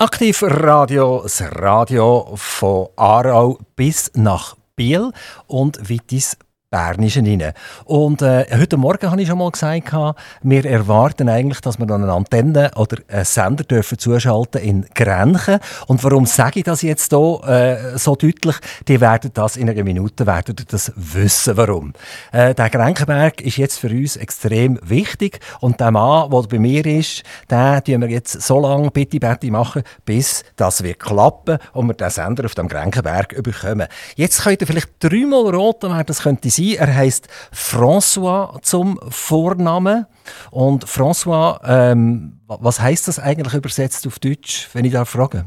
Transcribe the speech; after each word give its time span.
Aktiv 0.00 0.42
Radio, 0.42 1.20
das 1.24 1.42
Radio 1.42 2.32
von 2.34 2.88
Aarau 2.96 3.58
bis 3.76 4.10
nach 4.14 4.56
Biel. 4.74 5.10
Und 5.46 5.90
Wittis 5.90 6.38
Bernischen 6.70 7.26
rein. 7.26 7.52
Und 7.84 8.22
äh, 8.22 8.46
heute 8.56 8.76
Morgen 8.76 9.10
habe 9.10 9.20
ich 9.20 9.26
schon 9.26 9.38
mal 9.38 9.50
gesagt, 9.50 9.92
wir 10.42 10.64
erwarten 10.64 11.28
eigentlich, 11.28 11.60
dass 11.60 11.80
wir 11.80 11.86
dann 11.86 12.04
eine 12.04 12.12
Antenne 12.12 12.70
oder 12.76 12.98
einen 13.08 13.24
Sender 13.24 13.64
dürfen 13.64 13.98
zuschalten 13.98 14.62
in 14.62 14.86
Grenchen. 14.94 15.58
Und 15.88 16.04
warum 16.04 16.26
sage 16.26 16.60
ich 16.60 16.64
das 16.64 16.82
jetzt 16.82 17.10
hier 17.10 17.40
äh, 17.44 17.98
so 17.98 18.14
deutlich? 18.14 18.54
Die 18.86 19.00
werden 19.00 19.32
das 19.34 19.56
in 19.56 19.68
einer 19.68 19.82
Minute 19.82 20.28
werden 20.28 20.54
das 20.68 20.92
wissen, 20.94 21.56
warum. 21.56 21.92
Äh, 22.30 22.54
der 22.54 22.70
Grenchenberg 22.70 23.40
ist 23.40 23.56
jetzt 23.56 23.80
für 23.80 23.90
uns 23.90 24.14
extrem 24.14 24.78
wichtig 24.84 25.40
und 25.58 25.80
der 25.80 25.90
Mann, 25.90 26.30
der 26.30 26.42
bei 26.42 26.60
mir 26.60 26.86
ist, 26.86 27.24
den 27.50 27.82
tun 27.82 28.00
wir 28.02 28.10
jetzt 28.10 28.42
so 28.42 28.60
lange 28.60 28.92
bitte 28.92 29.18
Betty 29.18 29.50
machen, 29.50 29.82
bis 30.04 30.44
das 30.54 30.84
wird 30.84 31.00
klappen 31.00 31.58
und 31.72 31.88
wir 31.88 31.94
den 31.94 32.10
Sender 32.10 32.44
auf 32.44 32.54
dem 32.54 32.68
Grenchenberg 32.68 33.32
überkommen. 33.32 33.88
Jetzt 34.14 34.42
könnt 34.44 34.60
ihr 34.60 34.68
vielleicht 34.68 34.90
dreimal 35.00 35.52
roten, 35.52 35.90
wer 35.92 36.04
das 36.04 36.22
könnte 36.22 36.48
sein 36.48 36.59
sein. 36.60 36.88
Er 36.88 36.94
heißt 36.94 37.28
François 37.54 38.60
zum 38.62 38.98
Vornamen. 39.08 40.06
Und 40.50 40.86
François, 40.86 41.60
ähm, 41.64 42.40
was 42.46 42.80
heißt 42.80 43.08
das 43.08 43.18
eigentlich 43.18 43.54
übersetzt 43.54 44.06
auf 44.06 44.18
Deutsch, 44.18 44.68
wenn 44.72 44.84
ich 44.84 44.92
da 44.92 45.04
frage? 45.04 45.46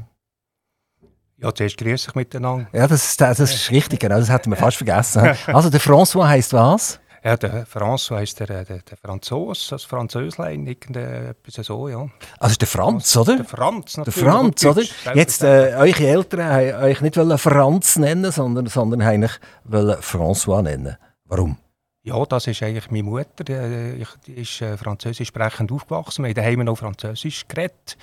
Ja, 1.38 1.54
zuerst 1.54 1.77
grüße 1.77 2.09
ich 2.09 2.16
miteinander. 2.16 2.68
Ja, 2.71 2.88
das, 2.88 3.18
das, 3.18 3.38
das 3.38 3.54
ist 3.54 3.70
richtig, 3.70 3.99
genau, 3.99 4.18
das 4.18 4.30
hätten 4.30 4.49
wir 4.49 4.55
fast 4.55 4.77
vergessen. 4.77 5.35
Also 5.48 5.70
der 5.70 5.81
François 5.81 6.26
heißt 6.26 6.54
was? 6.54 6.99
Ja, 7.23 7.38
der 7.38 7.66
François 7.66 8.21
ist 8.21 8.40
der, 8.40 8.48
der, 8.48 8.66
der 8.66 8.98
Franzos, 9.02 9.68
das 9.70 9.84
Französlein, 9.84 10.68
etwas 10.68 11.66
so, 11.66 11.88
ja. 11.88 12.07
Also 12.38 12.55
der 12.55 12.68
Franz, 12.68 13.16
oder? 13.16 13.38
Der 13.38 13.45
Franz, 13.45 13.95
natürlich. 13.95 14.20
Der 14.21 14.32
Franz, 14.32 14.66
oder? 14.66 15.16
Jetzt, 15.16 15.43
äh, 15.43 15.73
eure 15.77 16.05
Eltern 16.05 16.43
haben 16.43 16.84
euch 16.84 16.99
nicht 16.99 17.16
Franz 17.16 17.95
nennen, 17.98 18.30
sondern, 18.32 18.68
sondern 18.68 19.05
haben 19.05 19.27
François 19.70 20.62
nennen. 20.62 20.98
Warum? 21.34 21.57
Ja, 22.03 22.23
das 22.27 22.45
ist 22.45 22.62
eigentlich 22.62 22.91
meine 22.91 23.01
Mutter. 23.01 23.43
Die 23.43 24.03
ist 24.39 24.62
äh, 24.62 24.77
französisch 24.77 25.29
sprechend 25.29 25.71
aufgewachsen. 25.71 26.23
Wir 26.23 26.29
haben 26.29 26.35
daheim 26.35 26.59
noch 26.59 26.77
Französisch 26.77 27.48
geredet. 27.48 27.98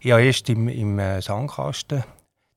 Ich 0.00 0.12
habe 0.12 0.22
erst 0.22 0.48
im, 0.50 0.68
im 0.68 1.00
äh, 1.00 1.20
Sandkasten 1.20 2.04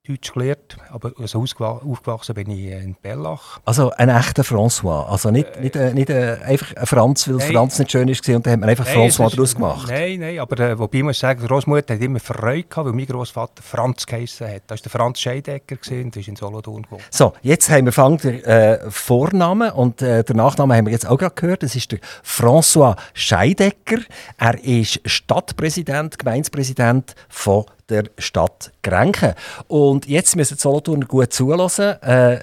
Deutsch 0.06 0.34
gelernt, 0.34 0.76
aber 0.90 1.14
also 1.18 1.40
aufgewachsen 1.40 2.36
bin 2.36 2.50
ich 2.50 2.74
in 2.74 2.98
Bellach. 3.02 3.62
Also 3.64 3.90
ein 3.92 4.10
echter 4.10 4.44
François, 4.44 5.08
also 5.08 5.32
nicht, 5.32 5.48
äh, 5.56 5.62
nicht, 5.62 5.76
äh, 5.78 5.94
nicht 5.94 6.10
äh, 6.10 6.40
einfach 6.44 6.76
ein 6.76 6.86
Franz, 6.86 7.26
weil 7.30 7.38
nein, 7.38 7.54
Franz 7.54 7.80
nicht 7.80 7.90
schön 7.90 8.10
war 8.10 8.36
und 8.36 8.46
dann 8.46 8.52
hat 8.52 8.60
man 8.60 8.70
einfach 8.70 8.86
nein, 8.86 9.10
François 9.10 9.32
daraus 9.32 9.56
gemacht. 9.56 9.88
Nein, 9.88 10.20
nein, 10.20 10.40
aber 10.40 10.60
äh, 10.60 10.78
wobei 10.78 10.98
ich 10.98 11.04
muss 11.06 11.20
sagen, 11.20 11.48
Großmutter 11.48 11.94
hat 11.94 12.02
immer 12.02 12.20
Freude 12.20 12.64
gehabt, 12.64 12.86
weil 12.86 12.92
mein 12.92 13.06
Großvater 13.06 13.64
Franz 13.64 14.06
geheißen 14.06 14.46
hat. 14.46 14.64
Das 14.68 14.82
war 14.82 14.84
der 14.84 14.92
Franz 14.92 15.22
Scheidecker 15.22 15.78
und 15.92 16.18
ist 16.18 16.28
in 16.28 16.36
Solothurn 16.36 16.82
gewohnt. 16.82 17.04
So, 17.10 17.32
jetzt 17.42 17.70
haben 17.70 17.86
wir 17.86 17.94
fangen 17.94 18.18
den 18.18 18.44
äh, 18.44 18.80
Vornamen 18.92 19.72
und 19.72 20.02
äh, 20.02 20.26
den 20.26 20.36
Nachnamen 20.36 20.76
haben 20.76 20.86
wir 20.86 20.92
jetzt 20.92 21.08
auch 21.08 21.18
gerade 21.18 21.36
gehört. 21.36 21.64
Das 21.64 21.78
ist 21.78 21.94
der 21.94 22.00
François 22.26 22.98
Scheidecker. 23.14 24.00
Er 24.38 24.62
ist 24.62 25.00
Stadtpräsident, 25.06 26.20
Gemeindepräsident 26.20 27.16
von 27.30 27.64
der 27.90 28.06
Stadt 28.18 28.72
Grenken. 28.82 29.34
Und 29.68 30.08
jetzt 30.08 30.36
müssen 30.36 30.56
die 30.56 30.62
Solothurner 30.62 31.06
gut 31.06 31.34
zulassen. 31.34 32.02
Äh, 32.02 32.36
äh, 32.36 32.42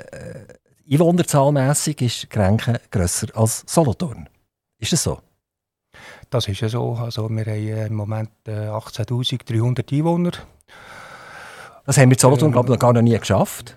Einwohnerzahlmässig 0.90 2.02
ist 2.02 2.30
Grenken 2.30 2.78
grösser 2.90 3.28
als 3.34 3.64
Solothurn. 3.66 4.28
Ist 4.78 4.92
das 4.92 5.02
so? 5.02 5.20
Das 6.30 6.48
ist 6.48 6.60
ja 6.60 6.68
so. 6.68 6.94
Also 6.94 7.28
wir 7.28 7.44
haben 7.44 7.48
äh, 7.48 7.86
im 7.86 7.94
Moment 7.94 8.30
äh, 8.46 8.68
18.300 8.68 9.92
Einwohner. 9.92 10.32
Das 11.86 11.96
haben 11.96 12.10
wir 12.10 12.16
in 12.16 12.20
Solothurn, 12.20 12.48
ähm, 12.48 12.52
glaube 12.52 12.68
ich, 12.68 12.70
noch 12.70 12.78
gar 12.78 12.92
noch 12.92 13.02
nie 13.02 13.18
geschafft. 13.18 13.76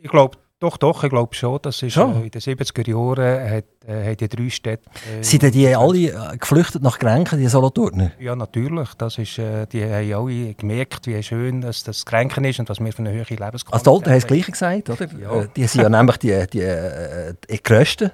Ich 0.00 0.10
glaube, 0.10 0.36
doch, 0.64 0.76
doch, 0.78 1.04
ich 1.04 1.10
glaube 1.10 1.34
schon. 1.34 1.58
Das 1.62 1.82
ist, 1.82 1.92
schon? 1.92 2.22
Äh, 2.22 2.24
in 2.24 2.30
den 2.30 2.40
70er 2.40 2.88
Jahren 2.88 3.50
hat, 3.50 3.64
äh, 3.86 4.12
hat 4.12 4.20
die 4.20 4.28
drei 4.28 4.48
Städte... 4.48 4.88
Äh, 5.20 5.22
Sind 5.22 5.42
denn 5.42 5.52
die 5.52 5.74
alle 5.74 5.98
äh, 5.98 6.36
geflüchtet 6.38 6.82
nach 6.82 6.98
Grenken, 6.98 7.38
die 7.38 7.48
Solothurner? 7.48 8.12
Ja, 8.18 8.34
natürlich. 8.34 8.94
Das 8.94 9.18
ist, 9.18 9.38
äh, 9.38 9.66
die 9.66 9.84
haben 9.84 10.12
alle 10.14 10.54
gemerkt, 10.54 11.06
wie 11.06 11.22
schön 11.22 11.60
das, 11.60 11.84
das 11.84 12.06
Grenken 12.06 12.44
ist 12.44 12.60
und 12.60 12.68
was 12.68 12.80
wir 12.80 12.92
für 12.92 13.00
eine 13.00 13.12
höhere 13.12 13.34
Lebensqualität 13.34 13.66
haben. 13.66 13.72
Also 13.74 13.84
die 13.84 13.96
Alten 13.96 14.10
haben 14.10 14.20
das 14.20 14.26
Gleiche 14.26 14.52
gesagt, 14.52 14.90
oder? 14.90 15.06
Ja. 15.20 15.42
Äh, 15.42 15.48
die 15.54 15.66
sind 15.66 15.82
ja 15.82 15.88
nämlich 15.88 16.16
die, 16.16 16.46
die, 16.52 16.60
äh, 16.60 17.34
die 17.50 17.62
Grössten. 17.62 18.10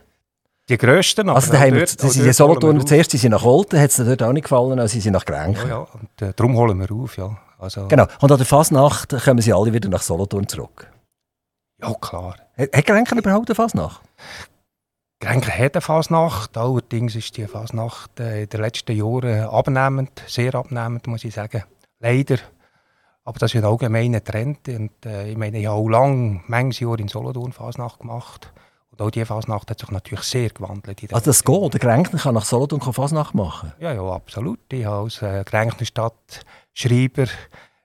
Die 0.69 0.79
grössten, 0.79 1.29
aber 1.29 1.37
also, 1.37 1.53
haben 1.53 1.75
wir, 1.75 1.85
dort, 1.85 2.01
sie 2.01 2.09
sind 2.09 2.33
Solothurner 2.33 2.87
zuerst, 2.87 3.11
sie 3.11 3.17
sind 3.17 3.33
nach 3.33 3.45
Olten, 3.45 3.81
hat 3.81 3.91
es 3.91 3.97
dort 3.97 4.23
auch 4.23 4.33
nicht 4.33 4.45
gefallen, 4.45 4.79
als 4.79 4.93
sie 4.93 5.01
sind 5.01 5.15
nach 5.15 5.25
Grenken. 5.25 5.69
Ja, 5.69 5.69
ja, 5.69 5.79
und 5.79 6.23
äh, 6.23 6.33
darum 6.37 6.57
holen 6.57 6.79
wir 6.79 6.93
auf, 6.93 7.17
ja. 7.17 7.37
Also, 7.59 7.89
genau, 7.89 8.07
und 8.21 8.31
an 8.31 8.39
der 8.39 8.47
Fasnacht 8.47 9.15
kommen 9.25 9.41
sie 9.41 9.53
alle 9.53 9.73
wieder 9.73 9.89
nach 9.89 10.03
Solothurn 10.03 10.47
zurück. 10.47 10.87
Ja, 11.83 11.95
klar. 11.95 12.37
Hat 12.57 12.87
Grenken 12.87 13.19
überhaupt 13.19 13.49
eine 13.49 13.55
Fasnacht? 13.55 14.03
Grenken 15.21 15.53
hat 15.53 15.75
eine 15.75 15.83
Fasnacht, 15.83 16.57
allerdings 16.57 17.15
ist 17.15 17.37
die 17.37 17.47
Fasnacht 17.47 18.19
äh, 18.21 18.45
in 18.45 18.49
den 18.49 18.61
letzten 18.61 18.97
Jahren 18.97 19.45
abnehmend, 19.45 20.23
sehr 20.27 20.55
abnehmend, 20.55 21.07
muss 21.07 21.25
ich 21.25 21.35
sagen. 21.35 21.65
Leider. 21.99 22.39
Aber 23.25 23.39
das 23.39 23.55
ist 23.55 23.63
ein 23.63 23.71
allgemeiner 23.71 24.25
Trend. 24.25 24.67
Und, 24.69 25.05
äh, 25.05 25.31
ich 25.31 25.37
meine, 25.37 25.59
ich 25.59 25.67
habe 25.67 25.77
auch 25.77 25.89
lange, 25.89 26.41
manches 26.47 26.81
Jahr 26.81 26.99
in 26.99 27.09
Solothurn 27.09 27.53
Fasnacht 27.53 28.01
gemacht. 28.01 28.51
Und 28.91 29.03
auch 29.03 29.11
diese 29.11 29.27
Fasnacht 29.27 29.71
hat 29.71 29.79
sich 29.79 29.91
natürlich 29.91 30.25
sehr 30.25 30.49
gewandelt. 30.49 31.13
Also 31.13 31.27
das 31.27 31.45
geht? 31.45 31.75
Der 31.75 31.81
Grenken 31.81 32.19
kann 32.19 32.35
nach 32.35 32.47
Solothurn 32.47 32.81
Fasnacht 32.81 33.35
machen? 33.35 33.73
Ja, 33.79 33.93
ja, 33.93 34.03
absolut. 34.03 34.61
Ich 34.73 34.87
habe 34.87 35.05
als 35.05 35.21
äh, 35.21 35.45
Grenkenstadt 35.45 36.47
Schreiber 36.73 37.27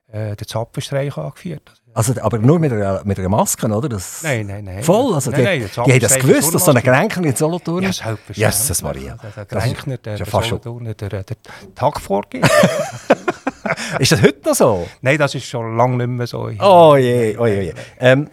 äh, 0.08 0.34
den 0.36 0.48
Zapfenstreich 0.48 1.16
angeführt. 1.18 1.82
Also, 1.96 2.12
aber 2.20 2.38
nur 2.38 2.58
mit 2.58 2.70
einer, 2.70 3.02
mit 3.06 3.18
einer 3.18 3.30
Maske, 3.30 3.66
oder? 3.66 3.88
Das 3.88 4.22
nein, 4.22 4.46
nein, 4.46 4.64
nein. 4.64 4.82
Voll? 4.82 5.14
Also 5.14 5.30
nein, 5.30 5.40
die, 5.40 5.44
nein, 5.46 5.70
die, 5.86 5.92
haben 5.92 6.00
das 6.00 6.18
gewusst, 6.18 6.54
dass 6.54 6.66
so 6.66 6.70
ein 6.70 6.82
Kränker 6.82 7.24
in 7.24 7.34
Solothurn... 7.34 7.84
Ja, 7.84 7.90
selbstverständlich. 7.90 8.36
Jesus 8.36 8.82
Maria. 8.82 9.16
Also, 9.18 9.44
der 9.44 9.46
Kränkner, 9.46 9.96
der, 9.96 10.16
der 10.18 10.26
Solothurner, 10.26 10.92
der, 10.92 11.08
der 11.08 11.36
Tag 11.74 11.98
vorgibt. 11.98 12.44
ist 13.98 14.12
das 14.12 14.20
heute 14.20 14.46
noch 14.46 14.54
so? 14.54 14.86
Nein, 15.00 15.16
das 15.16 15.34
ist 15.36 15.46
schon 15.46 15.74
lange 15.74 15.96
nicht 15.96 16.08
mehr 16.08 16.26
so. 16.26 16.40
Oh 16.40 16.50
je, 16.50 16.58
oh 16.58 16.96
je, 16.96 17.38
oh 17.38 17.46
je. 17.46 17.72
Ähm, 17.98 18.28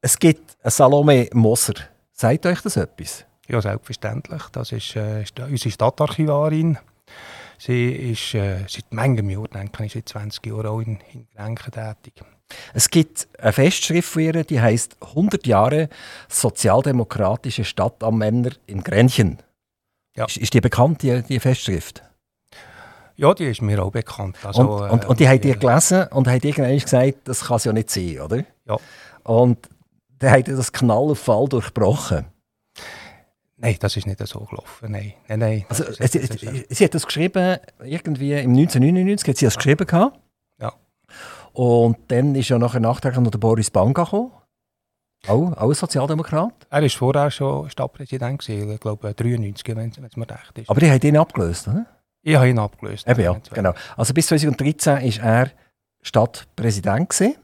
es 0.00 0.18
gibt 0.18 0.56
eine 0.64 0.72
Salome 0.72 1.28
Moser. 1.32 1.74
Sagt 2.12 2.44
euch 2.44 2.60
das 2.62 2.76
etwas? 2.76 3.24
Ja, 3.46 3.62
selbstverständlich. 3.62 4.42
Das 4.50 4.72
ist, 4.72 4.96
äh, 4.96 5.24
unsere 5.48 5.70
Stadtarchivarin. 5.70 6.76
Sie 7.56 8.10
ist 8.10 8.34
äh, 8.34 8.64
seit 8.66 8.92
manchem 8.92 9.30
Jahr, 9.30 9.46
denke 9.46 9.84
ich, 9.84 9.92
seit 9.92 10.08
20 10.08 10.44
Jahren 10.44 10.66
auch 10.66 10.80
in, 10.80 10.98
in 11.12 11.28
Grenken 11.36 11.70
tätig. 11.70 12.24
Es 12.74 12.90
gibt 12.90 13.28
eine 13.38 13.52
Festschrift 13.52 14.08
von 14.08 14.22
ihr, 14.22 14.44
die 14.44 14.60
heißt 14.60 14.96
100 15.00 15.46
Jahre 15.46 15.88
sozialdemokratische 16.28 17.64
Stadt 17.64 18.02
am 18.02 18.18
Männer 18.18 18.50
in 18.66 18.82
Grenchen. 18.82 19.38
Ja. 20.16 20.26
Ist, 20.26 20.36
ist, 20.36 20.54
die 20.54 20.60
bekannt, 20.60 21.02
die, 21.02 21.22
die, 21.22 21.40
Festschrift? 21.40 22.02
Ja, 23.16 23.34
die 23.34 23.46
ist 23.46 23.62
mir 23.62 23.82
auch 23.82 23.90
bekannt. 23.90 24.36
Also, 24.44 24.62
und, 24.62 24.90
und, 24.90 25.04
und 25.06 25.20
die 25.20 25.24
äh, 25.24 25.28
habt 25.28 25.44
ihr 25.44 25.56
gelesen 25.56 26.06
und 26.08 26.28
habt 26.28 26.44
irgendwann 26.44 26.78
gesagt, 26.78 27.18
das 27.24 27.44
kann 27.44 27.56
es 27.56 27.64
ja 27.64 27.72
nicht 27.72 27.90
sein, 27.90 28.20
oder? 28.20 28.44
Ja. 28.66 28.76
Und 29.24 29.68
dann 30.18 30.44
ihr 30.48 30.56
das 30.56 30.72
Knall 30.72 31.10
auf 31.10 31.18
Fall 31.18 31.46
durchbrochen. 31.48 32.26
Nein, 33.58 33.76
das 33.80 33.96
ist 33.96 34.06
nicht 34.06 34.26
so 34.26 34.40
gelaufen. 34.40 34.92
Nein, 34.92 35.14
nein, 35.28 35.38
nein. 35.38 35.66
Also, 35.68 35.84
sie, 35.92 36.06
sie, 36.26 36.66
sie, 36.68 36.84
hat 36.84 36.94
das 36.94 37.06
geschrieben, 37.06 37.58
irgendwie 37.82 38.32
im 38.32 38.50
1999 38.50 39.28
hat 39.28 39.36
sie 39.38 39.46
das 39.46 39.56
geschrieben 39.56 39.86
gehabt. 39.86 40.18
Und 41.56 41.96
dann 42.08 42.34
ist 42.34 42.50
ja 42.50 42.58
nachher 42.58 42.80
nachträglich 42.80 43.18
noch 43.18 43.30
der 43.30 43.38
Boris 43.38 43.70
Banga 43.70 44.04
gekommen. 44.04 44.30
Auch, 45.26 45.56
auch 45.56 45.68
ein 45.70 45.74
Sozialdemokrat. 45.74 46.52
Er 46.68 46.82
war 46.82 46.88
vorher 46.90 47.30
schon 47.30 47.70
Stadtpräsident, 47.70 48.40
gewesen, 48.40 48.72
ich 48.72 48.78
glaube 48.80 49.14
93, 49.14 49.74
wenn 49.74 49.90
es 49.90 50.16
mir 50.16 50.28
recht 50.28 50.58
ist. 50.58 50.68
Aber 50.68 50.80
die 50.80 50.90
haben 50.90 51.00
ihn 51.00 51.16
abgelöst, 51.16 51.68
oder? 51.68 51.86
Ich 52.20 52.36
habe 52.36 52.50
ihn 52.50 52.58
abgelöst. 52.58 53.08
Eben 53.08 53.22
ja, 53.22 53.40
genau. 53.54 53.72
Also 53.96 54.12
bis 54.12 54.26
2013 54.26 54.96
war 54.96 55.24
er 55.24 55.50
Stadtpräsident. 56.02 57.08
Gewesen. 57.08 57.36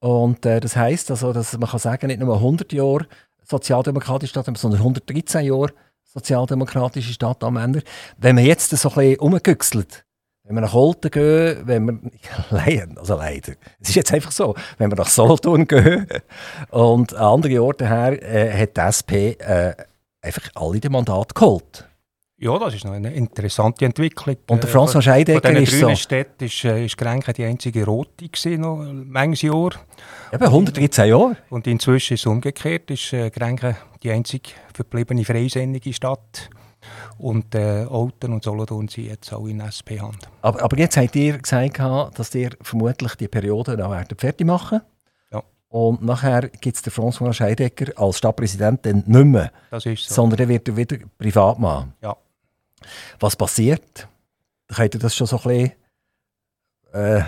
Und 0.00 0.44
äh, 0.44 0.58
das 0.58 0.74
heisst, 0.74 1.12
also, 1.12 1.32
dass 1.32 1.56
man 1.56 1.68
kann 1.68 1.78
sagen, 1.78 2.08
nicht 2.08 2.18
nur 2.18 2.34
100 2.34 2.72
Jahre 2.72 3.06
sozialdemokratische 3.44 4.30
Stadt, 4.30 4.58
sondern 4.58 4.80
113 4.80 5.44
Jahre 5.46 5.72
sozialdemokratische 6.02 7.12
Stadt 7.12 7.44
am 7.44 7.58
Ende. 7.58 7.84
Wenn 8.18 8.34
man 8.34 8.44
jetzt 8.44 8.70
so 8.70 8.88
ein 8.88 8.94
bisschen 8.96 9.20
umgegüchselt, 9.20 10.04
wenn 10.50 10.56
wir 10.56 10.62
nach 10.62 10.72
Holten 10.72 11.12
gehen, 11.12 11.58
wenn 11.64 11.86
wir, 11.86 12.10
leider, 12.50 12.98
also 12.98 13.14
leider, 13.14 13.52
es 13.80 13.90
ist 13.90 13.94
jetzt 13.94 14.12
einfach 14.12 14.32
so, 14.32 14.56
wenn 14.78 14.90
wir 14.90 14.96
nach 14.96 15.06
Solothurn 15.06 15.64
gehen 15.64 16.08
und 16.70 17.14
an 17.14 17.34
andere 17.34 17.62
Orte 17.62 17.88
her, 17.88 18.20
äh, 18.20 18.60
hat 18.60 18.76
die 18.76 18.80
SP 18.82 19.38
äh, 19.38 19.74
einfach 20.20 20.50
alle 20.56 20.80
den 20.80 20.90
Mandat 20.90 21.36
geholt. 21.36 21.86
Ja, 22.36 22.58
das 22.58 22.74
ist 22.74 22.84
noch 22.84 22.94
eine 22.94 23.12
interessante 23.12 23.84
Entwicklung. 23.84 24.38
Und 24.48 24.64
der 24.64 24.70
François 24.70 25.02
Scheidecker 25.02 25.52
ist 25.56 25.78
so... 25.78 25.94
Städte 25.94 26.46
ist, 26.46 26.64
äh, 26.64 26.84
ist 26.84 26.96
Grenken 26.96 27.32
die 27.34 27.44
einzige 27.44 27.84
rote 27.84 28.26
gewesen, 28.28 28.62
noch 28.62 28.78
manches 28.92 29.42
Jahr. 29.42 29.70
Eben, 30.32 30.44
113 30.44 31.08
Jahre. 31.10 31.36
Und 31.50 31.68
inzwischen 31.68 32.14
ist 32.14 32.20
es 32.20 32.26
umgekehrt, 32.26 32.90
ist 32.90 33.12
äh, 33.12 33.30
Grenken 33.30 33.76
die 34.02 34.10
einzige 34.10 34.50
verbliebene 34.74 35.24
freisinnige 35.24 35.92
Stadt. 35.92 36.50
Und 37.18 37.54
äh, 37.54 37.86
Olten 37.88 38.32
und 38.32 38.44
Solothurn 38.44 38.88
sind 38.88 39.06
jetzt 39.06 39.32
auch 39.32 39.46
in 39.46 39.60
SP-Hand. 39.60 40.28
Aber, 40.42 40.62
aber, 40.62 40.78
jetzt 40.78 40.96
habt 40.96 41.14
ihr 41.16 41.38
gesagt, 41.38 41.78
dass 41.78 42.34
ihr 42.34 42.50
vermutlich 42.62 43.14
die 43.16 43.28
Periode 43.28 43.76
noch 43.76 43.94
fertig 44.16 44.46
machen 44.46 44.80
ja. 45.30 45.42
Und 45.68 46.02
nachher 46.02 46.48
gibt 46.48 46.76
es 46.76 46.82
den 46.82 46.92
François 46.92 47.32
Scheidecker 47.32 47.92
als 48.00 48.18
Stadtpräsident 48.18 48.84
dann 48.86 49.04
nicht 49.06 49.24
mehr. 49.24 49.52
Das 49.70 49.86
ist 49.86 50.08
so. 50.08 50.14
Sondern 50.14 50.40
er 50.40 50.48
wird 50.48 50.68
er 50.68 50.76
wieder 50.76 50.96
privat 51.18 51.58
machen. 51.58 51.94
Ja. 52.02 52.16
Was 53.18 53.36
passiert? 53.36 54.08
Könnt 54.74 54.94
ihr 54.94 55.00
das 55.00 55.14
schon 55.14 55.26
so 55.26 55.36
ein 55.36 55.42
bisschen 55.42 55.72
äh, 56.92 57.22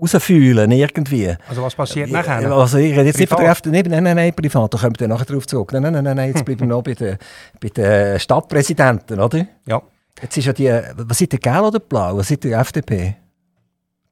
rausfühlen 0.00 0.70
irgendwie? 0.70 1.34
Also 1.48 1.62
was 1.62 1.74
passiert 1.74 2.10
nachher? 2.10 2.50
Also 2.52 2.78
ich 2.78 2.92
rede 2.92 3.04
jetzt 3.04 3.18
nicht 3.18 3.28
von 3.28 3.38
der 3.38 3.50
FDP, 3.50 3.88
nein, 3.88 4.02
nein, 4.02 4.16
nein, 4.16 4.34
privat, 4.34 4.72
da 4.74 4.78
kommt 4.78 5.00
ihr 5.00 5.08
nachher 5.08 5.24
drauf 5.24 5.46
zurück. 5.46 5.72
Nein, 5.72 5.82
nein, 5.82 6.04
nein, 6.04 6.16
nein, 6.16 6.28
jetzt 6.30 6.44
bleiben 6.44 6.60
wir 6.60 6.68
noch 6.68 6.82
bei 6.82 6.94
den, 6.94 7.18
bei 7.60 7.68
den 7.68 8.18
Stadtpräsidenten, 8.18 9.20
oder? 9.20 9.46
Ja. 9.66 9.82
Jetzt 10.20 10.36
ist 10.36 10.46
ja 10.46 10.52
die, 10.52 10.68
was 10.96 11.18
seid 11.18 11.32
ihr, 11.32 11.38
gelb 11.38 11.62
oder 11.62 11.80
blau? 11.80 12.16
Was 12.16 12.28
seid 12.28 12.44
ihr, 12.44 12.58
FDP? 12.58 13.16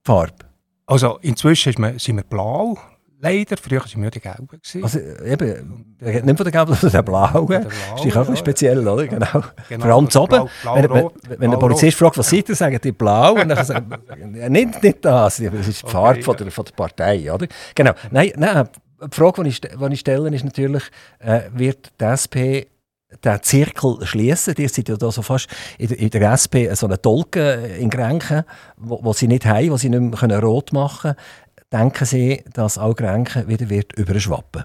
Farbe? 0.04 0.34
Also 0.86 1.18
inzwischen 1.22 1.98
sind 1.98 2.16
wir 2.16 2.22
blau, 2.22 2.78
Leider, 3.18 3.56
früher 3.56 3.80
waren 3.80 4.02
wir 4.02 4.10
die 4.10 4.20
Gelben. 4.20 4.48
Also 4.82 4.98
eben, 5.24 5.86
nicht 6.00 6.36
von 6.36 6.36
der 6.36 6.52
Gelben, 6.52 6.74
sondern 6.74 6.92
der 6.92 7.02
Blauen. 7.02 7.48
Das 7.48 8.04
ist 8.04 8.16
auch 8.16 8.28
ja, 8.28 8.36
speziell, 8.36 8.86
oder? 8.86 9.06
Genau. 9.06 9.42
genau. 9.68 9.84
Vor 9.84 9.94
allem 9.94 10.10
zu 10.10 10.20
oben. 10.22 10.48
wenn, 10.74 10.90
wenn, 10.90 11.10
wenn 11.40 11.50
der 11.50 11.58
Polizist 11.58 11.96
fragt, 11.96 12.18
was 12.18 12.28
seid 12.28 12.48
ihr, 12.48 12.54
sagen 12.54 12.78
die 12.82 12.92
Blau. 12.92 13.34
Und 13.34 13.48
dann 13.48 13.64
sagen 13.64 13.88
nicht, 14.52 14.82
nicht 14.82 15.04
das, 15.04 15.36
das 15.38 15.68
ist 15.68 15.82
die 15.82 15.90
Farbe 15.90 16.10
okay, 16.10 16.22
von, 16.22 16.36
der, 16.36 16.50
von 16.50 16.64
der 16.66 16.72
Partei, 16.72 17.32
oder? 17.32 17.46
Genau. 17.74 17.92
Nein, 18.10 18.32
nein, 18.36 18.68
die 19.02 19.16
Frage, 19.16 19.42
die 19.44 19.48
ich, 19.48 19.60
die 19.60 19.92
ich 19.92 20.00
stelle, 20.00 20.34
ist 20.34 20.44
natürlich, 20.44 20.84
äh, 21.18 21.42
wird 21.52 21.92
die 21.98 22.04
SP 22.04 22.66
den 23.24 23.42
Zirkel 23.42 23.98
schließen. 24.02 24.54
Die 24.54 24.68
sind 24.68 24.88
ja 24.88 24.96
da 24.96 25.10
so 25.10 25.22
fast 25.22 25.48
in 25.78 25.88
der, 25.88 25.98
in 25.98 26.10
der 26.10 26.32
SP 26.36 26.68
so 26.74 26.86
eine 26.86 27.00
Tolke 27.00 27.76
in 27.78 27.88
Grenken, 27.88 28.44
wo, 28.76 29.02
wo 29.02 29.12
sie 29.12 29.28
nicht 29.28 29.46
haben, 29.46 29.70
wo 29.70 29.76
sie 29.76 29.88
nicht 29.88 30.22
mehr 30.22 30.40
rot 30.40 30.72
machen 30.72 31.12
können 31.12 31.45
denken 31.72 32.04
Sie, 32.04 32.44
dass 32.52 32.78
auch 32.78 32.94
Grenken 32.94 33.48
wieder 33.48 33.68
wird 33.68 33.92
überschwappen 33.92 34.64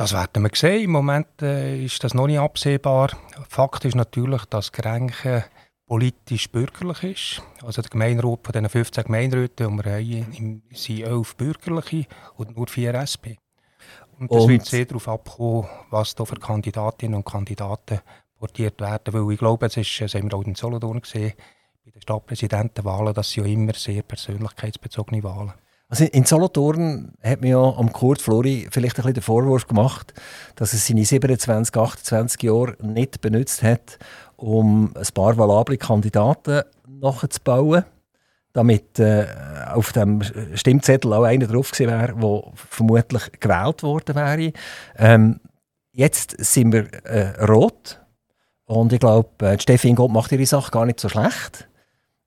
das 0.00 0.14
werden 0.14 0.42
wir 0.42 0.50
sehen. 0.54 0.84
Im 0.84 0.92
Moment 0.92 1.42
äh, 1.42 1.84
ist 1.84 2.02
das 2.02 2.14
noch 2.14 2.26
nicht 2.26 2.38
absehbar. 2.38 3.10
Fakt 3.50 3.84
ist 3.84 3.94
natürlich, 3.94 4.46
dass 4.46 4.72
Grenken 4.72 5.44
politisch 5.86 6.50
bürgerlich 6.50 7.02
ist. 7.02 7.42
Also 7.62 7.82
der 7.82 7.90
Gemeinderat 7.90 8.38
von 8.42 8.52
diesen 8.52 8.68
15 8.70 9.04
Gemeinderäten, 9.04 9.76
die 9.76 9.84
wir 9.84 9.92
haben, 9.92 10.62
sind 10.72 11.00
11 11.00 11.36
bürgerliche 11.36 12.06
und 12.36 12.56
nur 12.56 12.66
4 12.66 12.94
SP. 12.96 13.36
Und 14.18 14.32
es 14.32 14.48
wird 14.48 14.64
sehr 14.64 14.86
darauf 14.86 15.06
abkommen, 15.06 15.68
was 15.90 16.14
da 16.14 16.24
für 16.24 16.36
Kandidatinnen 16.36 17.16
und 17.16 17.26
Kandidaten 17.26 18.00
portiert 18.38 18.80
werden. 18.80 19.12
Weil 19.12 19.34
ich 19.34 19.38
glaube, 19.38 19.66
es 19.66 19.76
ist, 19.76 20.00
das 20.00 20.14
haben 20.14 20.30
wir 20.30 20.38
auch 20.38 20.44
in 20.44 20.54
Solothurn 20.54 21.02
gesehen, 21.02 21.34
Stadtpräsidentenwahlen, 22.00 23.14
das 23.14 23.30
sind 23.30 23.46
ja 23.46 23.52
immer 23.52 23.74
sehr 23.74 24.02
persönlichkeitsbezogene 24.02 25.22
Wahlen. 25.22 25.52
Also 25.90 26.04
in 26.04 26.24
Solothurn 26.24 27.14
hat 27.20 27.40
man 27.40 27.50
ja 27.50 27.58
am 27.58 27.92
Kurt 27.92 28.22
Flori 28.22 28.68
vielleicht 28.70 28.96
ein 28.96 29.02
bisschen 29.02 29.14
den 29.14 29.22
Vorwurf 29.24 29.66
gemacht, 29.66 30.14
dass 30.54 30.72
er 30.72 30.78
seine 30.78 31.04
27, 31.04 31.76
28 31.76 32.42
Jahre 32.44 32.76
nicht 32.80 33.20
benutzt 33.20 33.64
hat, 33.64 33.98
um 34.36 34.94
ein 34.96 35.06
paar 35.12 35.36
valable 35.36 35.76
Kandidaten 35.76 36.62
nachzubauen, 36.86 37.84
damit 38.52 39.00
äh, 39.00 39.26
auf 39.72 39.92
dem 39.92 40.22
Stimmzettel 40.54 41.12
auch 41.12 41.24
einer 41.24 41.48
drauf 41.48 41.72
gewesen 41.72 41.90
wäre, 41.90 42.14
der 42.14 42.52
vermutlich 42.54 43.22
gewählt 43.40 43.82
worden 43.82 44.14
wäre. 44.14 44.52
Ähm, 44.96 45.40
jetzt 45.90 46.36
sind 46.38 46.72
wir 46.72 46.86
äh, 47.04 47.44
rot 47.44 48.00
und 48.64 48.92
ich 48.92 49.00
glaube, 49.00 49.30
äh, 49.44 49.58
Steffi 49.58 49.92
Gott 49.94 50.12
macht 50.12 50.30
ihre 50.30 50.46
Sache 50.46 50.70
gar 50.70 50.86
nicht 50.86 51.00
so 51.00 51.08
schlecht. 51.08 51.68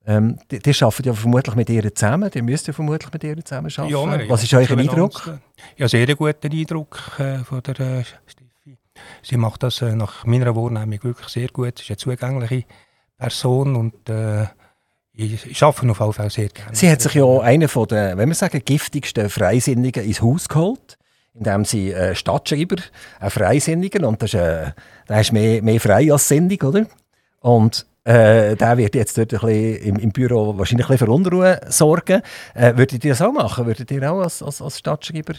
Ähm, 0.06 0.38
die, 0.52 0.60
die 0.60 0.84
arbeiten 0.84 1.08
ja 1.08 1.14
vermutlich 1.14 1.56
mit 1.56 1.70
ihr 1.70 1.96
zusammen. 1.96 2.30
Die 2.30 2.42
müsst 2.42 2.68
ja 2.68 2.74
vermutlich 2.74 3.12
mit 3.12 3.24
ihr 3.24 3.44
zusammen 3.44 3.72
arbeiten. 3.76 4.22
Ja, 4.22 4.30
Was 4.30 4.44
ist 4.44 4.54
euer 4.54 4.78
Eindruck? 4.78 5.40
Ja, 5.78 5.88
sehr 5.88 6.14
guter 6.16 6.50
Eindruck 6.50 7.00
äh, 7.20 7.40
von 7.40 7.62
der 7.64 7.80
äh, 7.80 8.04
Steffi. 8.04 8.78
Sie 9.22 9.38
macht 9.38 9.64
das 9.64 9.82
äh, 9.82 9.96
nach 9.96 10.26
meiner 10.26 10.56
Wahrnehmung 10.56 11.04
wirklich 11.04 11.30
sehr 11.30 11.48
gut. 11.48 11.78
Sie 11.78 11.84
ist 11.84 11.90
eine 11.90 11.98
zugängliche 11.98 12.66
Person 13.18 13.76
und 13.76 14.10
äh, 14.10 14.44
ich, 15.14 15.46
ich 15.46 15.64
arbeite 15.64 15.90
auf 15.92 16.00
jeden 16.00 16.14
Fall 16.14 16.30
sehr 16.30 16.50
gerne. 16.50 16.76
Sie 16.76 16.90
hat 16.90 17.02
sich 17.02 17.14
ja 17.14 17.40
einen 17.40 17.68
von 17.68 17.88
den, 17.88 18.18
wenn 18.18 18.28
wir 18.28 18.36
sagen, 18.36 18.62
giftigsten 18.66 19.30
Freisinnigen 19.30 20.04
ins 20.04 20.22
Haus 20.22 20.50
geholt 20.50 20.98
indem 21.34 21.66
sie 21.66 21.92
äh, 21.92 22.16
Stadtschreiber, 22.16 22.76
ein 23.20 23.30
Freisinniger, 23.30 24.08
und 24.08 24.22
das 24.22 24.34
ist, 24.34 24.40
äh, 24.40 24.72
der 25.10 25.22
ist 25.22 25.34
mehr, 25.34 25.62
mehr 25.64 25.80
frei 25.80 26.12
als 26.12 26.28
sinnig, 26.28 26.64
oder? 26.64 26.86
Und 27.40 27.86
äh, 28.04 28.56
der 28.56 28.78
wird 28.78 28.96
jetzt 28.96 29.18
dort 29.18 29.34
ein 29.34 29.40
bisschen 29.40 29.76
im, 29.78 29.96
im 29.98 30.12
Büro 30.12 30.58
wahrscheinlich 30.58 30.88
ein 30.88 30.94
bisschen 30.94 31.08
für 31.08 31.14
Unruhe 31.14 31.62
sorgen. 31.70 32.22
Äh, 32.54 32.76
würdet 32.76 33.04
ihr 33.06 33.12
das 33.12 33.22
auch 33.22 33.32
machen? 33.32 33.66
Würdet 33.66 33.90
ihr 33.92 34.12
auch 34.12 34.22
als, 34.22 34.44
als, 34.44 34.62
als 34.62 34.80
Stadtschreiber 34.80 35.36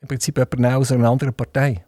im 0.00 0.08
Prinzip 0.08 0.38
jemanden 0.38 0.66
aus 0.66 0.92
einer 0.92 1.10
anderen 1.10 1.34
Partei? 1.34 1.84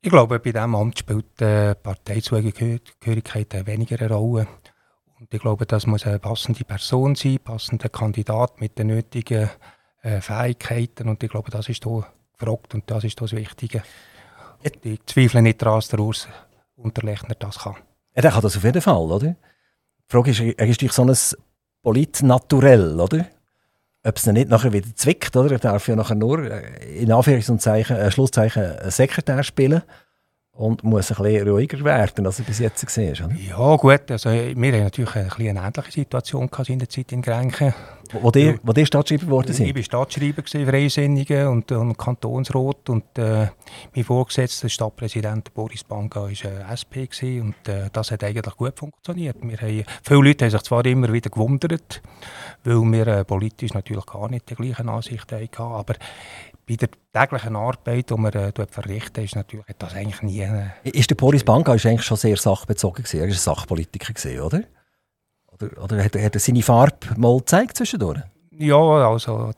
Ich 0.00 0.10
glaube, 0.10 0.38
bei 0.38 0.52
diesem 0.52 0.76
Amt 0.76 1.00
spielt 1.00 1.40
die 1.40 1.44
äh, 1.44 1.74
Parteizugehörigkeit 1.74 3.66
weniger 3.66 3.98
eine 4.00 4.14
Rolle. 4.14 4.46
Und 5.18 5.34
ich 5.34 5.40
glaube, 5.40 5.66
das 5.66 5.86
muss 5.86 6.06
eine 6.06 6.20
passende 6.20 6.64
Person 6.64 7.16
sein, 7.16 7.32
ein 7.32 7.38
passender 7.40 7.88
Kandidat 7.88 8.60
mit 8.60 8.78
den 8.78 8.86
nötigen 8.88 9.50
äh, 10.02 10.20
Fähigkeiten. 10.20 11.08
Und 11.08 11.20
ich 11.24 11.30
glaube, 11.30 11.50
das 11.50 11.68
ist 11.68 11.82
hier 11.82 12.06
gefragt 12.38 12.74
und 12.74 12.88
das 12.88 13.02
ist 13.02 13.20
das 13.20 13.32
Wichtige. 13.32 13.82
Ich 14.82 15.04
zweifle 15.06 15.42
nicht 15.42 15.60
daran, 15.60 15.78
dass 15.78 15.88
der 15.88 15.98
Urs 15.98 16.28
Unterlechner 16.76 17.34
das 17.34 17.58
kann. 17.58 17.74
Ja, 18.18 18.22
der 18.22 18.32
kann 18.32 18.42
das 18.42 18.56
auf 18.56 18.64
jeden 18.64 18.82
Fall, 18.82 18.96
oder? 18.96 19.28
Die 19.28 19.36
Frage 20.08 20.32
ist, 20.32 20.40
er 20.40 20.66
ist 20.66 20.82
durch 20.82 20.90
so 20.90 21.04
ein 21.04 21.16
Politnaturell, 21.84 22.98
oder? 22.98 23.26
Ob 24.02 24.16
es 24.16 24.26
nicht 24.26 24.48
nachher 24.48 24.72
wieder 24.72 24.88
zwickt, 24.96 25.36
oder? 25.36 25.52
Er 25.52 25.60
darf 25.60 25.86
ja 25.86 25.94
nachher 25.94 26.16
nur, 26.16 26.50
äh, 26.50 26.98
in 26.98 27.12
Anführungszeichen, 27.12 27.96
äh, 27.96 28.10
Schlusszeichen, 28.10 28.90
Sekretär 28.90 29.44
spielen 29.44 29.82
und 30.58 30.82
muss 30.82 31.12
ein 31.12 31.22
bisschen 31.22 31.48
ruhiger 31.48 31.84
werden, 31.84 32.26
als 32.26 32.40
er 32.40 32.44
bis 32.44 32.58
jetzt 32.58 32.84
gesehen 32.84 33.12
ist. 33.12 33.22
Ja 33.48 33.76
gut, 33.76 34.10
also 34.10 34.30
wir 34.30 34.72
haben 34.72 34.82
natürlich 34.82 35.14
eine, 35.14 35.30
eine 35.30 35.60
ähnliche 35.60 35.92
Situation 35.92 36.50
in 36.66 36.78
der 36.80 36.88
Zeit 36.88 37.12
in 37.12 37.22
Grenchen. 37.22 37.72
Wo, 38.12 38.30
der, 38.30 38.58
wo 38.62 38.72
der 38.72 38.86
Stadtschreiber 38.86 39.26
geworden 39.26 39.52
sind? 39.52 39.66
Ich 39.66 39.74
war 39.74 39.82
Stadtschreiber, 39.82 40.42
Freisinnige 40.42 41.48
und, 41.48 41.70
und 41.70 41.96
Kantonsrat 41.96 42.88
und 42.88 43.04
äh, 43.18 43.48
mein 43.94 44.04
Vorgesetzter, 44.04 44.68
Stadtpräsident 44.68 45.52
Boris 45.54 45.84
Banka, 45.84 46.22
war 46.22 46.30
äh, 46.30 46.72
SP 46.74 47.06
gewesen, 47.06 47.42
und 47.42 47.68
äh, 47.68 47.90
das 47.92 48.10
hat 48.10 48.24
eigentlich 48.24 48.56
gut 48.56 48.78
funktioniert. 48.78 49.36
Wir 49.42 49.58
haben, 49.58 49.84
viele 50.02 50.22
Leute 50.22 50.46
haben 50.46 50.52
sich 50.52 50.62
zwar 50.62 50.84
immer 50.86 51.12
wieder 51.12 51.30
gewundert, 51.30 52.02
weil 52.64 52.80
wir 52.80 53.06
äh, 53.06 53.24
politisch 53.24 53.74
natürlich 53.74 54.06
gar 54.06 54.28
nicht 54.30 54.48
die 54.50 54.54
gleichen 54.54 54.88
Ansichten 54.88 55.36
hatten, 55.36 55.62
aber 55.62 55.94
bei 56.68 56.76
der 56.76 56.88
täglichen 57.12 57.56
Arbeit, 57.56 58.10
die 58.10 58.14
man 58.14 58.32
äh, 58.32 58.52
verrichten, 58.70 59.24
ist 59.24 59.36
natürlich 59.36 59.66
das 59.78 59.94
eigentlich 59.94 60.22
nie... 60.22 60.40
Äh, 60.40 60.68
ist 60.84 61.08
der 61.08 61.14
Boris 61.14 61.42
Banka 61.42 61.74
ist 61.74 61.86
eigentlich 61.86 62.04
schon 62.04 62.18
sehr 62.18 62.36
sachbezogen 62.36 63.02
gewesen. 63.02 63.16
Er 63.16 63.22
war 63.22 63.28
ein 63.28 63.38
Sachpolitiker 63.38 64.12
gewesen, 64.12 64.40
oder? 64.40 64.62
Oder, 65.52 65.82
oder 65.82 66.04
hat, 66.04 66.14
hat 66.14 66.34
er 66.34 66.40
seine 66.40 66.62
Farbe 66.62 67.06
mal 67.16 67.38
gezeigt 67.38 67.76
zwischendurch? 67.76 68.20
Ja, 68.50 68.76
also 68.76 69.52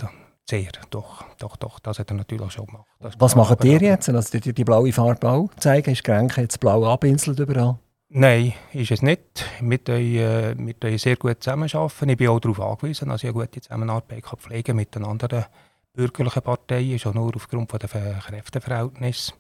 sehr, 0.48 0.70
doch, 0.90 1.24
doch, 1.38 1.56
doch, 1.56 1.78
das 1.80 1.98
hat 1.98 2.10
er 2.10 2.16
natürlich 2.16 2.52
schon 2.52 2.66
gemacht. 2.66 2.86
Das 3.00 3.14
Was 3.18 3.36
macht 3.36 3.64
ihr 3.64 3.80
jetzt? 3.80 4.08
Also 4.08 4.38
die, 4.38 4.52
die 4.52 4.64
blaue 4.64 4.92
Farbe 4.92 5.28
auch 5.28 5.50
zeigen? 5.58 5.92
Ist 5.92 6.04
Grenke 6.04 6.40
jetzt 6.40 6.60
blau 6.60 6.84
abinselt 6.86 7.38
überall? 7.38 7.78
Nein, 8.08 8.54
ist 8.72 8.90
es 8.90 9.02
nicht. 9.02 9.44
Wir 9.60 9.78
können, 9.78 10.74
äh, 10.82 10.98
sehr 10.98 11.16
gut 11.16 11.42
zusammenarbeiten. 11.42 12.08
Ich 12.08 12.16
bin 12.16 12.28
auch 12.28 12.40
darauf 12.40 12.60
angewiesen, 12.60 13.08
dass 13.08 13.22
ich 13.22 13.28
eine 13.28 13.34
gute 13.34 13.60
Zusammenarbeit 13.60 14.24
kann 14.24 14.38
pflegen 14.38 14.74
mit 14.74 14.94
den 14.96 15.04
anderen 15.04 15.44
bürgerlichen 15.92 16.42
Parteien, 16.42 16.98
schon 16.98 17.14
nur 17.14 17.34
aufgrund 17.34 17.72
der 17.72 17.88
Kräfteverhältnisse. 18.20 19.32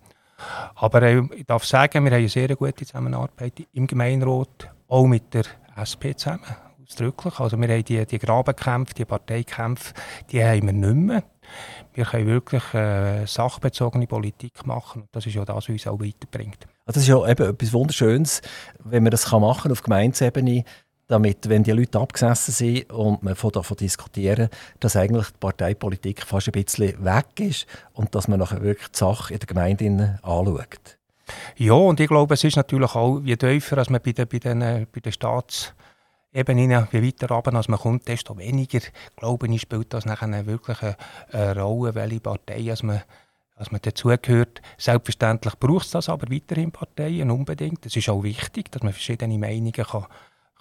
Aber 0.74 1.02
ich 1.02 1.46
darf 1.46 1.64
sagen, 1.64 2.04
wir 2.04 2.10
haben 2.12 2.18
eine 2.18 2.28
sehr 2.28 2.54
gute 2.56 2.86
Zusammenarbeit 2.86 3.66
im 3.72 3.86
Gemeinderat, 3.86 4.70
auch 4.88 5.06
mit 5.06 5.34
der 5.34 5.44
SP 5.76 6.16
zusammen, 6.16 6.44
ausdrücklich. 6.82 7.38
Also 7.38 7.60
wir 7.60 7.68
haben 7.68 7.84
die, 7.84 8.04
die 8.06 8.18
Grabenkämpfe, 8.18 8.94
die 8.94 9.04
Parteikämpfe, 9.04 9.94
die 10.30 10.42
haben 10.42 10.66
wir 10.66 10.72
nicht 10.72 10.94
mehr. 10.94 11.24
Wir 11.94 12.04
können 12.04 12.26
wirklich 12.26 12.74
äh, 12.74 13.26
sachbezogene 13.26 14.06
Politik 14.06 14.66
machen. 14.66 15.08
Das 15.12 15.26
ist 15.26 15.34
ja 15.34 15.44
das, 15.44 15.56
was 15.56 15.68
uns 15.68 15.86
auch 15.86 16.00
weiterbringt. 16.00 16.66
Also 16.86 17.00
das 17.00 17.02
ist 17.02 17.08
ja 17.08 17.28
eben 17.28 17.50
etwas 17.50 17.72
Wunderschönes, 17.72 18.40
wenn 18.78 19.02
man 19.02 19.10
das 19.10 19.30
machen 19.30 19.62
kann 19.62 19.72
auf 19.72 19.82
Gemeindeebene 19.82 20.64
damit, 21.10 21.48
wenn 21.48 21.64
die 21.64 21.72
Leute 21.72 21.98
abgesessen 21.98 22.54
sind 22.54 22.92
und 22.92 23.22
man 23.22 23.34
davon 23.34 23.76
diskutieren, 23.76 24.48
dass 24.78 24.96
eigentlich 24.96 25.26
die 25.28 25.38
Parteipolitik 25.40 26.22
fast 26.24 26.48
ein 26.48 26.52
bisschen 26.52 27.04
weg 27.04 27.40
ist 27.40 27.66
und 27.94 28.14
dass 28.14 28.28
man 28.28 28.38
nachher 28.38 28.62
wirklich 28.62 28.88
die 28.88 28.98
Sache 28.98 29.34
in 29.34 29.40
der 29.40 29.46
Gemeinde 29.46 30.18
anschaut. 30.22 30.98
Ja, 31.56 31.74
und 31.74 32.00
ich 32.00 32.08
glaube, 32.08 32.34
es 32.34 32.44
ist 32.44 32.56
natürlich 32.56 32.94
auch, 32.94 33.20
je 33.24 33.36
tiefer 33.36 33.78
als 33.78 33.90
man 33.90 34.00
bei 34.02 34.12
den, 34.12 34.28
bei 34.28 34.38
den, 34.38 34.60
bei 34.60 35.00
den 35.00 35.12
Staatsebenen, 35.12 36.88
wie 36.90 37.06
weiter 37.06 37.28
runter 37.28 37.54
als 37.54 37.68
man 37.68 37.78
kommt, 37.78 38.08
desto 38.08 38.36
weniger, 38.38 38.80
glaube 39.16 39.48
ich, 39.48 39.60
spielt 39.60 39.92
das 39.92 40.06
nachher 40.06 40.46
wirklich 40.46 40.82
eine, 40.82 40.96
eine 41.32 41.60
Rolle, 41.60 41.94
welche 41.94 42.20
Partei 42.20 42.70
als 42.70 42.82
man 42.82 43.02
dass 43.56 43.70
man 43.70 43.82
dazugehört. 43.82 44.62
Selbstverständlich 44.78 45.54
braucht 45.60 45.84
es 45.84 45.90
das 45.90 46.08
aber 46.08 46.32
weiterhin 46.32 46.72
Parteien 46.72 47.30
unbedingt. 47.30 47.84
Es 47.84 47.94
ist 47.94 48.08
auch 48.08 48.22
wichtig, 48.22 48.72
dass 48.72 48.82
man 48.82 48.94
verschiedene 48.94 49.36
Meinungen 49.36 49.72
kann, 49.72 50.06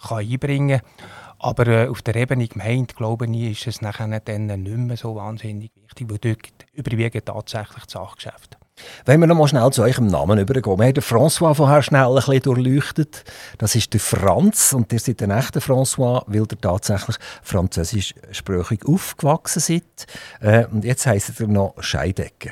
kann 0.08 0.18
einbringen 0.18 0.80
kann. 0.80 1.06
Aber 1.42 1.66
äh, 1.68 1.88
auf 1.88 2.02
der 2.02 2.16
Ebene 2.16 2.46
Gemeinde, 2.46 2.94
glaube 2.94 3.26
ich, 3.26 3.50
ist 3.52 3.66
es 3.66 3.80
nachher 3.80 4.20
dann 4.20 4.46
nicht 4.46 4.76
mehr 4.76 4.96
so 4.98 5.16
wahnsinnig 5.16 5.72
wichtig, 5.74 6.10
weil 6.10 6.18
dort 6.18 6.66
überwiegen 6.74 7.24
tatsächlich 7.24 7.84
das 7.84 7.92
Sachgeschäft. 7.92 8.58
Wenn 9.06 9.20
wir 9.20 9.26
noch 9.26 9.36
mal 9.36 9.48
schnell 9.48 9.70
zu 9.70 9.82
eurem 9.82 10.06
Namen 10.06 10.38
übergehen. 10.38 10.78
Wir 10.78 10.86
haben 10.86 10.94
den 10.94 11.02
François 11.02 11.54
vorher 11.54 11.82
schnell 11.82 12.08
ein 12.08 12.14
bisschen 12.14 12.42
durchleuchtet. 12.42 13.24
Das 13.58 13.74
ist 13.74 13.92
der 13.92 14.00
Franz 14.00 14.72
und 14.72 14.92
ihr 14.92 14.98
seid 14.98 15.22
ein 15.22 15.30
echter 15.30 15.60
François, 15.60 16.24
weil 16.26 16.40
ihr 16.40 16.60
tatsächlich 16.60 17.16
französischsprachig 17.42 18.86
aufgewachsen 18.86 19.60
seid. 19.60 20.06
Äh, 20.40 20.66
und 20.66 20.84
jetzt 20.84 21.06
heisst 21.06 21.40
ihr 21.40 21.46
noch 21.46 21.74
Scheidecker. 21.80 22.50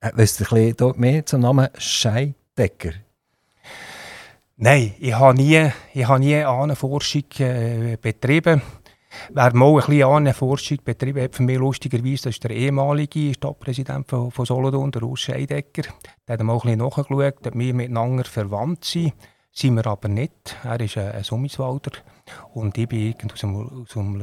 Äh, 0.00 0.10
wisst 0.14 0.40
ihr 0.40 0.52
ein 0.52 0.74
bisschen 0.74 1.00
mehr 1.00 1.26
zum 1.26 1.40
Namen 1.40 1.68
Scheidecker? 1.78 2.92
Nein, 4.60 4.92
ich 4.98 5.14
habe 5.14 5.36
nie, 5.36 5.70
ich 5.94 6.08
habe 6.08 6.18
nie 6.18 6.34
Ahnenforschung 6.34 7.22
äh, 7.38 7.96
betrieben. 8.02 8.60
Wer 9.32 9.54
mal 9.54 9.68
ein 9.68 9.76
bisschen 9.76 10.02
Ahnenforschung 10.02 10.78
betrieben 10.84 11.22
hat, 11.22 11.36
für 11.36 11.44
mich 11.44 11.58
lustigerweise, 11.58 12.24
das 12.24 12.34
ist 12.34 12.42
der 12.42 12.50
ehemalige 12.50 13.34
Stadtpräsident 13.34 14.08
von, 14.08 14.32
von 14.32 14.44
Solothurn, 14.44 14.90
der 14.90 15.04
Urs 15.04 15.20
Scheidecker. 15.20 15.82
Der 16.26 16.32
hat 16.32 16.42
mal 16.42 16.54
ein 16.54 16.60
bisschen 16.60 16.78
nachgeschaut, 16.80 17.46
ob 17.46 17.54
wir 17.54 17.72
miteinander 17.72 18.24
verwandt 18.24 18.84
sind. 18.84 19.12
Sind 19.58 19.74
wir 19.74 19.86
aber 19.88 20.06
nicht. 20.06 20.56
Er 20.62 20.78
ist 20.78 20.96
ein, 20.96 21.24
Summiswalder 21.24 21.90
und 22.54 22.78
ich 22.78 22.88
bin 22.88 23.16
aus 23.32 23.40
dem, 23.40 23.82
aus 23.82 23.88
dem. 23.88 24.14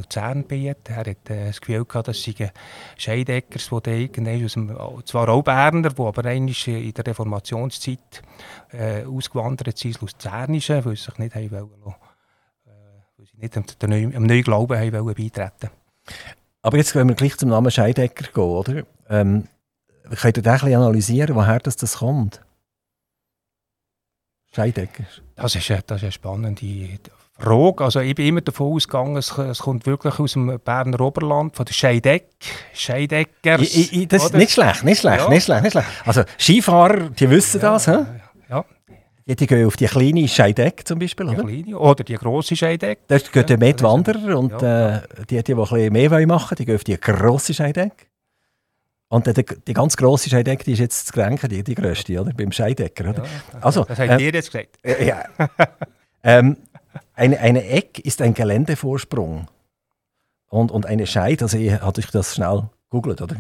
Er 0.88 0.96
hat 0.96 1.30
äh, 1.30 1.48
das 1.48 1.60
Gefühl 1.60 1.84
gehabt, 1.84 2.08
dass 2.08 2.24
sie 2.24 2.34
Scheideckers, 2.96 3.70
die 3.70 3.82
dem, 4.56 5.04
zwar 5.04 5.28
auch 5.28 5.44
Berner, 5.44 5.90
die 5.90 6.02
aber 6.02 6.24
in 6.32 6.94
der 6.94 7.06
Reformationszeit 7.06 8.24
äh, 8.72 9.04
ausgewandert 9.04 9.78
sind, 9.78 10.00
Luzernische, 10.00 10.86
weil 10.86 10.96
sie 10.96 11.04
sich 11.04 11.18
nicht 11.18 11.36
haben 11.36 11.52
wollen, 11.52 11.96
äh, 12.66 13.26
sie 13.26 13.38
nicht 13.38 13.84
am, 13.84 13.92
am 14.16 14.24
neuen 14.24 14.44
Glauben 14.44 14.80
haben 14.80 14.94
wollen 14.94 15.16
beitreten 15.16 15.70
Aber 16.62 16.78
jetzt 16.78 16.96
wenn 16.96 17.10
wir 17.10 17.16
gleich 17.16 17.36
zum 17.36 17.50
Namen 17.50 17.72
Scheidecker 17.72 18.32
gehen, 18.34 18.42
oder? 18.42 18.84
Ähm, 19.10 19.50
könnt 20.16 20.38
analysieren, 20.48 21.36
woher 21.36 21.60
das, 21.60 21.76
das 21.76 21.98
kommt? 21.98 22.40
Scheidecker. 24.56 25.04
Das 25.36 25.54
ist, 25.56 25.70
das 25.70 25.98
ist 25.98 26.04
eine 26.04 26.12
spannende 26.12 27.00
Frage. 27.38 27.84
Also 27.84 28.00
ich 28.00 28.16
bin 28.16 28.28
immer 28.28 28.42
davon 28.42 28.74
ausgegangen, 28.74 29.18
es, 29.18 29.38
es 29.38 29.60
kommt 29.60 29.86
wirklich 29.86 30.18
aus 30.18 30.34
dem 30.34 30.58
Berner 30.64 31.02
Oberland, 31.02 31.58
von 31.58 31.66
der 31.66 31.74
Scheideck, 31.74 32.28
Scheideckers. 32.74 33.62
Ich, 33.62 33.94
ich, 33.94 34.08
das 34.08 34.26
ist 34.26 34.34
nicht 34.34 34.52
schlecht, 34.52 34.86
nicht 34.86 35.02
schlecht, 35.02 35.24
ja. 35.24 35.30
nicht 35.30 35.44
schlecht, 35.44 35.64
nicht 35.64 35.72
schlecht. 35.74 35.88
Also 36.06 36.24
Skifahrer, 36.40 37.10
die 37.10 37.30
wissen 37.30 37.60
ja, 37.62 37.74
das, 37.74 37.88
hä? 37.88 38.06
Ja. 38.50 38.64
Die, 39.28 39.36
die 39.36 39.48
gehen 39.48 39.68
auf 39.68 39.76
die 39.76 39.88
kleine 39.88 40.26
Scheideck 40.28 40.88
zum 40.88 41.00
Beispiel, 41.00 41.28
oder? 41.28 41.44
Die 41.44 41.64
kleine, 41.64 41.78
oder 41.78 42.04
die 42.06 42.16
grosse 42.16 42.56
Scheideck. 42.56 43.00
Da 43.08 43.18
gehen 43.18 43.46
ja, 43.50 43.58
mit 43.58 43.84
Wanderer 43.84 44.40
und 44.40 44.62
ja. 44.62 44.98
äh, 44.98 45.02
die, 45.30 45.36
die, 45.36 45.44
die 45.44 45.54
ein 45.54 45.58
bisschen 45.58 45.92
mehr 45.94 46.28
machen 46.28 46.30
wollen, 46.30 46.58
die 46.58 46.66
gehen 46.66 46.76
auf 46.76 46.84
die 46.86 46.98
grosse 46.98 47.54
Scheideck. 47.54 48.08
Und 49.16 49.26
die, 49.28 49.46
die 49.46 49.74
ganz 49.74 49.96
grosse 49.96 50.30
Scheideck, 50.30 50.66
die 50.66 50.74
ist 50.74 50.80
jetzt 50.80 51.08
zu 51.08 51.14
Grenken, 51.14 51.48
die, 51.48 51.64
die 51.64 51.74
grösste, 51.74 52.20
oder? 52.20 52.34
Beim 52.34 52.52
Scheidecker, 52.52 53.12
oder? 53.12 53.24
Ja, 53.24 53.60
also, 53.62 53.86
das 53.86 53.98
habt 53.98 54.20
äh, 54.20 54.26
ihr 54.26 54.34
jetzt 54.34 54.52
gesagt. 54.52 54.78
Äh, 54.84 55.08
ja. 55.08 55.24
ähm, 56.24 56.58
eine, 57.14 57.40
eine 57.40 57.66
Eck 57.66 58.00
ist 58.00 58.22
ein 58.22 58.34
Geländevorsprung. 58.34 59.48
Und, 60.50 60.70
und 60.70 60.86
eine 60.86 61.08
Scheid, 61.08 61.42
also 61.42 61.58
ich 61.58 61.72
hatte 61.72 62.02
ich 62.02 62.08
das 62.08 62.36
schnell 62.36 62.70
googelt, 62.90 63.22
oder? 63.22 63.38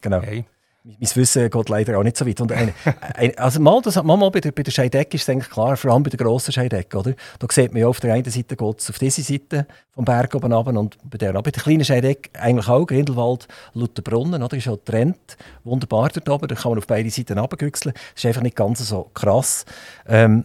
Genau. 0.00 0.18
Okay 0.18 0.44
mein 0.86 0.98
Wissen 1.00 1.48
geht 1.48 1.68
leider 1.70 1.98
auch 1.98 2.02
nicht 2.02 2.16
so 2.16 2.26
weit. 2.26 2.40
Und 2.42 2.52
eine, 2.52 2.74
eine, 3.14 3.38
also 3.38 3.58
mal, 3.58 3.80
das, 3.80 4.02
mal, 4.02 4.18
mal 4.18 4.30
bei 4.30 4.40
der, 4.40 4.52
bei 4.52 4.62
der 4.62 4.70
Scheidecke 4.70 5.16
ist 5.16 5.22
es 5.22 5.28
eigentlich 5.30 5.48
klar, 5.48 5.78
vor 5.78 5.92
allem 5.92 6.02
bei 6.02 6.10
der 6.10 6.18
grossen 6.18 6.52
Scheidecke, 6.52 6.98
oder? 6.98 7.14
Da 7.38 7.46
sieht 7.50 7.72
man 7.72 7.80
ja 7.80 7.88
auf 7.88 8.00
der 8.00 8.12
einen 8.12 8.30
Seite 8.30 8.54
geht 8.54 8.80
es 8.80 8.90
auf 8.90 8.98
diese 8.98 9.22
Seite 9.22 9.66
vom 9.92 10.04
Berg 10.04 10.34
oben 10.34 10.52
runter 10.52 10.78
und 10.78 10.98
bei 11.08 11.16
der, 11.16 11.32
bei 11.32 11.50
der 11.50 11.62
kleinen 11.62 11.86
Scheidecke 11.86 12.38
eigentlich 12.38 12.68
auch, 12.68 12.84
Grindelwald, 12.84 13.48
Lutherbrunnen, 13.72 14.42
oder? 14.42 14.56
Ist 14.58 14.66
ja 14.66 14.72
getrennt, 14.72 15.38
wunderbar 15.64 16.10
dort 16.10 16.28
oben, 16.28 16.48
da 16.48 16.54
kann 16.54 16.72
man 16.72 16.78
auf 16.78 16.86
beide 16.86 17.08
Seiten 17.08 17.38
runtergüchseln. 17.38 17.94
Das 17.94 18.22
ist 18.22 18.26
einfach 18.26 18.42
nicht 18.42 18.56
ganz 18.56 18.86
so 18.86 19.10
krass. 19.14 19.64
Ähm, 20.06 20.44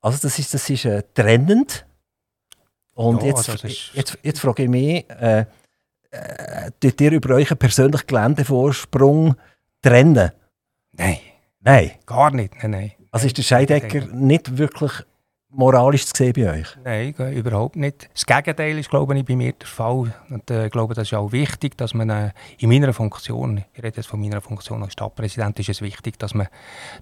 also 0.00 0.18
das 0.22 0.38
ist, 0.38 0.54
das 0.54 0.70
ist 0.70 0.86
äh, 0.86 1.02
trennend. 1.12 1.84
Und 2.94 3.22
ja, 3.22 3.28
jetzt, 3.28 3.92
jetzt, 3.92 4.18
jetzt 4.22 4.40
frage 4.40 4.62
ich 4.62 4.68
mich, 4.70 5.04
äh, 5.10 5.44
äh, 6.10 6.70
ihr 7.00 7.12
über 7.12 7.34
euren 7.34 7.56
persönlichen 7.58 8.06
Geländevorsprung 8.06 9.36
trennen? 9.82 10.32
Nein. 10.92 11.18
Nein? 11.60 11.92
Gar 12.06 12.30
nicht, 12.32 12.54
nein, 12.62 12.70
nein. 12.70 12.92
Also 13.10 13.26
ist 13.26 13.38
der 13.38 13.42
Scheidecker 13.42 14.06
nicht 14.06 14.58
wirklich 14.58 14.92
moralisch 15.50 16.06
zu 16.06 16.12
sehen 16.16 16.32
bei 16.34 16.60
euch? 16.60 16.76
Nein, 16.84 17.14
überhaupt 17.34 17.76
nicht. 17.76 18.08
Das 18.12 18.26
Gegenteil 18.26 18.78
ist, 18.78 18.90
glaube 18.90 19.16
ich, 19.16 19.24
bei 19.24 19.36
mir 19.36 19.52
der 19.52 19.66
Fall. 19.66 20.14
Und 20.30 20.50
äh, 20.50 20.66
ich 20.66 20.72
glaube, 20.72 20.94
das 20.94 21.08
ist 21.08 21.14
auch 21.14 21.32
wichtig, 21.32 21.76
dass 21.76 21.94
man 21.94 22.10
äh, 22.10 22.30
in 22.58 22.68
meiner 22.68 22.92
Funktion, 22.92 23.64
ich 23.72 23.82
rede 23.82 23.96
jetzt 23.96 24.06
von 24.06 24.20
meiner 24.20 24.40
Funktion 24.40 24.82
als 24.82 24.92
Stadtpräsident, 24.92 25.58
ist 25.58 25.68
es 25.68 25.80
wichtig, 25.80 26.18
dass 26.18 26.34
man, 26.34 26.48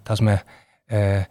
dass 0.04 0.20
man 0.20 0.40
äh, 0.86 1.22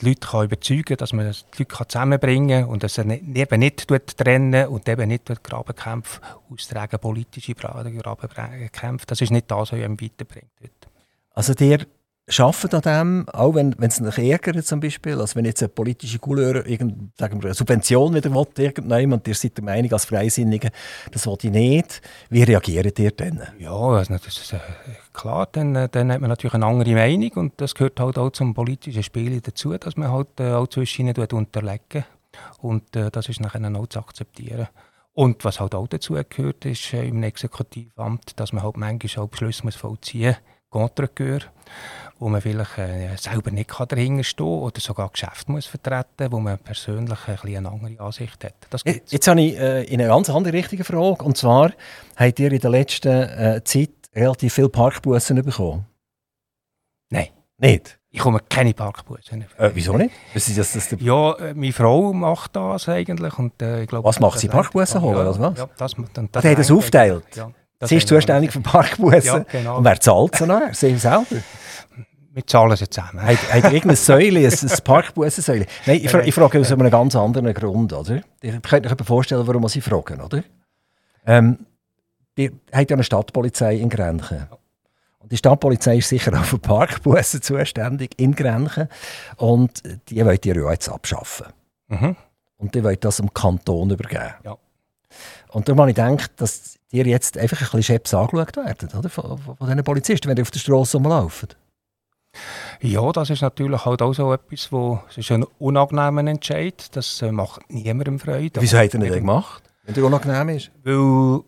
die 0.00 0.06
Leute 0.06 0.26
kann 0.26 0.44
überzeugen 0.44 0.84
kann, 0.84 0.96
dass 0.96 1.12
man 1.12 1.30
die 1.30 1.62
Leute 1.62 1.88
zusammenbringen 1.88 2.62
kann 2.62 2.70
und 2.70 2.82
dass 2.82 2.98
er 2.98 3.06
eben 3.10 3.60
nicht 3.60 3.86
trennen 4.16 4.68
und 4.68 4.88
eben 4.88 5.08
nicht 5.08 5.42
Grabenkämpfe 5.42 6.20
austragen, 6.50 6.98
politische 6.98 7.54
Grabenkämpfe. 7.54 9.06
Das 9.06 9.20
ist 9.20 9.30
nicht 9.30 9.50
das, 9.50 9.72
was 9.72 9.72
einem 9.72 10.00
weiterbringt. 10.00 10.50
Also 11.34 11.54
der 11.54 11.86
arbeitet 12.26 12.74
an 12.74 12.82
dem, 12.82 13.28
auch 13.28 13.54
wenn, 13.54 13.74
wenn 13.78 13.88
es 13.88 13.96
sich 13.96 14.18
ärgert 14.18 14.64
zum 14.64 14.80
Beispiel, 14.80 15.20
also 15.20 15.36
wenn 15.36 15.44
jetzt 15.44 15.62
eine 15.62 15.68
politische 15.68 16.18
Couleur 16.18 16.64
eine 16.64 17.54
Subvention 17.54 18.14
wieder 18.14 18.34
will, 18.34 18.46
irgendjemand, 18.56 19.28
ihr 19.28 19.34
seid 19.34 19.58
der 19.58 19.64
Meinung 19.64 19.92
als 19.92 20.06
Freisinnige, 20.06 20.70
das 21.12 21.26
will 21.26 21.36
ich 21.42 21.50
nicht, 21.50 22.00
wie 22.30 22.42
reagiert 22.42 22.98
ihr 22.98 23.10
dann? 23.10 23.42
Ja, 23.58 23.74
also 23.74 24.14
das 24.14 24.26
ist 24.26 24.52
äh, 24.54 24.58
klar, 25.12 25.48
dann, 25.52 25.76
äh, 25.76 25.88
dann 25.90 26.10
hat 26.10 26.20
man 26.22 26.30
natürlich 26.30 26.54
eine 26.54 26.64
andere 26.64 26.94
Meinung 26.94 27.30
und 27.32 27.52
das 27.58 27.74
gehört 27.74 28.00
halt 28.00 28.16
auch 28.16 28.30
zum 28.30 28.54
politischen 28.54 29.02
Spiel 29.02 29.40
dazu, 29.42 29.76
dass 29.76 29.96
man 29.96 30.10
halt 30.10 30.40
äh, 30.40 30.52
auch 30.52 30.68
zwischen 30.68 31.06
ihnen 31.06 31.26
unterlegen 31.30 32.04
und 32.58 32.96
äh, 32.96 33.10
das 33.10 33.28
ist 33.28 33.40
nachher 33.40 33.60
auch 33.76 33.86
zu 33.86 33.98
akzeptieren. 33.98 34.68
Und 35.12 35.44
was 35.44 35.60
halt 35.60 35.76
auch 35.76 35.86
dazu 35.86 36.14
gehört, 36.28 36.64
ist 36.64 36.92
äh, 36.94 37.06
im 37.06 37.22
Exekutivamt, 37.22 38.40
dass 38.40 38.52
man 38.52 38.64
halt 38.64 38.76
manchmal 38.78 39.24
auch 39.24 39.28
Beschlüsse 39.28 39.70
vollziehen 39.70 40.30
muss, 40.30 40.54
Contre 40.74 41.06
wo 42.24 42.30
man 42.30 42.40
vielleicht 42.40 42.78
äh, 42.78 43.14
selber 43.16 43.50
nicht 43.50 43.68
kann 43.68 43.86
dahinter 43.86 44.24
stehen 44.24 44.46
kann 44.46 44.62
oder 44.62 44.80
sogar 44.80 45.10
Geschäft 45.10 45.46
muss 45.50 45.66
vertreten 45.66 46.32
wo 46.32 46.40
man 46.40 46.58
persönlich 46.58 47.18
ein 47.28 47.56
eine 47.56 47.70
andere 47.70 48.00
Ansicht 48.00 48.42
hat. 48.42 48.54
Das 48.70 48.82
gibt's. 48.82 49.12
Jetzt 49.12 49.28
habe 49.28 49.42
ich 49.42 49.58
äh, 49.58 49.86
eine 49.92 50.06
ganz 50.06 50.30
andere 50.30 50.54
richtige 50.54 50.84
Frage. 50.84 51.22
Und 51.22 51.36
zwar, 51.36 51.72
habt 52.16 52.40
ihr 52.40 52.50
in 52.50 52.60
der 52.60 52.70
letzten 52.70 53.08
äh, 53.08 53.60
Zeit 53.62 53.90
relativ 54.16 54.54
viele 54.54 54.70
Parkbussen 54.70 55.42
bekommen? 55.42 55.84
Nein. 57.10 57.28
Nicht? 57.58 57.98
Ich 58.08 58.20
komme 58.20 58.40
keine 58.48 58.72
Parkbussen. 58.72 59.44
Äh, 59.58 59.70
wieso 59.74 59.94
nicht? 59.98 60.14
Das 60.32 60.48
ist 60.48 60.56
das, 60.56 60.72
das 60.72 60.96
ja, 61.00 61.32
äh, 61.32 61.52
meine 61.52 61.74
Frau 61.74 62.14
macht 62.14 62.56
das 62.56 62.88
eigentlich. 62.88 63.38
Und, 63.38 63.60
äh, 63.60 63.82
ich 63.82 63.88
glaub, 63.88 64.02
was 64.02 64.18
macht 64.18 64.38
sie? 64.38 64.48
Parkbussen 64.48 65.02
holen? 65.02 65.18
Ja, 65.18 65.26
was? 65.26 65.58
Ja, 65.58 65.68
das, 65.76 65.94
das, 65.94 66.24
das, 66.32 66.44
hat 66.44 66.58
das 66.58 66.70
aufteilt? 66.70 67.36
Ja. 67.36 67.50
Sie 67.82 67.96
ist 67.96 68.08
zuständig 68.08 68.50
für 68.50 68.60
Parkbussen. 68.60 69.26
Ja, 69.26 69.38
genau. 69.40 69.76
Und 69.76 69.84
wer 69.84 70.00
zahlt 70.00 70.36
sie 70.36 70.46
noch? 70.46 70.72
Sie 70.72 70.96
selber? 70.96 71.26
Wir 72.34 72.44
zahlen 72.44 72.76
sie 72.76 72.90
zusammen. 72.90 73.22
Hat, 73.22 73.38
hat 73.52 73.64
irgendeine 73.64 73.94
Säule, 73.94 74.40
ein, 74.40 74.52
ein 74.52 74.78
Parkbussensäule? 74.82 75.66
Nein, 75.86 76.00
ich, 76.02 76.12
ich 76.12 76.34
frage 76.34 76.58
aus 76.58 76.72
einem 76.72 76.90
ganz 76.90 77.14
anderen 77.14 77.54
Grund. 77.54 77.92
Oder? 77.92 78.22
Ich 78.40 78.60
könnte 78.60 78.90
euch 78.90 79.06
vorstellen, 79.06 79.46
warum 79.46 79.68
Sie 79.68 79.80
fragen. 79.80 80.20
Oder? 80.20 80.42
Ähm, 81.24 81.64
ihr 82.34 82.50
habt 82.72 82.90
ja 82.90 82.96
eine 82.96 83.04
Stadtpolizei 83.04 83.76
in 83.76 83.88
Grenchen. 83.88 84.48
Und 85.20 85.30
die 85.30 85.36
Stadtpolizei 85.36 85.98
ist 85.98 86.08
sicher 86.08 86.32
auch 86.36 86.44
für 86.44 86.58
Parkbussen 86.58 87.40
zuständig 87.40 88.10
in 88.16 88.34
Grenchen. 88.34 88.88
Und 89.36 89.84
die 90.08 90.26
wollt 90.26 90.44
ihr 90.44 90.56
ja 90.56 90.72
jetzt 90.72 90.88
abschaffen. 90.88 91.46
Mhm. 91.86 92.16
Und 92.56 92.74
die 92.74 92.82
wollt 92.82 93.04
das 93.04 93.18
dem 93.18 93.32
Kanton 93.32 93.90
übergeben. 93.90 94.34
Ja. 94.42 94.56
Und 95.52 95.68
darum 95.68 95.82
habe 95.82 95.90
ich 95.90 95.96
gedacht, 95.96 96.32
dass 96.38 96.80
ihr 96.90 97.06
jetzt 97.06 97.38
einfach 97.38 97.60
ein 97.60 97.64
bisschen 97.64 97.82
scheps 97.84 98.12
angeschaut 98.12 98.56
werdet 98.56 98.92
oder? 98.92 99.08
Von, 99.08 99.38
von, 99.38 99.56
von 99.56 99.66
diesen 99.68 99.84
Polizisten, 99.84 100.28
wenn 100.28 100.36
ihr 100.36 100.42
auf 100.42 100.50
der 100.50 100.58
Straße 100.58 100.96
rumlaufen. 100.96 101.50
Ja, 102.80 103.10
das 103.12 103.30
ist 103.30 103.42
natürlich 103.42 103.84
halt 103.84 104.02
auch 104.02 104.12
so 104.12 104.32
etwas, 104.32 104.70
wo 104.72 105.00
es 105.08 105.18
ist 105.18 105.30
ein 105.30 105.44
unangenehmer 105.58 106.26
Entscheid. 106.26 106.94
Das 106.96 107.22
äh, 107.22 107.32
macht 107.32 107.60
niemandem 107.70 108.18
Freude. 108.18 108.60
Wieso 108.60 108.78
hat 108.78 108.94
er 108.94 109.00
nicht 109.00 109.14
gemacht, 109.14 109.62
wenn 109.84 109.94
der 109.94 110.04
unangenehm 110.04 110.48
ist? 110.50 110.70
Weil 110.82 111.40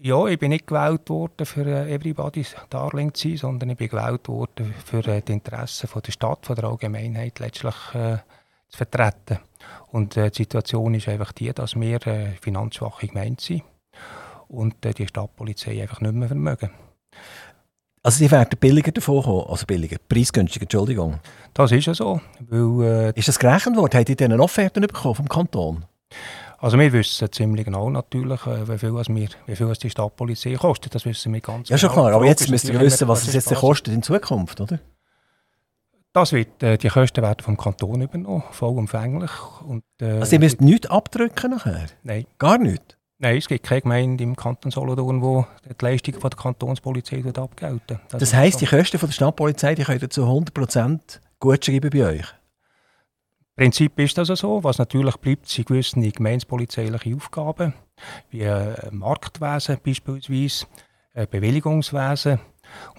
ja, 0.00 0.26
ich 0.26 0.38
bin 0.38 0.50
nicht 0.50 0.66
gewählt 0.66 1.10
worden 1.10 1.44
für 1.44 1.66
äh, 1.66 1.92
Everybody's 1.92 2.54
Darling 2.70 3.12
zu 3.14 3.28
sein, 3.28 3.36
sondern 3.36 3.70
ich 3.70 3.76
bin 3.76 3.88
gewählt 3.88 4.28
worden 4.28 4.72
für 4.84 5.04
äh, 5.06 5.22
die 5.22 5.32
Interessen 5.32 5.88
von 5.88 6.02
der 6.02 6.12
Stadt, 6.12 6.46
von 6.46 6.54
der 6.54 6.66
Allgemeinheit 6.66 7.40
letztlich 7.40 7.74
äh, 7.94 8.18
zu 8.68 8.76
vertreten. 8.76 9.40
Und 9.90 10.16
äh, 10.16 10.30
die 10.30 10.36
Situation 10.36 10.94
ist 10.94 11.08
einfach 11.08 11.32
die, 11.32 11.52
dass 11.52 11.74
wir 11.74 12.06
äh, 12.06 12.32
finanzschwache 12.40 13.08
Gemeinde 13.08 13.42
sind 13.42 13.62
und 14.48 14.84
äh, 14.84 14.94
die 14.94 15.08
Stadtpolizei 15.08 15.82
einfach 15.82 16.00
nicht 16.00 16.14
mehr 16.14 16.28
vermögen. 16.28 16.70
Also 18.08 18.24
die 18.24 18.30
werden 18.30 18.58
billiger 18.58 18.90
davon 18.90 19.22
kommen, 19.22 19.44
also 19.50 19.66
billiger, 19.66 19.98
preisgünstiger, 20.08 20.62
Entschuldigung. 20.62 21.20
Das 21.52 21.70
ist 21.72 21.84
ja 21.84 21.92
so. 21.92 22.22
Weil, 22.48 23.12
äh, 23.12 23.18
ist 23.18 23.28
das 23.28 23.38
gerechnet 23.38 23.76
worden? 23.76 23.98
Habt 23.98 24.08
ihr 24.08 24.16
diese 24.16 24.40
Offerten 24.40 24.80
bekommen 24.80 25.14
vom 25.14 25.28
Kanton? 25.28 25.84
Also 26.56 26.78
wir 26.78 26.90
wissen 26.90 27.30
ziemlich 27.30 27.66
genau 27.66 27.90
natürlich, 27.90 28.46
äh, 28.46 28.66
wie 28.66 28.78
viel, 28.78 28.94
was 28.94 29.10
wir, 29.10 29.28
wie 29.44 29.54
viel 29.54 29.68
was 29.68 29.78
die 29.80 29.90
Stadtpolizei 29.90 30.54
kostet. 30.54 30.94
Das 30.94 31.04
wissen 31.04 31.34
wir 31.34 31.42
ganz 31.42 31.68
ja, 31.68 31.76
genau. 31.76 31.86
Ja, 31.86 31.94
schon 31.94 32.02
klar. 32.02 32.12
Aber 32.14 32.24
jetzt 32.24 32.48
müsst 32.48 32.64
ihr 32.70 32.80
wissen, 32.80 33.06
was 33.08 33.28
es 33.28 33.34
jetzt 33.34 33.54
kostet 33.54 33.92
in 33.92 34.02
Zukunft, 34.02 34.58
oder? 34.62 34.78
Das 36.14 36.32
wird, 36.32 36.62
äh, 36.62 36.78
die 36.78 36.88
Kosten 36.88 37.20
werden 37.20 37.42
vom 37.42 37.58
Kanton 37.58 38.00
übernommen, 38.00 38.42
vollumfänglich. 38.52 39.32
Und, 39.66 39.84
äh, 40.00 40.12
also 40.12 40.32
ihr 40.32 40.40
müsst 40.40 40.62
nichts 40.62 40.88
abdrücken 40.88 41.50
nachher? 41.50 41.88
Nein. 42.04 42.24
Gar 42.38 42.56
nichts? 42.56 42.97
Nein, 43.20 43.36
es 43.36 43.48
gibt 43.48 43.66
keine 43.66 43.82
Gemeinde 43.82 44.22
im 44.22 44.36
Kanton 44.36 44.70
Solothurn, 44.70 45.20
wo 45.20 45.44
die 45.64 45.84
Leistungen 45.84 46.20
von 46.20 46.30
der 46.30 46.38
Kantonspolizei 46.38 47.24
abgelten 47.24 48.00
Das, 48.08 48.20
das 48.20 48.34
heisst, 48.34 48.60
so. 48.60 48.66
die 48.66 48.76
Kosten 48.76 48.98
von 48.98 49.08
der 49.08 49.14
Stadtpolizei 49.14 49.74
die 49.74 49.82
können 49.82 50.10
zu 50.10 50.22
100% 50.22 51.18
gut 51.40 51.64
schreiben 51.64 51.90
bei 51.90 52.04
euch? 52.04 52.26
Prinzip 53.56 53.98
ist 53.98 54.16
das 54.16 54.28
so. 54.28 54.62
Was 54.62 54.78
natürlich 54.78 55.16
bleibt, 55.16 55.48
sind 55.48 55.66
gewisse 55.66 55.98
gemeinspolizeiliche 55.98 57.16
Aufgaben, 57.16 57.74
wie 58.30 58.42
äh, 58.42 58.76
Marktwesen 58.92 59.78
beispielsweise, 59.84 60.66
äh, 61.14 61.26
Bewilligungswesen 61.26 62.38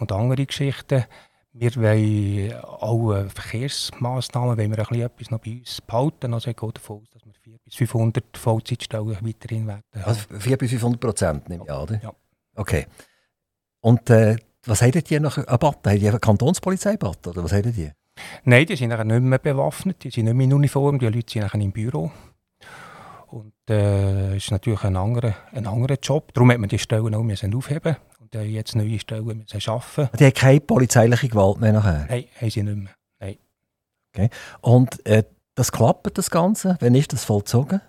und 0.02 0.12
andere 0.12 0.46
Geschichten. 0.46 1.06
Wir 1.54 1.74
wollen 1.78 2.54
alle 2.82 3.30
Verkehrsmaßnahmen, 3.30 4.58
wenn 4.58 4.72
wir 4.72 4.80
ein 4.80 4.86
bisschen 4.86 5.06
etwas 5.06 5.32
noch 5.32 5.40
bei 5.40 5.60
uns 5.60 5.80
behalten. 5.80 6.34
Also 6.34 6.50
ich 6.50 6.58
gehe 6.58 6.74
davon 6.74 6.98
aus, 6.98 7.10
dass 7.12 7.26
400 7.50 7.64
bis 7.64 7.76
500 7.76 8.38
Vollzeitstellen 8.38 9.18
weiterhin 9.22 9.68
werden 9.68 9.82
Also 10.04 10.22
400 10.30 10.60
bis 10.60 10.70
500 10.72 11.02
Prozent, 11.02 11.50
nehme 11.50 11.64
ich 11.66 11.72
an, 11.72 11.82
oder? 11.82 12.02
Ja. 12.02 12.14
Okay. 12.56 12.88
Und 13.82 14.10
äh, 14.10 14.38
was 14.66 14.82
ihr 15.12 15.20
noch? 15.20 15.38
Eine 15.38 15.58
Batte? 15.58 15.90
Habt 15.90 16.02
ihr 16.02 16.10
eine 16.10 16.20
Kantonspolizei 16.20 16.98
Batte, 16.98 17.30
oder 17.30 17.44
was 17.44 17.54
habt 17.54 17.66
ihr? 17.78 17.94
Nein, 18.44 18.66
die 18.66 18.76
sind 18.76 18.90
nicht 18.90 19.22
mehr 19.22 19.40
bewaffnet, 19.40 20.04
die 20.04 20.10
sind 20.10 20.26
nicht 20.26 20.34
mehr 20.34 20.46
in 20.46 20.54
Uniform, 20.54 21.00
die 21.00 21.08
Leute 21.08 21.32
sind 21.32 21.62
im 21.62 21.72
Büro. 21.72 22.12
Und 23.28 23.54
äh, 23.70 24.36
ist 24.36 24.52
natürlich 24.52 24.84
ein 24.84 24.98
anderer, 24.98 25.36
ein 25.52 25.68
anderer 25.68 25.98
Job. 26.02 26.34
Darum 26.34 26.52
hat 26.52 26.58
man 26.58 26.68
die 26.68 26.80
Stellen 26.80 27.14
auch 27.14 27.24
müssen 27.24 27.54
aufheben 27.54 27.96
und 28.20 28.34
äh, 28.36 28.44
jetzt 28.44 28.76
neue 28.76 29.00
Stellen 29.00 29.26
müssen 29.26 29.62
schaffen. 29.62 30.10
Die 30.20 30.26
haben 30.26 30.34
keine 30.34 30.60
polizeiliche 30.60 31.30
Gewalt 31.30 31.60
mehr 31.60 31.74
nachher? 31.74 32.08
Nein, 32.10 32.26
haben 32.42 32.50
sie 32.50 32.64
nicht 32.64 32.78
mehr. 32.78 32.94
Nein. 33.20 33.38
Okay. 34.14 34.30
Und 34.62 35.06
äh, 35.06 35.24
das 35.60 35.74
klappt, 35.74 36.18
das 36.18 36.32
Ganze? 36.32 36.78
Wann 36.80 36.96
ist 36.96 37.12
das 37.12 37.26
vollzogen? 37.26 37.82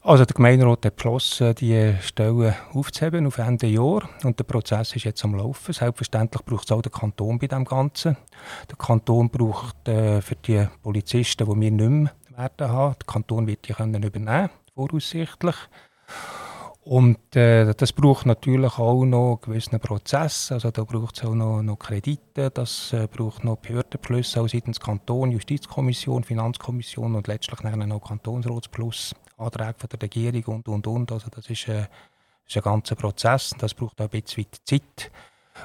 Also 0.00 0.24
der 0.24 0.34
Gemeinderat 0.34 0.86
hat 0.86 0.96
beschlossen, 0.96 1.54
die 1.56 1.94
Stellen 2.00 2.54
aufzuheben 2.72 3.26
auf 3.26 3.36
Ende 3.36 3.66
Jahr 3.66 4.08
und 4.22 4.38
der 4.38 4.44
Prozess 4.44 4.96
ist 4.96 5.04
jetzt 5.04 5.22
am 5.24 5.34
Laufen. 5.34 5.74
Selbstverständlich 5.74 6.42
braucht 6.42 6.64
es 6.64 6.72
auch 6.72 6.80
den 6.80 6.92
Kanton 6.92 7.38
bei 7.38 7.48
dem 7.48 7.66
Ganzen. 7.66 8.16
Der 8.68 8.76
Kanton 8.76 9.28
braucht 9.28 9.88
äh, 9.88 10.22
für 10.22 10.36
die 10.36 10.66
Polizisten, 10.82 11.44
die 11.44 11.60
wir 11.60 11.70
nicht 11.70 11.90
mehr 11.90 12.12
werden 12.36 12.68
haben, 12.70 12.96
der 12.98 13.06
Kanton 13.06 13.46
wird 13.46 13.68
die 13.68 13.74
können 13.74 14.02
übernehmen, 14.02 14.50
voraussichtlich. 14.74 15.56
Und 16.84 17.34
äh, 17.34 17.72
das 17.74 17.94
braucht 17.94 18.26
natürlich 18.26 18.78
auch 18.78 19.06
noch 19.06 19.30
einen 19.30 19.40
gewissen 19.40 19.80
Prozess. 19.80 20.52
Also 20.52 20.70
da 20.70 20.84
braucht 20.84 21.16
es 21.16 21.24
auch 21.24 21.34
noch, 21.34 21.62
noch 21.62 21.78
Kredite, 21.78 22.50
das 22.50 22.92
äh, 22.92 23.08
braucht 23.10 23.42
noch 23.42 23.56
Behördenplus, 23.56 24.36
auch 24.36 24.46
seitens 24.46 24.80
Kanton, 24.80 25.30
Justizkommission, 25.30 26.24
Finanzkommission 26.24 27.14
und 27.14 27.26
letztlich 27.26 27.62
noch 27.62 28.00
Kantonsratsplus, 28.00 29.14
Anträge 29.38 29.74
von 29.78 29.88
der 29.88 30.02
Regierung 30.02 30.56
und, 30.56 30.68
und, 30.68 30.86
und. 30.86 31.10
Also 31.12 31.28
das 31.30 31.48
ist, 31.48 31.68
äh, 31.68 31.86
ist 32.46 32.56
ein 32.56 32.62
ganzer 32.62 32.96
Prozess 32.96 33.54
das 33.58 33.72
braucht 33.72 33.98
auch 34.02 34.12
ein 34.12 34.20
bisschen 34.20 34.44
Zeit. 34.64 35.10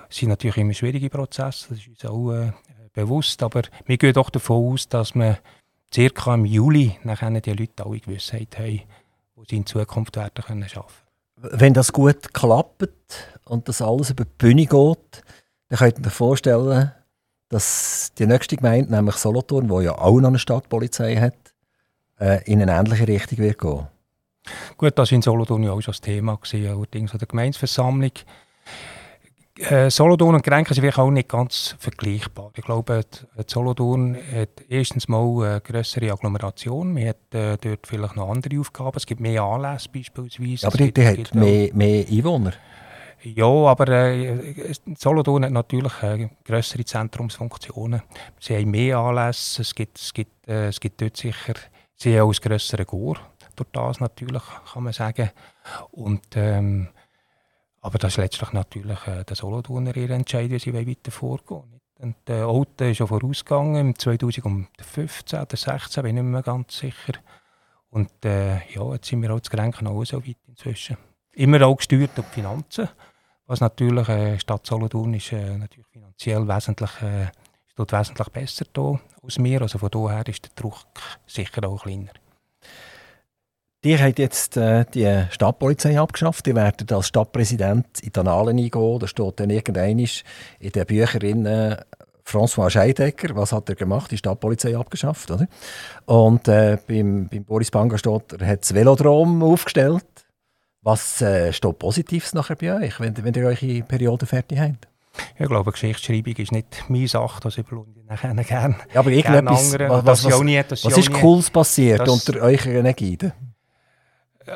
Das 0.07 0.15
sind 0.15 0.29
natürlich 0.29 0.57
immer 0.57 0.73
schwierige 0.73 1.09
Prozesse, 1.09 1.67
das 1.69 1.79
ist 1.79 1.87
uns 1.89 2.05
auch 2.05 2.31
äh, 2.31 2.53
bewusst, 2.93 3.43
aber 3.43 3.63
wir 3.85 3.97
gehen 3.97 4.13
doch 4.13 4.29
davon 4.29 4.71
aus, 4.71 4.87
dass 4.87 5.15
wir 5.15 5.39
circa 5.93 6.35
im 6.35 6.45
Juli 6.45 6.97
nachher 7.03 7.41
die 7.41 7.51
Leute 7.51 7.85
alle 7.85 7.99
Gewissheit 7.99 8.57
haben, 8.57 8.83
wo 9.35 9.43
sie 9.43 9.57
in 9.57 9.65
Zukunft 9.65 10.15
werden 10.15 10.31
können 10.45 10.63
arbeiten 10.63 10.87
können 10.87 11.08
wenn 11.41 11.73
das 11.73 11.93
gut 11.93 12.33
klappt 12.33 12.89
und 13.45 13.67
das 13.67 13.81
alles 13.81 14.09
über 14.11 14.25
die 14.25 14.31
Bühne 14.37 14.65
geht, 14.65 15.23
dann 15.69 15.79
könnt 15.79 15.99
ihr 15.99 16.07
euch 16.07 16.13
vorstellen, 16.13 16.91
dass 17.49 18.11
die 18.17 18.27
nächste 18.27 18.57
Gemeinde, 18.57 18.91
nämlich 18.91 19.15
Solothurn, 19.15 19.67
die 19.67 19.85
ja 19.85 19.97
auch 19.97 20.19
noch 20.19 20.29
eine 20.29 20.39
Stadtpolizei 20.39 21.15
hat, 21.15 21.33
äh, 22.19 22.43
in 22.45 22.61
eine 22.61 22.73
ähnliche 22.73 23.07
Richtung 23.07 23.39
wird 23.39 23.57
gehen. 23.57 23.87
Gut, 24.77 24.97
das 24.97 25.11
war 25.11 25.15
in 25.15 25.21
Solothurn 25.21 25.63
ja 25.63 25.71
auch 25.71 25.81
schon 25.81 25.91
das 25.91 26.01
Thema, 26.01 26.37
gewesen, 26.37 26.67
allerdings 26.67 27.11
an 27.11 27.19
der 27.19 27.27
Gemeinsversammlung 27.27 28.11
äh, 29.59 29.89
Solothurn 29.89 30.35
und 30.35 30.43
Grenken 30.43 30.73
sind 30.73 30.97
auch 30.97 31.11
nicht 31.11 31.29
ganz 31.29 31.75
vergleichbar. 31.79 32.51
Ich 32.55 32.63
glaube, 32.63 33.01
Solothurn 33.47 34.15
hat 34.15 34.49
erstens 34.67 35.07
mal 35.07 35.43
eine 35.43 35.61
größere 35.61 36.11
Agglomeration. 36.11 36.93
Man 36.93 37.09
hat 37.09 37.33
äh, 37.33 37.57
dort 37.57 37.87
vielleicht 37.87 38.15
noch 38.15 38.29
andere 38.29 38.59
Aufgaben. 38.59 38.97
Es 38.97 39.05
gibt 39.05 39.21
mehr 39.21 39.43
Anlässe 39.43 39.89
beispielsweise. 39.89 40.67
Aber 40.67 40.77
die, 40.77 40.93
die 40.93 41.07
hat 41.07 41.35
mehr, 41.35 41.73
mehr 41.73 42.05
Einwohner. 42.07 42.53
Ja, 43.21 43.45
aber 43.45 43.87
äh, 43.89 44.73
Solothurn 44.97 45.45
hat 45.45 45.51
natürlich 45.51 46.03
äh, 46.03 46.29
größere 46.45 46.85
Zentrumsfunktionen. 46.85 48.01
Sie 48.39 48.55
haben 48.55 48.71
mehr 48.71 48.97
Anlässe. 48.97 49.61
Es 49.61 49.75
gibt, 49.75 49.99
es 49.99 50.13
gibt, 50.13 50.47
äh, 50.47 50.67
es 50.67 50.79
gibt 50.79 51.01
dort 51.01 51.17
sicher 51.17 51.55
sie 52.01 52.17
haben 52.17 52.27
auch 52.27 52.33
ein 52.33 52.41
grösseres 52.41 52.87
Chor. 52.87 53.17
Durch 53.55 53.69
das 53.71 53.99
natürlich, 53.99 54.43
kann 54.71 54.83
man 54.83 54.93
sagen. 54.93 55.31
Und 55.91 56.23
ähm, 56.35 56.87
aber 57.81 57.97
das 57.97 58.13
ist 58.13 58.17
letztlich 58.17 58.51
natürlich 58.53 59.07
äh, 59.07 59.23
der 59.23 59.35
Solothurner 59.35 59.95
ihr 59.95 60.09
Entscheid, 60.09 60.49
wie 60.49 60.59
sie 60.59 60.73
weiter 60.73 61.11
vorgehen 61.11 61.81
Und 61.99 62.15
der 62.27 62.45
Alte 62.45 62.85
ist 62.85 62.97
schon 62.97 63.07
vorausgegangen, 63.07 63.75
im 63.75 63.97
2015 63.97 65.39
oder 65.39 65.49
2016, 65.49 66.03
bin 66.03 66.17
ich 66.17 66.23
nicht 66.23 66.31
mehr 66.31 66.41
ganz 66.41 66.77
sicher. 66.77 67.13
Und 67.89 68.11
äh, 68.25 68.57
ja, 68.73 68.93
jetzt 68.93 69.07
sind 69.07 69.21
wir 69.21 69.33
auch 69.33 69.39
zu 69.39 69.51
Grenken 69.51 69.87
auch 69.87 70.03
so 70.03 70.25
weit 70.25 70.37
inzwischen. 70.47 70.97
Immer 71.33 71.65
auch 71.65 71.77
gesteuert 71.77 72.11
durch 72.15 72.27
die 72.27 72.41
Finanzen, 72.41 72.89
was 73.47 73.61
natürlich, 73.61 74.09
äh, 74.09 74.39
Stadt 74.39 74.65
Solothurn 74.65 75.13
ist 75.13 75.31
äh, 75.31 75.57
natürlich 75.57 75.87
finanziell 75.87 76.47
wesentlich, 76.47 77.01
äh, 77.01 77.31
wesentlich 77.75 78.29
besser 78.29 78.65
da 78.73 78.99
als 79.23 79.39
wir. 79.39 79.61
Also 79.61 79.79
von 79.79 79.89
daher 79.89 80.27
ist 80.27 80.43
der 80.43 80.51
Druck 80.55 80.85
sicher 81.25 81.67
auch 81.67 81.83
kleiner. 81.83 82.11
Die 83.83 83.97
habt 83.97 84.19
jetzt 84.19 84.57
äh, 84.57 84.83
die 84.93 85.25
Stadtpolizei 85.29 85.97
abgeschafft. 85.97 86.45
Die 86.45 86.55
werden 86.55 86.87
als 86.91 87.07
Stadtpräsident 87.07 88.01
in 88.01 88.11
die 88.11 88.19
Annalen 88.19 88.57
eingehen. 88.57 88.99
Da 88.99 89.07
steht 89.07 89.39
dann 89.39 89.49
irgendwann 89.49 89.99
in 89.99 90.71
den 90.71 90.85
Büchern 90.85 91.45
äh, 91.45 91.77
François 92.25 92.69
Scheidecker, 92.69 93.35
was 93.35 93.51
hat 93.51 93.69
er 93.69 93.75
gemacht? 93.75 94.11
Die 94.11 94.17
Stadtpolizei 94.17 94.77
abgeschafft, 94.77 95.31
oder? 95.31 95.47
Und 96.05 96.47
äh, 96.47 96.77
beim, 96.87 97.27
beim 97.27 97.43
Boris 97.43 97.71
Banga 97.71 97.97
steht, 97.97 98.33
er 98.39 98.47
hat 98.47 98.61
das 98.61 98.73
Velodrom 98.73 99.41
aufgestellt. 99.41 100.05
Was 100.81 101.21
äh, 101.21 101.51
steht 101.51 101.79
Positives 101.79 102.33
nachher 102.33 102.55
bei 102.55 102.73
euch, 102.75 102.99
wenn, 102.99 103.15
wenn 103.23 103.33
ihr 103.33 103.45
eure 103.45 103.83
Periode 103.83 104.25
fertig 104.25 104.59
habt? 104.59 104.87
Ich 105.37 105.47
glaube, 105.47 105.71
Geschichtsschreibung 105.71 106.35
ist 106.35 106.51
nicht 106.51 106.85
meine 106.87 107.07
Sache, 107.07 107.41
das 107.41 107.57
überlohne 107.57 107.93
ich 107.97 108.05
nachher 108.05 108.33
gerne. 108.35 108.75
Ja, 108.93 108.99
aber 108.99 109.09
irgendetwas, 109.09 109.73
was, 109.73 110.05
was, 110.05 110.25
was, 110.25 110.85
was 110.85 110.97
ist 110.97 111.11
Cooles 111.11 111.49
passiert 111.49 112.07
unter 112.07 112.41
eurer 112.41 112.85
Ägide? 112.85 113.33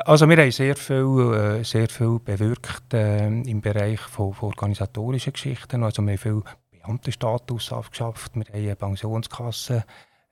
Also 0.04 0.28
wir 0.28 0.36
haben 0.36 0.50
sehr 0.50 0.76
viel, 0.76 1.60
äh, 1.60 1.64
sehr 1.64 1.88
viel 1.88 2.18
bewirkt 2.18 2.94
äh, 2.94 3.26
im 3.26 3.60
Bereich 3.60 4.00
von, 4.00 4.32
von, 4.34 4.48
organisatorischen 4.48 5.32
Geschichten. 5.32 5.84
Also 5.84 6.02
wir 6.02 6.12
haben 6.12 6.18
viel 6.18 6.42
Beamtenstatus 6.70 7.72
abgeschafft, 7.72 8.34
wir 8.34 8.44
haben 8.44 8.54
eine 8.54 8.76
Pensionskasse 8.76 9.84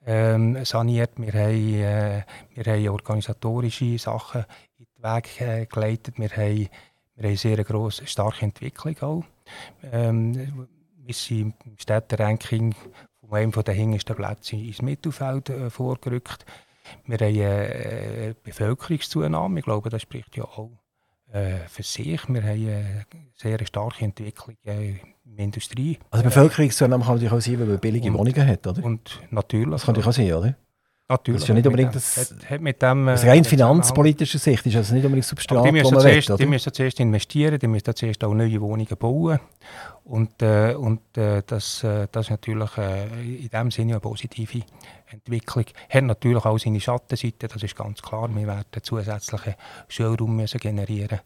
ähm, 0.04 0.64
saniert, 0.64 1.12
wir 1.16 1.32
haben, 1.32 2.24
äh, 2.56 2.88
organisatorische 2.88 3.98
Sachen 3.98 4.44
in 4.78 4.86
den 4.96 5.02
Weg 5.02 5.70
geleitet, 5.70 6.18
wir 6.18 6.30
haben, 6.30 6.68
wir 7.14 7.28
haben 7.28 7.36
sehr 7.36 7.62
grosse, 7.62 8.06
starke 8.06 8.44
Entwicklung 8.44 8.96
auch. 9.00 9.24
Ähm, 9.92 10.68
wir 10.96 11.14
sind 11.14 11.54
im 11.64 11.78
Städteranking 11.78 12.74
von 13.20 13.38
einem 13.38 13.52
der 13.52 13.74
hintersten 13.74 14.16
Plätze 14.16 14.56
ins 14.56 14.82
Mittelfeld 14.82 15.52
vorgerückt. 15.68 16.44
Wir 17.06 17.18
haben 17.18 17.26
eine 17.26 17.74
äh, 17.74 18.34
Bevölkerungszunahme. 18.42 19.60
Ich 19.60 19.64
glaube, 19.64 19.90
das 19.90 20.02
spricht 20.02 20.36
ja 20.36 20.44
auch 20.44 20.70
äh, 21.32 21.58
für 21.68 21.82
sich. 21.82 22.28
Wir 22.28 22.42
haben 22.42 22.50
eine 22.50 23.06
sehr 23.34 23.64
starke 23.66 24.04
Entwicklung 24.04 24.56
äh, 24.64 24.96
in 25.24 25.36
der 25.36 25.44
Industrie. 25.44 25.98
Also 26.10 26.24
Bevölkerungszunahme 26.24 27.04
kann 27.04 27.14
natürlich 27.14 27.32
auch 27.32 27.40
sein, 27.40 27.60
weil 27.60 27.66
man 27.66 27.78
billige 27.78 28.08
und, 28.08 28.18
Wohnungen 28.18 28.46
hat, 28.46 28.66
oder? 28.66 28.84
Und 28.84 29.20
natürlich. 29.30 29.70
Das 29.70 29.84
kann 29.84 29.94
natürlich 29.94 30.08
auch 30.08 30.12
sein, 30.12 30.32
oder? 30.32 30.56
Natürlich. 31.08 31.40
Das 31.40 31.44
ist 31.44 31.48
ja 31.48 31.54
nicht 31.54 31.66
unbedingt 31.66 31.94
das. 31.94 32.16
Hat, 32.16 32.50
hat 32.50 32.60
mit 32.60 32.80
dem, 32.80 33.08
also 33.08 33.26
rein 33.26 33.44
finanzpolitischer 33.44 34.38
Sicht 34.38 34.64
ist 34.64 34.76
das 34.76 34.92
nicht 34.92 35.04
unbedingt 35.04 35.26
Substrat, 35.26 35.64
die 35.66 35.72
müssen, 35.72 35.98
zuerst, 35.98 36.28
will, 36.30 36.36
die 36.36 36.46
müssen 36.46 36.72
zuerst 36.72 37.00
investieren, 37.00 37.58
die 37.58 37.66
müssen 37.66 37.94
zuerst 37.94 38.24
auch 38.24 38.32
neue 38.32 38.60
Wohnungen 38.60 38.96
bauen. 38.98 39.38
Und, 40.04 40.40
äh, 40.42 40.74
und 40.74 41.16
äh, 41.18 41.42
das, 41.46 41.84
äh, 41.84 42.08
das 42.10 42.26
ist 42.26 42.30
natürlich 42.30 42.78
äh, 42.78 43.44
in 43.44 43.48
dem 43.48 43.70
Sinne 43.70 43.92
eine 43.92 44.00
positive 44.00 44.62
Entwicklung. 45.06 45.66
Hat 45.90 46.04
natürlich 46.04 46.44
auch 46.44 46.58
seine 46.58 46.80
Schattenseite, 46.80 47.48
das 47.48 47.62
ist 47.62 47.76
ganz 47.76 48.00
klar. 48.00 48.30
Wir 48.34 48.46
werden 48.46 48.64
zusätzlichen 48.82 49.54
Schulraum 49.88 50.36
müssen 50.36 50.58
generieren 50.58 51.20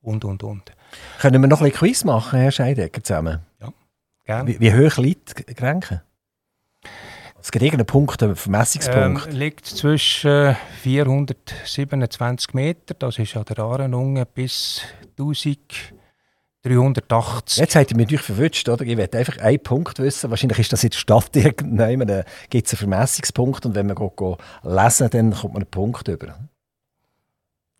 und, 0.00 0.24
und, 0.24 0.42
und. 0.44 0.72
Können 1.20 1.42
wir 1.42 1.48
noch 1.48 1.60
ein 1.60 1.64
bisschen 1.64 1.78
Quiz 1.78 2.04
machen, 2.04 2.38
Herr 2.38 2.52
Scheidecker, 2.52 3.02
zusammen? 3.02 3.40
Ja, 3.60 3.72
gerne. 4.24 4.48
Wie, 4.48 4.60
wie 4.60 4.72
hoch 4.72 4.96
liegt 4.96 5.48
die 5.48 5.54
Grenze? 5.54 6.02
Es 7.46 7.52
gibt 7.52 7.62
irgendeinen 7.62 7.86
Punkt, 7.86 8.20
einen 8.24 8.34
Vermessungspunkt. 8.34 9.28
Ähm, 9.28 9.32
liegt 9.32 9.66
zwischen 9.66 10.56
427 10.82 12.54
Meter, 12.54 12.94
das 12.94 13.20
ist 13.20 13.36
an 13.36 13.44
der 13.44 13.60
Arenunge, 13.60 14.26
bis 14.26 14.82
1380. 15.16 17.58
Jetzt 17.58 17.76
habt 17.76 17.92
ihr 17.92 17.96
mich 17.96 18.20
verwünscht, 18.20 18.68
oder? 18.68 18.84
Ich 18.84 18.98
wollte 18.98 19.18
einfach 19.18 19.38
einen 19.38 19.60
Punkt 19.60 20.00
wissen. 20.00 20.28
Wahrscheinlich 20.28 20.58
ist 20.58 20.72
das 20.72 20.82
in 20.82 20.90
der 20.90 20.98
Stadt 20.98 21.36
irgendwann, 21.36 22.08
da 22.08 22.18
äh, 22.18 22.24
gibt 22.50 22.66
es 22.66 22.72
einen 22.72 22.78
Vermessungspunkt 22.78 23.64
und 23.64 23.76
wenn 23.76 23.86
man 23.86 23.94
geht, 23.94 24.16
geht 24.16 24.38
lesen, 24.64 25.08
dann 25.10 25.32
kommt 25.32 25.54
man 25.54 25.62
einen 25.62 25.70
Punkt 25.70 26.08
über. 26.08 26.36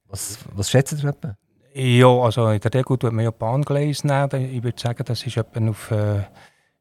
Was, 0.06 0.38
was 0.54 0.70
schätzt 0.70 0.92
ihr 0.92 1.08
etwa? 1.08 1.36
Ja, 1.74 2.06
also 2.06 2.50
in 2.50 2.60
der 2.60 2.72
Regel 2.72 2.98
tut 2.98 3.12
man 3.12 3.24
ja 3.24 3.32
Bahngleise. 3.32 4.06
nehmen. 4.06 4.54
Ich 4.54 4.62
würde 4.62 4.80
sagen, 4.80 5.02
das 5.04 5.26
ist 5.26 5.36
etwa 5.36 5.68
auf 5.68 5.90
äh, 5.90 6.22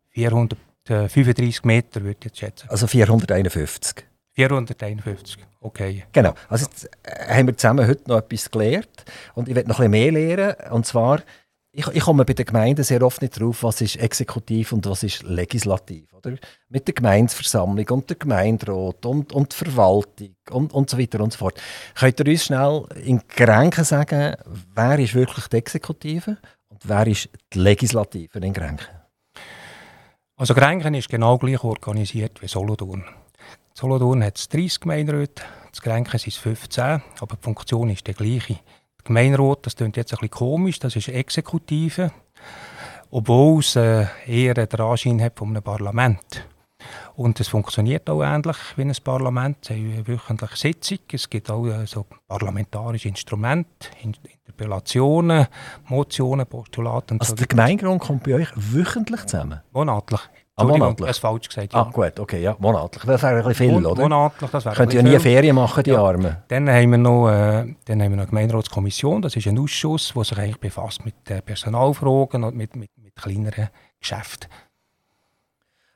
400 0.09 0.55
35 0.85 1.63
Meter, 1.63 2.03
würde 2.03 2.17
ich 2.19 2.25
jetzt 2.25 2.39
schätzen. 2.39 2.69
Also 2.69 2.87
451. 2.87 4.05
451, 4.33 5.37
okay. 5.61 6.03
Genau. 6.11 6.33
Also 6.49 6.65
jetzt 6.65 6.89
äh, 7.03 7.33
haben 7.33 7.47
wir 7.47 7.57
zusammen 7.57 7.87
heute 7.87 8.07
noch 8.07 8.17
etwas 8.17 8.51
gelernt 8.51 9.05
und 9.33 9.47
ich 9.47 9.55
werde 9.55 9.69
noch 9.69 9.79
ein 9.79 9.89
bisschen 9.91 10.13
mehr 10.13 10.35
lernen. 10.35 10.71
Und 10.71 10.85
zwar, 10.85 11.21
ich, 11.71 11.87
ich 11.87 12.03
komme 12.03 12.25
bei 12.25 12.33
den 12.33 12.45
Gemeinden 12.45 12.83
sehr 12.83 13.01
oft 13.01 13.21
nicht 13.21 13.39
drauf, 13.39 13.63
was 13.63 13.81
ist 13.81 13.95
exekutiv 13.95 14.73
und 14.73 14.85
was 14.85 15.03
ist 15.03 15.23
legislativ. 15.23 16.13
Oder? 16.13 16.35
Mit 16.67 16.87
der 16.87 16.93
Gemeindeversammlung 16.93 17.87
und 17.89 18.09
der 18.09 18.17
Gemeinderat 18.17 19.05
und, 19.05 19.31
und 19.31 19.53
die 19.53 19.55
Verwaltung 19.55 20.35
und, 20.51 20.73
und 20.73 20.89
so 20.89 20.99
weiter 20.99 21.21
und 21.21 21.31
so 21.31 21.39
fort. 21.39 21.59
Könnt 21.95 22.19
ihr 22.19 22.27
uns 22.27 22.45
schnell 22.45 22.83
in 23.03 23.21
Grenken 23.27 23.85
sagen, 23.85 24.35
wer 24.73 24.99
ist 24.99 25.15
wirklich 25.15 25.47
die 25.47 25.57
Exekutive 25.57 26.37
und 26.67 26.81
wer 26.83 27.07
ist 27.07 27.29
die 27.53 27.59
Legislative 27.59 28.37
in 28.39 28.53
Grenken? 28.53 29.04
Also 30.37 30.53
Grenken 30.53 30.93
ist 30.95 31.07
genau 31.07 31.37
gleich 31.37 31.63
organisiert 31.63 32.41
wie 32.41 32.49
Solothurn. 32.49 33.05
Solothurn 33.73 34.21
hat 34.21 34.53
30 34.53 34.81
Gemeinderäte, 34.81 35.43
das 35.71 35.81
Grenken 35.81 36.19
sind 36.19 36.33
15, 36.33 37.01
aber 37.21 37.37
die 37.37 37.41
Funktion 37.41 37.89
ist 37.89 38.05
die 38.05 38.13
gleiche. 38.13 38.55
Der 38.55 39.03
Gemeinderat, 39.05 39.65
das 39.65 39.77
klingt 39.77 39.95
jetzt 39.95 40.11
ein 40.11 40.17
bisschen 40.17 40.31
komisch, 40.31 40.79
das 40.79 40.97
ist 40.97 41.07
Exekutive, 41.07 42.11
obwohl 43.11 43.61
es 43.61 43.77
äh, 43.77 44.07
eher 44.27 44.55
den 44.55 44.81
Anschein 44.81 45.21
hat 45.21 45.37
von 45.37 45.51
einem 45.51 45.63
Parlament. 45.63 46.45
Und 47.15 47.39
es 47.39 47.47
funktioniert 47.47 48.09
auch 48.09 48.23
ähnlich 48.23 48.57
wie 48.75 48.81
ein 48.81 48.93
Parlament. 49.03 49.57
Es 49.61 49.69
haben 49.69 49.93
eine 49.93 50.07
wöchentliche 50.07 50.57
Sitzung. 50.57 50.99
Es 51.11 51.29
gibt 51.29 51.49
auch 51.49 51.65
äh, 51.65 51.85
so 51.85 52.05
parlamentarische 52.27 53.07
Instrumente, 53.07 53.87
Interpellationen, 54.03 55.47
Motionen, 55.87 56.45
Postulate. 56.45 57.13
Und 57.13 57.21
also 57.21 57.31
so 57.31 57.35
der 57.35 57.47
Gemeindegrund 57.47 58.01
kommt 58.01 58.23
bei 58.23 58.35
euch 58.35 58.49
wöchentlich 58.55 59.25
zusammen? 59.25 59.61
Monatlich. 59.71 60.21
Ah, 60.57 60.63
monatlich? 60.63 61.07
Das 61.07 61.17
falsch 61.17 61.49
gesagt. 61.49 61.73
Ja. 61.73 61.81
Ah, 61.81 61.89
gut, 61.91 62.17
okay, 62.17 62.41
ja, 62.41 62.55
monatlich. 62.59 63.03
Das 63.03 63.21
wäre 63.23 63.37
ein 63.37 63.43
bisschen 63.43 63.55
viel, 63.55 63.71
Mon 63.73 63.85
oder? 63.85 64.01
Monatlich, 64.03 64.49
das 64.51 64.63
wäre 64.63 64.75
Könnt 64.75 64.93
ihr 64.93 65.01
ja 65.01 65.09
nie 65.09 65.19
Ferien 65.19 65.55
machen, 65.55 65.83
die 65.83 65.89
Ja. 65.89 66.01
Armen? 66.01 66.37
Dann 66.47 66.69
haben 66.69 66.91
wir 66.91 66.97
noch, 66.97 67.29
äh, 67.29 67.75
dann 67.85 68.01
haben 68.01 68.11
wir 68.11 68.15
noch 68.15 68.23
eine 68.23 68.27
Gemeinderatskommission. 68.27 69.21
Das 69.21 69.35
ist 69.35 69.47
ein 69.47 69.59
Ausschuss, 69.59 70.13
der 70.15 70.23
sich 70.23 70.37
eigentlich 70.37 70.59
befasst 70.59 71.03
mit 71.03 71.29
äh, 71.29 71.41
Personalfragen 71.41 72.45
und 72.45 72.55
mit, 72.55 72.75
mit, 72.75 72.89
mit 72.97 73.15
kleineren 73.15 73.69
Geschäften. 73.99 74.49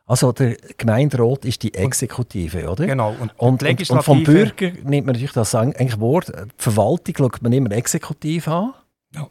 Also 0.09 0.31
der 0.31 0.57
Gemeinderat 0.75 1.45
ist 1.45 1.61
die 1.61 1.71
Exekutive, 1.71 2.67
oder? 2.67 2.87
Genau. 2.87 3.11
Und, 3.11 3.31
Und, 3.37 3.61
und, 3.61 3.89
und 3.91 4.03
vom 4.03 4.23
Bürger 4.23 4.71
nimmt 4.83 5.05
man 5.05 5.13
natürlich 5.13 5.33
das 5.33 5.53
eigentlich 5.53 5.99
Wort. 5.99 6.29
Die 6.29 6.49
Verwaltung 6.57 7.15
schaut 7.15 7.43
man 7.43 7.53
immer 7.53 7.71
exekutiv 7.71 8.47
an. 8.47 8.73
Ja. 9.13 9.27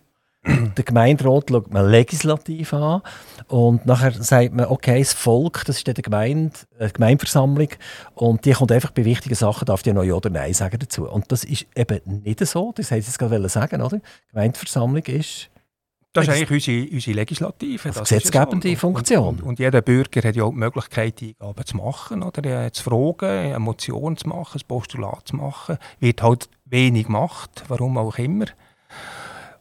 Der 0.47 0.85
Gemeinderat 0.85 1.51
schaut 1.51 1.73
man 1.73 1.91
legislativ 1.91 2.73
an. 2.75 3.03
Und 3.49 3.87
nachher 3.87 4.13
sagt 4.13 4.55
man, 4.55 4.67
okay, 4.67 5.01
das 5.01 5.15
Volk, 5.15 5.65
das 5.67 5.79
ist 5.79 5.89
dann 5.89 5.97
die 5.97 6.03
Gemeinde, 6.03 6.57
äh, 6.79 6.87
die 6.87 6.93
Gemeindeversammlung. 6.93 7.71
Und 8.15 8.45
die 8.45 8.53
kommt 8.53 8.71
einfach 8.71 8.93
bei 8.93 9.05
wichtigen 9.05 9.35
Sachen, 9.35 9.67
darf 9.67 9.83
die 9.83 9.93
noch 9.93 10.05
Ja 10.05 10.15
oder 10.15 10.31
Nein 10.31 10.55
sagen 10.55 10.79
dazu. 10.79 11.11
Und 11.11 11.33
das 11.33 11.43
ist 11.43 11.67
eben 11.75 12.23
nicht 12.23 12.47
so. 12.47 12.73
Das 12.77 12.93
hätte 12.93 13.01
ich 13.01 13.07
jetzt 13.07 13.19
gerade 13.19 13.49
sagen, 13.49 13.83
oder? 13.83 13.97
Die 13.97 14.31
Gemeindeversammlung 14.31 15.03
ist 15.07 15.51
Das 16.13 16.27
ist 16.27 16.35
eigentlich 16.35 16.51
unsere, 16.69 16.95
unsere 16.95 17.17
Legislative. 17.17 17.89
Das 17.89 17.97
ja 17.97 18.03
gesetzgebende 18.03 18.69
Und- 18.71 18.77
Funktion. 18.77 19.29
Und, 19.29 19.43
und 19.43 19.59
jeder 19.59 19.83
Bürger 19.83 20.27
hat 20.27 20.35
ja 20.37 20.45
auch 20.45 20.51
die 20.51 20.57
Möglichkeit, 20.57 21.23
Eingaben 21.23 21.67
zu 21.67 21.77
machen, 21.77 22.23
oder? 22.23 22.73
Zu 22.73 22.83
fragen, 22.83 23.29
eine 23.29 23.59
Motion 23.59 24.17
zu 24.17 24.29
machen, 24.29 24.59
ein 24.61 24.67
Postulat 24.67 25.29
zu 25.29 25.37
machen. 25.37 25.77
Wird 26.01 26.23
halt 26.23 26.49
wenig 26.65 27.07
gemacht, 27.07 27.63
warum 27.69 27.99
auch 27.99 28.17
immer. 28.19 28.47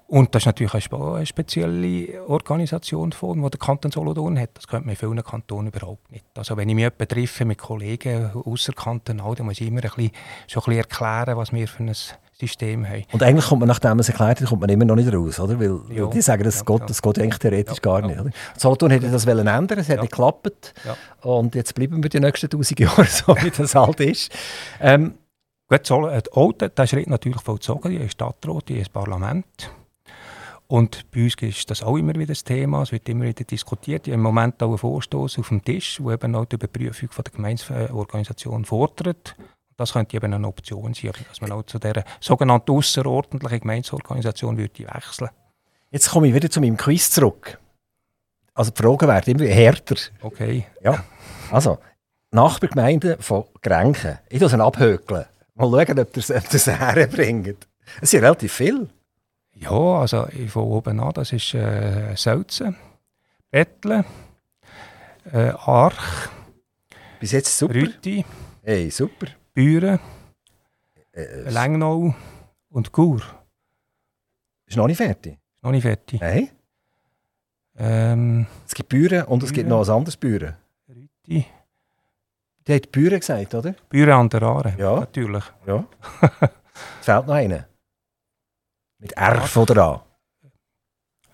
Und 0.08 0.34
das 0.34 0.44
ist 0.44 0.46
natürlich 0.46 0.74
eine 0.74 0.82
spe- 0.82 1.16
eine 1.18 1.26
spezielle 1.26 2.26
Organisationsform, 2.30 3.44
die 3.44 3.50
der 3.50 3.60
Kanton 3.60 3.92
Solothurn 3.92 4.40
hat. 4.40 4.52
Das 4.54 4.66
könnte 4.66 4.86
man 4.86 4.96
in 4.96 4.98
vielen 4.98 5.22
Kantonen 5.22 5.68
überhaupt 5.68 6.10
nicht. 6.12 6.24
Also 6.38 6.56
wenn 6.56 6.70
ich 6.70 6.76
mich 6.76 6.84
jemanden 6.84 7.08
treffe 7.10 7.44
mit 7.44 7.58
Kollegen 7.58 8.32
außerkantonal, 8.32 9.36
dann 9.36 9.48
muss 9.48 9.60
ich 9.60 9.68
immer 9.68 9.84
ein 9.84 9.90
bisschen, 9.90 10.12
schon 10.48 10.64
ein 10.64 10.66
bisschen 10.66 10.78
erklären, 10.78 11.36
was 11.38 11.52
wir 11.52 11.68
für 11.68 11.84
ein 11.84 11.94
System 12.40 12.88
haben. 12.88 13.04
Und 13.12 13.24
eigentlich 13.24 13.46
kommt 13.48 13.62
man, 13.62 13.68
nachdem 13.68 13.92
man 13.92 14.00
es 14.00 14.10
erklärt 14.10 14.40
hat, 14.42 14.48
kommt 14.48 14.62
man 14.62 14.70
immer 14.70 14.86
noch 14.86 14.96
nicht 14.96 15.12
raus, 15.14 15.40
oder? 15.40 15.60
Weil, 15.60 15.80
Ja. 15.90 16.04
weil 16.04 16.10
die 16.12 16.22
sagen, 16.22 16.44
das, 16.44 16.60
Ja, 16.60 16.64
geht, 16.78 16.90
das 16.90 17.02
geht 17.02 17.20
eigentlich 17.20 17.40
theoretisch 17.40 17.78
Ja, 17.78 17.82
gar 17.82 18.02
nicht. 18.08 18.20
Oder? 18.20 18.30
Solothurn 18.58 18.92
hätte 18.92 19.10
das 19.10 19.26
wollen 19.26 19.48
ändern, 19.48 19.80
es 19.80 19.90
hat 19.90 20.02
nicht 20.02 20.12
geklappt. 20.12 20.74
Und 21.22 21.56
jetzt 21.56 21.74
bleiben 21.74 22.02
wir 22.04 22.10
die 22.10 22.20
nächsten 22.20 22.50
tausend 22.50 22.80
Jahre 22.80 23.06
so, 23.06 23.36
wie 23.38 23.50
das 23.50 23.74
halt 23.76 24.00
ist. 24.02 24.32
Ähm, 24.80 25.16
Gut, 25.70 25.86
Sol- 25.86 26.10
äh, 26.10 26.22
auch 26.32 26.54
Schritt 26.88 27.08
natürlich 27.10 27.42
vollzogen. 27.42 27.92
Die 27.92 27.98
ist 27.98 28.14
Stadtrat, 28.14 28.70
die 28.70 28.78
ist 28.78 28.94
Parlament. 28.94 29.70
Und 30.68 31.10
bei 31.12 31.24
uns 31.24 31.36
ist 31.36 31.70
das 31.70 31.82
auch 31.84 31.98
immer 31.98 32.14
wieder 32.16 32.28
das 32.28 32.44
Thema. 32.44 32.84
Es 32.84 32.92
wird 32.94 33.08
immer 33.10 33.26
wieder 33.26 33.44
diskutiert. 33.44 34.08
Ich 34.08 34.12
habe 34.14 34.16
im 34.16 34.22
Moment 34.22 34.62
auch 34.64 34.68
einen 34.70 34.78
Vorstoß 34.78 35.40
auf 35.40 35.48
dem 35.50 35.64
Tisch, 35.64 36.00
der 36.02 36.14
eben 36.14 36.36
auch 36.36 36.46
die 36.46 36.56
Überprüfung 36.56 37.10
von 37.10 37.24
der 37.24 37.34
Gemeindeorganisation 37.34 38.64
fordert. 38.66 39.36
Das 39.78 39.94
könnte 39.94 40.18
eben 40.18 40.34
eine 40.34 40.48
Option 40.48 40.94
sein, 40.94 41.12
dass 41.30 41.40
man 41.40 41.52
auch 41.52 41.64
zu 41.64 41.78
dieser 41.78 42.04
sogenannten 42.20 42.72
außerordentlichen 42.72 43.60
Gemeindeorganisation 43.60 44.58
würde 44.58 44.88
wechseln. 44.94 45.30
jetzt 45.92 46.10
komme 46.10 46.28
ich 46.28 46.34
wieder 46.34 46.50
zu 46.50 46.60
meinem 46.60 46.78
Quiz 46.78 47.12
zurück. 47.12 47.60
Also 48.56 48.72
die 48.72 48.82
Fragen 48.82 49.08
werden 49.08 49.36
immer 49.36 49.50
härter. 49.50 49.96
Okay. 50.22 50.66
Ja. 50.84 51.04
Also, 51.52 51.78
Nachbargemeinden 52.32 53.22
von 53.22 53.46
Grenken. 53.62 54.18
Ich 54.30 54.42
muss 54.42 54.52
sie 54.52 54.60
abhökeln. 54.60 55.26
Mal 55.54 55.86
schauen, 55.86 56.00
ob 56.00 56.18
ihr 56.18 56.24
sie 56.24 56.72
herbringt. 56.72 57.68
Es 58.02 58.12
sind 58.12 58.24
relativ 58.24 58.54
viele. 58.54 58.90
Ja, 59.54 59.72
also 59.72 60.28
von 60.50 60.64
oben 60.64 61.00
an, 61.00 61.14
das 61.14 61.32
ist 61.34 61.54
äh, 61.54 62.16
Selzen, 62.16 62.76
Bettle, 63.50 64.06
äh, 65.32 65.50
Arch, 65.50 66.30
Bis 67.20 67.32
jetzt 67.32 67.58
super. 67.58 67.74
Rüti, 67.74 68.24
Hey, 68.64 68.90
super. 68.92 69.28
Büren, 69.62 70.00
Äh, 71.14 71.50
Lengnau 71.50 72.14
und 72.70 72.94
Chur. 72.94 73.24
ist 74.68 74.78
noch 74.78 74.86
nicht 74.86 74.98
fertig. 74.98 75.40
Noch 75.64 75.72
nicht 75.72 75.82
fertig. 75.82 76.22
Nein. 76.22 76.50
Ähm, 77.76 78.46
Es 78.68 78.76
gibt 78.76 78.90
Büren 78.90 79.24
und 79.24 79.42
es 79.42 79.50
gibt 79.52 79.68
Büren. 79.68 79.80
noch 79.80 79.88
ein 79.90 79.96
anderes 79.96 80.16
Büren. 80.16 80.56
Rüti. 80.88 81.44
Die 82.68 82.74
hat 82.76 82.92
Büren 82.92 83.20
gesagt, 83.20 83.56
oder? 83.56 83.74
Büren 83.90 84.12
an 84.14 84.30
der 84.30 84.44
Aare. 84.44 84.76
Ja. 84.78 85.00
Natürlich. 85.00 85.44
Ja. 85.66 85.88
es 87.00 87.06
fehlt 87.06 87.26
noch 87.26 87.34
einer. 87.34 87.68
Mit 89.00 89.14
R 89.14 89.42
von 89.42 89.66
der 89.66 89.78
A. 89.78 90.06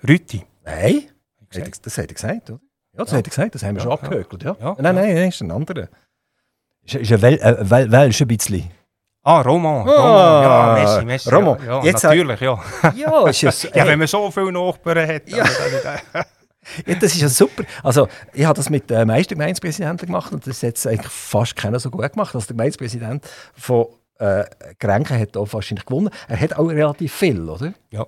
Rüti. 0.08 0.46
Nein. 0.64 1.10
Das 1.50 1.98
hat 1.98 2.08
er 2.08 2.14
gesagt, 2.14 2.50
oder? 2.52 2.62
Ja, 2.94 3.00
das 3.00 3.12
Ja. 3.12 3.18
hat 3.18 3.28
er 3.28 3.30
gesagt. 3.32 3.56
Das 3.56 3.64
haben 3.64 3.76
wir 3.76 3.80
Ja, 3.80 3.84
schon 3.84 3.92
ja. 3.92 3.98
abgehökelt, 4.02 4.44
ja. 4.44 4.56
Ja, 4.62 4.76
nein, 4.80 4.96
nein, 4.96 5.14
nein, 5.14 5.28
ist 5.28 5.42
ein 5.42 5.52
anderer. 5.52 5.90
Ist 6.86 7.12
ein 7.12 7.22
Wel 7.22 7.40
äh, 7.40 7.70
Wel 7.70 7.94
ein 7.94 8.28
bisschen. 8.28 8.70
Ah, 9.26 9.42
Roman. 9.42 9.88
Ah, 9.88 10.42
Roman. 10.42 10.44
Ja, 10.44 10.84
Messi, 10.84 11.06
Messi. 11.06 11.30
Roman. 11.30 11.58
Ja, 11.66 11.78
ja, 11.78 11.84
Jetzt- 11.84 12.04
natürlich, 12.04 12.42
ja. 12.42 12.60
ja, 12.96 13.28
ist 13.28 13.44
es. 13.44 13.64
Ja, 13.74 13.88
wenn 13.88 14.00
man 14.00 14.08
so 14.08 14.30
viele 14.32 14.52
Nachbarn 14.52 15.08
hat. 15.08 15.30
Ja. 15.30 15.46
Ja, 16.86 16.96
das 16.96 17.14
ist 17.14 17.20
ja 17.22 17.28
super. 17.28 17.64
Also, 17.84 18.08
ich 18.32 18.46
habe 18.46 18.56
das 18.56 18.70
mit 18.70 18.90
den 18.90 19.06
meisten 19.06 19.34
Gemeindepräsidenten 19.34 20.06
gemacht 20.06 20.32
und 20.32 20.48
das 20.48 20.58
hat 20.58 20.70
jetzt 20.70 20.88
eigentlich 20.88 21.12
fast 21.12 21.58
keiner 21.58 21.78
so 21.78 21.90
gut 21.92 22.10
gemacht. 22.14 22.34
Also, 22.34 22.48
der 22.48 22.56
Gemeindepräsident 22.56 23.28
von 23.54 23.88
äh, 24.18 24.46
Grenken 24.80 25.20
hat 25.20 25.36
auch 25.36 25.52
wahrscheinlich 25.52 25.86
gewonnen. 25.86 26.10
Er 26.30 26.40
hat 26.40 26.54
auch 26.58 26.68
relativ 26.70 27.14
viel, 27.14 27.50
oder? 27.50 27.74
Ja. 27.92 28.06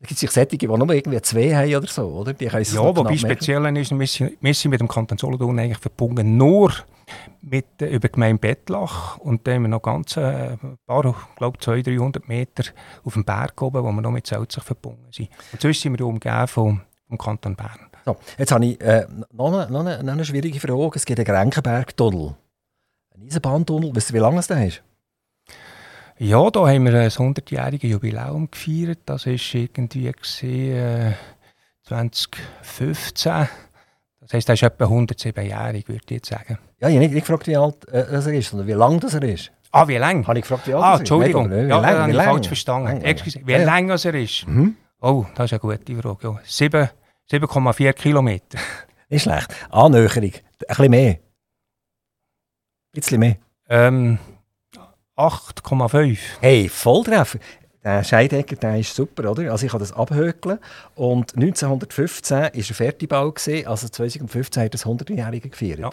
Es 0.00 0.08
gibt 0.08 0.20
sich 0.20 0.30
Sättige, 0.30 0.68
die 0.68 0.76
nur 0.76 0.90
irgendwie 0.90 1.20
zwei 1.22 1.54
haben 1.54 1.74
oder 1.74 1.86
so, 1.86 2.02
oder? 2.08 2.34
Die 2.34 2.44
Ja, 2.44 2.94
wobei 2.94 3.16
speziell 3.16 3.74
ist, 3.78 3.90
wir 3.98 4.06
sind 4.54 4.70
mit 4.70 4.80
dem 4.80 4.88
Kanton 4.88 5.16
Solothurn 5.16 5.58
eigentlich 5.58 5.78
verbunden 5.78 6.36
nur 6.36 6.74
mit, 7.40 7.66
über 7.80 8.08
die 8.08 8.12
Gemeinde 8.12 8.40
Bettlach 8.40 9.18
und 9.18 9.46
dann 9.46 9.54
haben 9.54 9.62
wir 9.62 9.68
noch 9.68 9.82
ganz 9.82 10.16
äh, 10.16 10.56
ein 10.60 10.78
paar, 10.86 11.14
glaube 11.36 11.58
200, 11.58 11.86
300 11.86 12.28
Meter 12.28 12.64
auf 13.04 13.14
dem 13.14 13.24
Berg 13.24 13.60
oben, 13.62 13.82
wo 13.82 13.92
wir 13.92 14.02
noch 14.02 14.10
mit 14.10 14.26
Selzach 14.26 14.64
verbunden 14.64 15.12
sind. 15.12 15.28
Und 15.52 15.60
sonst 15.60 15.80
sind 15.80 15.98
wir 15.98 16.06
umgeben 16.06 16.46
vom, 16.48 16.80
vom 17.08 17.18
Kanton 17.18 17.56
Bern. 17.56 17.90
So, 18.04 18.16
jetzt 18.36 18.52
habe 18.52 18.66
ich 18.66 18.80
äh, 18.80 19.06
noch, 19.32 19.52
eine, 19.52 19.70
noch, 19.70 19.80
eine, 19.80 20.02
noch 20.02 20.12
eine 20.12 20.24
schwierige 20.24 20.60
Frage. 20.60 20.96
Es 20.96 21.06
gibt 21.06 21.18
einen 21.18 21.26
Grenkenberg-Tunnel. 21.26 22.34
Ein 23.14 23.26
Eisenbahntunnel. 23.26 23.94
Wisst 23.94 24.10
ihr, 24.10 24.14
wie 24.14 24.18
lang 24.18 24.36
es 24.36 24.46
der 24.46 24.66
ist? 24.66 24.82
Ja, 26.18 26.50
da 26.50 26.68
haben 26.68 26.84
wir 26.84 26.94
ein 26.94 27.10
100-jähriges 27.10 27.86
Jubiläum 27.86 28.50
gefeiert. 28.50 29.00
Das 29.06 29.26
war 29.26 29.32
irgendwie 29.32 30.08
äh, 30.70 31.12
2015. 31.84 33.48
Das 34.20 34.32
heisst, 34.32 34.48
er 34.48 34.54
ist 34.54 34.62
etwa 34.62 34.84
107-jährig, 34.84 35.88
würde 35.88 36.04
ich 36.04 36.10
jetzt 36.10 36.28
sagen. 36.28 36.58
Ja, 36.84 36.90
ich 36.90 36.96
habe 36.96 37.08
nicht 37.08 37.14
gefragt, 37.26 37.46
wie 37.46 37.56
alt 37.56 37.88
äh, 37.88 38.00
er 38.12 38.26
ist, 38.26 38.50
sondern 38.50 38.68
wie 38.68 38.72
lang 38.72 39.00
das 39.00 39.14
er 39.14 39.22
ist. 39.22 39.50
Ah, 39.72 39.88
wie 39.88 39.96
lang? 39.96 40.26
Habe 40.26 40.38
ich 40.38 40.42
gefragt, 40.42 40.66
wie 40.68 40.74
alt 40.74 40.84
Ah? 40.84 40.96
Entschuldigung. 40.98 41.50
Ja, 41.50 41.80
lang, 41.80 41.96
habe 41.96 42.10
ich 42.12 42.16
falsch 42.16 42.46
verstanden. 42.46 43.00
Excuse, 43.02 43.40
wie 43.44 43.52
Ja, 43.52 43.64
lang 43.64 43.88
er 43.88 44.14
ist? 44.14 44.46
Mhm. 44.46 44.76
Oh, 45.00 45.24
das 45.34 45.46
ist 45.46 45.52
eine 45.54 45.60
gute 45.76 46.02
Frage. 46.02 46.18
Ja. 46.28 46.40
Sieben- 46.44 46.88
7,4 47.30 47.92
Kilometer. 47.94 48.58
Nicht 49.08 49.22
schlecht. 49.22 49.48
Annäherung. 49.70 50.22
Ein 50.24 50.32
bisschen 50.68 50.90
mehr. 50.90 51.10
Ein 51.10 51.18
bisschen 52.92 53.20
mehr. 53.20 53.36
Ähm, 53.68 54.18
8,5. 55.16 56.18
Hey, 56.40 56.68
Volltreffer. 56.68 57.38
Der 57.82 58.02
Scheidegger, 58.02 58.56
der 58.56 58.78
ist 58.78 58.94
super, 58.94 59.30
oder? 59.30 59.50
Also 59.52 59.66
ich 59.66 59.72
kann 59.72 59.80
das 59.80 59.92
abhökeln. 59.92 60.58
Und 60.94 61.34
1915 61.36 62.36
war 62.38 62.50
er 62.54 62.62
Fertigbau, 62.62 63.30
gewesen, 63.32 63.66
also 63.66 63.88
2015 63.88 64.62
hat 64.62 64.66
er 64.68 64.70
das 64.70 64.86
100-Jährige 64.86 65.50
gefeiert. 65.50 65.80
Ja. 65.80 65.90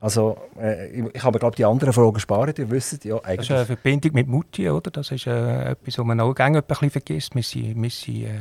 Also 0.00 0.38
äh, 0.58 1.08
ich, 1.12 1.22
habe 1.22 1.38
glaube 1.38 1.56
die 1.56 1.64
anderen 1.64 1.92
Fragen 1.92 2.18
sparen. 2.18 2.54
Ihr 2.56 2.70
wisst 2.70 3.04
ja 3.04 3.16
Das 3.16 3.24
eigentlich... 3.26 3.50
ist 3.50 3.56
eine 3.56 3.66
Verbindung 3.66 4.14
mit 4.14 4.28
Mutti, 4.28 4.68
oder? 4.68 4.90
Das 4.90 5.10
ist 5.12 5.26
äh, 5.26 5.72
etwas, 5.72 5.98
was 5.98 6.06
man 6.06 6.18
auch 6.20 6.34
gerne 6.34 6.58
ein 6.58 6.64
bisschen 6.64 6.90
vergisst. 6.90 7.34
Wir 7.34 7.42
sind, 7.42 7.80
wir 7.80 7.90
sind 7.90 8.24
äh, 8.24 8.40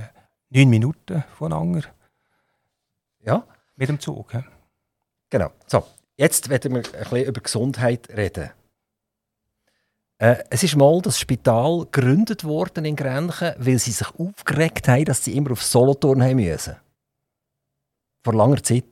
neun 0.50 0.70
Minuten 0.70 1.24
voneinander 1.38 1.84
ja, 3.26 3.44
mit 3.76 3.90
dem 3.90 4.00
Zug. 4.00 4.34
hä? 4.34 4.44
genau. 5.30 5.52
So, 5.68 5.86
jetzt 6.16 6.50
werden 6.50 6.74
wir 6.76 6.80
ein 6.80 6.92
bisschen 6.92 7.26
über 7.26 7.42
Gesundheit 7.42 8.08
reden. 8.10 8.52
Äh, 10.18 10.44
es 10.50 10.64
ist 10.64 10.76
mal 10.76 11.02
das 11.02 11.20
Spital 11.20 11.88
gegründet 11.92 12.44
worden 12.44 12.86
in 12.86 12.96
Grenchen, 12.96 13.54
weil 13.58 13.80
sie 13.80 13.92
sich 13.92 14.08
aufgeregt 14.18 14.88
haben, 14.88 15.06
dass 15.06 15.24
sie 15.24 15.36
immer 15.36 15.52
auf 15.52 15.64
Solothurn 15.64 16.24
haben 16.24 16.38
müssen. 16.38 16.76
Vor 18.24 18.34
langer 18.34 18.62
Zeit. 18.64 18.86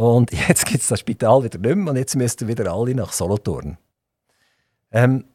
Und 0.00 0.32
jetzt 0.48 0.64
gibt 0.64 0.80
es 0.80 0.88
das 0.88 1.00
Spital 1.00 1.44
wieder 1.44 1.58
nicht 1.58 1.76
mehr 1.76 1.90
und 1.90 1.96
jetzt 1.98 2.16
müssten 2.16 2.48
wieder 2.48 2.72
alle 2.72 2.94
nach 2.94 3.12
Solothurn. 3.12 3.76
Ähm, 4.90 5.26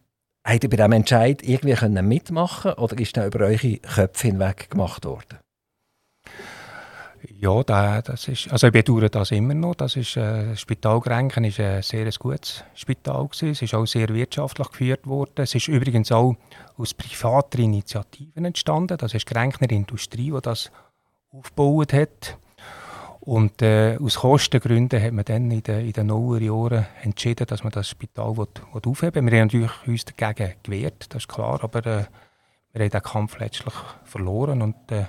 habt 0.43 0.63
ihr 0.63 0.69
bei 0.71 0.77
diesem 0.77 0.91
Entscheid 0.91 1.43
irgendwie 1.43 1.75
können 1.75 2.07
mitmachen 2.07 2.73
oder 2.73 2.97
ist 2.97 3.15
der 3.15 3.27
über 3.27 3.45
eure 3.45 3.77
Köpfe 3.77 4.27
hinweg 4.27 4.71
gemacht 4.71 5.05
worden? 5.05 5.37
Ja, 7.29 7.61
da, 7.61 8.01
das 8.01 8.27
ist, 8.27 8.51
also 8.51 8.65
ich 8.65 8.73
bedauere 8.73 9.09
das 9.09 9.29
immer 9.29 9.53
noch. 9.53 9.75
Das 9.75 9.95
ist, 9.95 10.17
äh, 10.17 10.49
das 10.49 10.61
Spital 10.61 10.99
Grenken 10.99 11.43
ist 11.43 11.59
ein 11.59 11.83
sehr 11.83 12.09
gutes 12.17 12.63
Spital 12.73 13.27
gewesen. 13.27 13.49
Es 13.49 13.61
ist 13.61 13.75
auch 13.75 13.85
sehr 13.85 14.09
wirtschaftlich 14.09 14.69
geführt 14.69 15.05
worden. 15.05 15.43
Es 15.43 15.53
ist 15.53 15.67
übrigens 15.67 16.11
auch 16.11 16.37
aus 16.75 16.95
privater 16.95 17.59
Initiativen 17.59 18.45
entstanden. 18.45 18.97
Das 18.97 19.13
ist 19.13 19.27
Grenkner 19.27 19.69
Industrie, 19.69 20.31
die 20.31 20.41
das 20.41 20.71
aufgebaut 21.31 21.93
hat. 21.93 22.39
Und 23.25 23.63
äh, 23.63 23.97
aus 23.97 24.17
Kostengründen 24.17 25.01
hat 25.01 25.11
man 25.11 25.25
dann 25.25 25.49
in 25.49 25.63
den, 25.63 25.85
in 25.87 25.93
den 25.93 26.09
Jahren 26.09 26.85
entschieden, 27.01 27.47
dass 27.47 27.63
man 27.63 27.71
das 27.71 27.89
Spital 27.89 28.37
will, 28.37 28.47
will 28.71 28.81
aufheben 28.85 29.25
will. 29.25 29.31
Wir 29.31 29.39
haben 29.39 29.47
natürlich 29.47 29.87
uns 29.87 30.05
dagegen 30.05 30.53
gewehrt, 30.61 31.07
das 31.09 31.23
ist 31.23 31.27
klar, 31.27 31.63
aber 31.63 31.79
äh, 31.79 32.05
wir 32.73 32.83
haben 32.83 32.91
den 32.91 33.01
Kampf 33.01 33.39
letztlich 33.39 33.73
verloren. 34.03 34.61
Und 34.61 34.75
äh, 34.91 35.05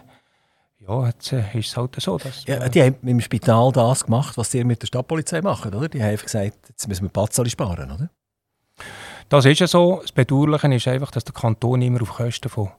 ja, 0.88 1.07
jetzt 1.09 1.33
äh, 1.33 1.59
ist 1.59 1.68
es 1.68 1.76
halt 1.76 1.94
so. 2.00 2.16
Dass, 2.16 2.46
Ja, 2.46 2.57
äh, 2.57 2.70
die 2.70 2.83
haben 2.83 2.96
im 3.02 3.20
Spital 3.20 3.70
das 3.72 4.05
gemacht, 4.05 4.38
was 4.38 4.48
die 4.48 4.64
mit 4.64 4.81
der 4.81 4.87
Stadtpolizei 4.87 5.42
machen, 5.42 5.74
oder? 5.74 5.88
Die 5.88 6.02
haben 6.02 6.11
einfach 6.11 6.24
gesagt, 6.24 6.57
jetzt 6.70 6.88
müssen 6.88 7.05
wir 7.05 7.11
Patzali 7.11 7.50
sparen, 7.50 7.90
oder? 7.90 8.09
Das 9.29 9.44
ist 9.44 9.59
ja 9.59 9.66
so. 9.66 9.98
Das 10.00 10.12
Bedauerliche 10.12 10.74
ist 10.74 10.88
einfach, 10.88 11.11
dass 11.11 11.24
der 11.24 11.35
Kanton 11.35 11.83
immer 11.83 12.00
auf 12.00 12.14
Kosten 12.14 12.48
von 12.48 12.70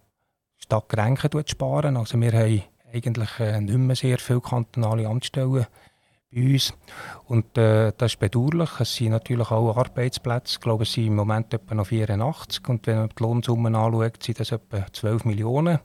Stadt 0.58 0.90
Grenken 0.90 1.30
tut 1.30 1.50
sparen. 1.50 1.96
Also 1.96 2.20
wir 2.20 2.32
haben 2.32 2.64
eigentlich 2.98 3.40
äh, 3.40 3.62
nicht 3.62 3.78
mehr 3.78 3.96
sehr 3.96 4.18
viele 4.18 4.42
kantonale 4.42 5.08
Amtsstellen 5.08 5.66
bei 6.32 6.42
uns. 6.54 6.74
Und 7.26 7.58
äh, 7.58 7.94
das 7.98 8.14
ist 8.14 8.20
bedauerlich. 8.20 8.70
Es 8.80 8.96
sind 8.96 9.12
natürlich 9.12 9.52
auch 9.52 9.78
Arbeitsplätze. 9.78 10.56
Ich 10.56 10.60
glaube, 10.60 10.84
es 10.84 10.94
sind 10.94 11.08
im 11.08 11.16
Moment 11.16 11.54
etwa 11.54 11.76
noch 11.76 11.88
84. 11.88 12.68
Und 12.68 12.88
wenn 12.88 12.98
man 12.98 13.10
die 13.10 13.24
Lohnsummen 13.24 13.76
anschaut, 13.76 14.24
sind 14.24 14.40
das 14.40 14.52
etwa 14.52 14.86
12 14.92 15.26
Millionen. 15.26 15.80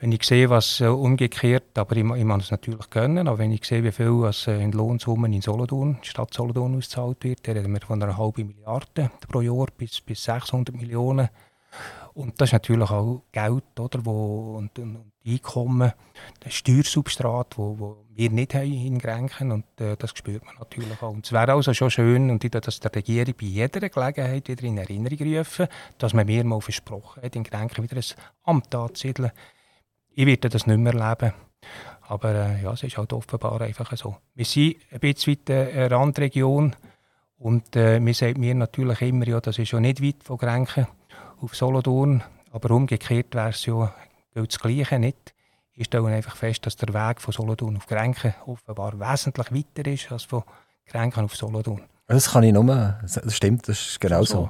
Wenn 0.00 0.12
ich 0.12 0.22
sehe, 0.22 0.48
was 0.48 0.80
äh, 0.80 0.86
umgekehrt, 0.86 1.76
aber 1.76 1.96
ich, 1.96 2.04
ich 2.04 2.24
muss 2.24 2.44
es 2.44 2.50
natürlich 2.52 2.88
gönnen, 2.88 3.26
aber 3.26 3.38
wenn 3.38 3.50
ich 3.50 3.64
sehe, 3.64 3.82
wie 3.82 3.90
viel 3.90 4.20
was, 4.20 4.46
äh, 4.46 4.62
in 4.62 4.70
Lohnsummen 4.70 5.32
in 5.32 5.42
Solothurn, 5.42 5.98
Stadt 6.02 6.32
Solothurn 6.32 6.76
ausgezahlt 6.76 7.24
wird, 7.24 7.48
dann 7.48 7.56
reden 7.56 7.72
wir 7.72 7.80
von 7.80 8.00
einer 8.00 8.16
halben 8.16 8.46
Milliarde 8.46 9.10
pro 9.26 9.40
Jahr 9.40 9.66
bis, 9.76 10.00
bis 10.00 10.22
600 10.22 10.76
Millionen. 10.76 11.28
Und 12.18 12.40
das 12.40 12.48
ist 12.48 12.54
natürlich 12.54 12.90
auch 12.90 13.22
Geld 13.30 13.78
oder, 13.78 14.04
wo, 14.04 14.56
und, 14.56 14.76
und, 14.80 15.12
Einkommen, 15.24 15.92
das 16.40 16.52
Steuersubstrat, 16.54 17.56
wo, 17.56 17.78
wo 17.78 17.96
wir 18.12 18.30
nicht 18.30 18.54
haben 18.54 18.72
in 18.72 18.98
Grenken 18.98 19.52
und 19.52 19.66
äh, 19.80 19.94
das 19.96 20.10
spürt 20.16 20.44
man 20.44 20.56
natürlich 20.58 21.00
auch. 21.00 21.12
Und 21.12 21.26
es 21.26 21.32
wäre 21.32 21.52
also 21.52 21.72
schon 21.74 21.92
schön, 21.92 22.28
und 22.30 22.42
ich 22.42 22.50
das 22.50 22.80
der 22.80 22.92
Regierung 22.92 23.34
bei 23.38 23.46
jeder 23.46 23.88
Gelegenheit 23.88 24.48
wieder 24.48 24.64
in 24.64 24.78
Erinnerung 24.78 25.38
rufen, 25.38 25.68
dass 25.98 26.12
man 26.12 26.26
mir 26.26 26.42
mal 26.42 26.60
versprochen 26.60 27.22
hat, 27.22 27.36
in 27.36 27.44
Grenken 27.44 27.84
wieder 27.84 27.96
ein 27.96 28.04
Amt 28.42 28.74
anzusiedeln. 28.74 29.30
Ich 30.10 30.26
werde 30.26 30.48
das 30.48 30.66
nicht 30.66 30.78
mehr 30.78 30.94
erleben. 30.94 31.34
Aber 32.08 32.34
äh, 32.34 32.62
ja, 32.62 32.72
es 32.72 32.82
ist 32.82 32.98
halt 32.98 33.12
offenbar 33.12 33.60
einfach 33.60 33.96
so. 33.96 34.16
Wir 34.34 34.44
sind 34.44 34.76
ein 34.90 34.98
bisschen 34.98 35.34
weit 35.34 35.50
äh, 35.50 35.72
eine 35.72 35.90
Randregion 35.92 36.74
und 37.38 37.76
äh, 37.76 38.04
wir 38.04 38.14
sagen 38.14 38.40
mir 38.40 38.56
natürlich 38.56 39.02
immer, 39.02 39.28
ja, 39.28 39.40
das 39.40 39.58
ist 39.58 39.70
ja 39.70 39.78
nicht 39.78 40.02
weit 40.02 40.24
von 40.24 40.38
Grenken 40.38 40.88
auf 41.40 41.54
Solothurn, 41.54 42.22
aber 42.52 42.70
umgekehrt 42.74 43.34
wäre 43.34 43.50
es 43.50 43.64
ja 43.66 43.92
gilt 44.34 44.52
das 44.52 44.60
Gleiche 44.60 44.98
nicht. 44.98 45.34
Ich 45.74 45.86
stelle 45.86 46.08
einfach 46.08 46.36
fest, 46.36 46.66
dass 46.66 46.76
der 46.76 46.92
Weg 46.92 47.20
von 47.20 47.32
Solothurn 47.32 47.76
auf 47.76 47.86
Grenken 47.86 48.34
offenbar 48.46 48.98
wesentlich 48.98 49.52
weiter 49.52 49.88
ist 49.90 50.10
als 50.10 50.24
von 50.24 50.42
Grenken 50.86 51.24
auf 51.24 51.36
Solothurn. 51.36 51.82
Das 52.08 52.30
kann 52.32 52.42
ich 52.42 52.54
nur, 52.54 52.64
das 53.02 53.20
stimmt, 53.34 53.68
das 53.68 53.78
ist 53.80 54.00
genau 54.00 54.24
so. 54.24 54.48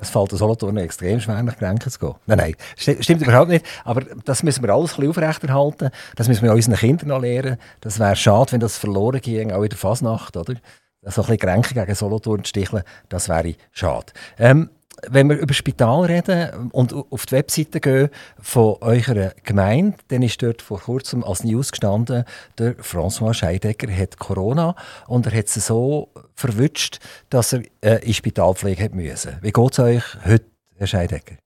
Es 0.00 0.10
fällt 0.10 0.32
den 0.32 0.38
Solothurn 0.38 0.76
extrem 0.78 1.20
schwer, 1.20 1.40
nach 1.42 1.56
Grenken 1.56 1.88
zu 1.88 1.98
gehen. 2.00 2.14
Nein, 2.26 2.38
nein, 2.38 2.54
sti- 2.76 3.00
stimmt 3.00 3.22
überhaupt 3.22 3.48
nicht. 3.48 3.64
Aber 3.84 4.00
das 4.00 4.42
müssen 4.42 4.64
wir 4.64 4.74
alles 4.74 4.98
ein 4.98 5.06
bisschen 5.06 5.10
aufrechterhalten. 5.10 5.90
Das 6.16 6.26
müssen 6.26 6.42
wir 6.42 6.52
unseren 6.52 6.74
Kindern 6.74 7.08
noch 7.10 7.20
lehren. 7.20 7.58
Das 7.80 8.00
wäre 8.00 8.16
schade, 8.16 8.50
wenn 8.52 8.60
das 8.60 8.76
verloren 8.76 9.20
ging, 9.20 9.52
auch 9.52 9.62
in 9.62 9.68
der 9.68 9.78
Fasnacht, 9.78 10.36
oder? 10.36 10.54
So 10.54 11.22
ein 11.22 11.26
bisschen 11.26 11.36
Grenken 11.36 11.74
gegen 11.74 11.94
Solothurn 11.94 12.42
zu 12.42 12.48
sticheln, 12.48 12.82
das 13.08 13.28
wäre 13.28 13.54
schade. 13.70 14.06
Ähm, 14.36 14.68
wenn 15.08 15.28
wir 15.28 15.36
über 15.38 15.54
Spital 15.54 16.04
reden 16.04 16.70
und 16.72 16.92
auf 16.92 17.26
die 17.26 17.32
Webseite 17.32 17.80
gehen 17.80 18.08
von 18.40 18.76
eurer 18.80 19.32
Gemeinde, 19.44 19.96
dann 20.08 20.22
ist 20.22 20.42
dort 20.42 20.62
vor 20.62 20.80
kurzem 20.80 21.22
als 21.24 21.44
News 21.44 21.70
gestanden, 21.70 22.24
der 22.58 22.76
François 22.78 23.34
Scheidegger 23.34 23.94
hat 23.94 24.18
Corona 24.18 24.74
und 25.06 25.26
er 25.26 25.36
hat 25.36 25.46
es 25.46 25.54
so 25.66 26.08
verwünscht, 26.34 26.98
dass 27.30 27.52
er 27.52 27.62
äh, 27.82 28.04
in 28.06 28.14
Spitalpflege 28.14 28.84
hat 28.84 28.94
müssen. 28.94 29.36
Wie 29.42 29.52
geht 29.52 29.72
es 29.72 29.78
euch 29.78 30.04
heute, 30.24 30.46
Herr 30.76 30.86
Scheidegger? 30.86 31.36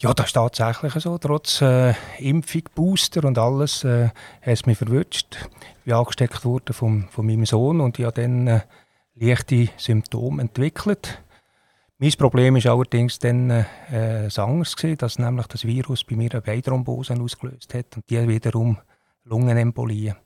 Ja, 0.00 0.14
das 0.14 0.26
ist 0.26 0.32
tatsächlich 0.34 0.92
so. 0.94 1.18
Trotz 1.18 1.60
äh, 1.62 1.94
Impfung, 2.18 2.62
Booster 2.74 3.24
und 3.24 3.38
alles 3.38 3.84
äh, 3.84 4.06
hat 4.06 4.14
es 4.44 4.66
mich 4.66 4.78
verwünscht. 4.78 5.36
Ich 5.78 5.84
bin 5.84 5.94
angesteckt 5.94 6.44
worden 6.44 6.72
von, 6.72 7.08
von 7.10 7.26
meinem 7.26 7.44
Sohn 7.44 7.80
und 7.80 7.98
ich 7.98 8.04
habe 8.04 8.22
dann 8.22 8.46
äh, 8.46 8.60
leichte 9.14 9.68
Symptome 9.76 10.42
entwickelt. 10.42 11.20
Mein 12.02 12.12
Problem 12.12 12.54
war 12.54 12.72
allerdings 12.72 13.18
dann 13.18 13.50
äh, 13.50 13.64
ein 13.90 14.30
anderes, 14.34 14.74
gewesen, 14.74 14.96
dass 14.96 15.18
nämlich 15.18 15.46
das 15.48 15.66
Virus 15.66 16.02
bei 16.02 16.16
mir 16.16 16.30
eine 16.32 16.40
Beinthrombose 16.40 17.12
ausgelöst 17.20 17.74
hat 17.74 17.94
und 17.94 18.08
die 18.08 18.26
wiederum 18.26 18.78
Lungenembolien. 19.24 20.16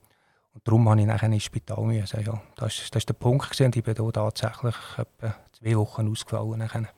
Und 0.52 0.68
darum 0.68 0.84
musste 0.84 1.00
ich 1.00 1.06
nachher 1.06 1.32
ins 1.32 1.42
Spital. 1.42 1.84
Müssen, 1.84 2.20
ja. 2.24 2.40
Das 2.54 2.60
war 2.60 2.68
das 2.68 2.78
ist 2.78 3.08
der 3.08 3.14
Punkt 3.14 3.50
gewesen, 3.50 3.64
und 3.64 3.76
ich 3.76 3.82
bin 3.82 3.92
da 3.92 4.08
tatsächlich 4.12 4.76
etwa 4.96 5.34
zwei 5.50 5.76
Wochen 5.76 6.08
ausgefallen. 6.08 6.60
Nachher. 6.60 6.88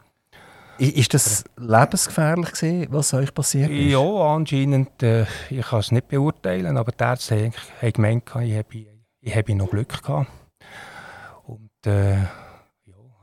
Ist 0.76 1.14
das 1.14 1.44
lebensgefährlich 1.56 2.52
gewesen, 2.52 2.86
was 2.90 3.14
euch 3.14 3.32
passiert 3.32 3.70
ist? 3.70 3.92
Ja, 3.92 4.34
anscheinend, 4.34 5.02
äh, 5.02 5.24
ich 5.48 5.66
kann 5.68 5.80
es 5.80 5.90
nicht 5.90 6.08
beurteilen, 6.08 6.76
aber 6.76 6.92
die 6.92 7.02
Ärzte 7.02 7.50
haben, 7.80 7.92
gemeint, 7.94 8.24
ich 8.26 8.58
habe, 8.58 8.86
ich 9.22 9.34
habe 9.34 9.54
noch 9.54 9.70
Glück 9.70 10.02
gehabt. 10.02 10.30
Und 11.44 11.70
äh, 11.86 12.26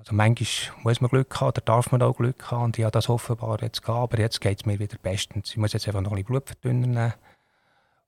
also 0.05 0.15
manchmal 0.15 0.75
muss 0.83 0.99
man 1.01 1.09
Glück 1.09 1.39
haben, 1.39 1.47
oder 1.49 1.61
darf 1.61 1.91
man 1.91 2.01
auch 2.01 2.15
Glück 2.17 2.51
haben, 2.51 2.63
und 2.65 2.77
ich 2.77 2.83
habe 2.83 2.91
das 2.91 3.07
offenbar 3.09 3.61
jetzt 3.61 3.81
gehabt, 3.83 4.13
aber 4.13 4.21
jetzt 4.21 4.41
geht 4.41 4.59
es 4.59 4.65
mir 4.65 4.77
wieder 4.79 4.97
bestens. 5.01 5.51
Ich 5.51 5.57
muss 5.57 5.71
jetzt 5.73 5.87
einfach 5.87 6.01
noch 6.01 6.11
ein 6.11 6.15
bisschen 6.15 6.27
Blutverdünner 6.27 6.87
nehmen 6.87 7.13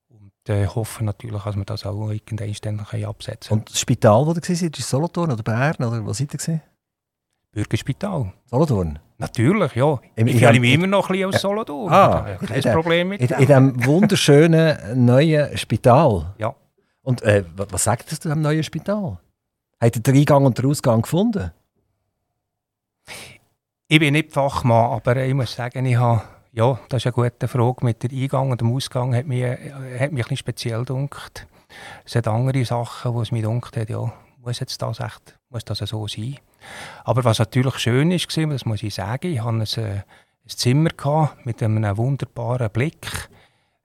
und 0.09 0.49
äh, 0.49 0.67
hoffe 0.67 1.03
natürlich, 1.05 1.41
dass 1.43 1.55
wir 1.55 1.65
das 1.65 1.85
auch 1.85 2.09
irgendwann 2.11 2.53
dann 2.61 3.05
absetzen 3.05 3.47
können. 3.49 3.59
Und 3.61 3.71
das 3.71 3.79
Spital, 3.79 4.25
wo 4.25 4.31
ihr 4.31 4.35
war, 4.35 4.49
ist 4.77 4.89
Solothurn 4.89 5.31
oder 5.31 5.43
Bern 5.43 5.75
oder 5.79 6.05
was 6.05 6.17
seid 6.17 6.47
ihr? 6.47 6.61
Bürgerspital. 7.51 8.33
Solothurn? 8.45 8.99
Natürlich, 9.17 9.75
ja. 9.75 9.97
Im- 10.15 10.27
Ich 10.27 10.39
dem- 10.39 10.61
mich 10.61 10.73
immer 10.73 10.87
noch 10.87 11.09
ein 11.09 11.13
bisschen 11.13 11.31
als 11.33 11.41
Solothurn. 11.41 11.91
Ah, 11.93 12.27
Ja, 12.31 12.35
kein 12.35 12.57
in 12.61 12.71
Problem 12.73 13.07
mit 13.09 13.21
In, 13.21 13.27
dem. 13.27 13.39
in 13.39 13.45
diesem 13.47 13.85
wunderschönen 13.85 15.05
neuen 15.05 15.57
Spital? 15.57 16.33
Ja. 16.37 16.53
Und 17.01 17.21
äh, 17.21 17.45
wa- 17.55 17.65
was 17.69 17.85
sagt 17.85 18.11
ihr 18.11 18.19
zu 18.19 18.27
diesem 18.27 18.41
neuen 18.41 18.63
Spital? 18.63 19.19
Habt 19.79 19.95
ihr 19.95 20.01
den 20.03 20.15
Eingang 20.17 20.45
und 20.45 20.57
den 20.57 20.65
Ausgang 20.65 21.01
gefunden? 21.01 21.51
Ich 23.87 23.99
bin 23.99 24.13
nicht 24.13 24.33
Fachmann, 24.33 24.91
aber 24.91 25.17
ich 25.17 25.33
muss 25.33 25.55
sagen, 25.55 25.85
ich 25.85 25.95
habe, 25.95 26.23
ja, 26.51 26.79
das 26.89 27.05
ist 27.05 27.05
eine 27.05 27.29
gute 27.29 27.47
Frage. 27.47 27.85
Mit 27.85 28.01
dem 28.01 28.11
Eingang 28.11 28.51
und 28.51 28.61
dem 28.61 28.73
Ausgang 28.73 29.15
hat 29.15 29.27
mich, 29.27 29.43
hat 29.43 30.11
mich 30.11 30.29
ein 30.29 30.37
speziell 30.37 30.79
gedunkt. 30.79 31.47
Es 32.03 32.15
hat 32.15 32.27
andere 32.27 32.65
Sachen, 32.65 33.13
wo 33.13 33.21
es 33.21 33.31
mich 33.31 33.41
gedunkt 33.41 33.77
hat, 33.77 33.89
ja, 33.89 34.11
muss 34.37 34.59
jetzt 34.59 34.81
das 34.81 34.99
echt, 34.99 35.37
muss 35.49 35.65
das 35.65 35.79
so 35.79 36.07
sein. 36.07 36.37
Aber 37.03 37.23
was 37.23 37.39
natürlich 37.39 37.77
schön 37.77 38.11
ist, 38.11 38.35
das 38.35 38.65
muss 38.65 38.83
ich 38.83 38.95
sagen, 38.95 39.31
ich 39.31 39.43
hatte 39.43 39.81
ein, 39.81 39.85
ein 39.93 40.03
Zimmer 40.47 41.31
mit 41.43 41.61
einem 41.61 41.97
wunderbaren 41.97 42.69
Blick 42.69 43.29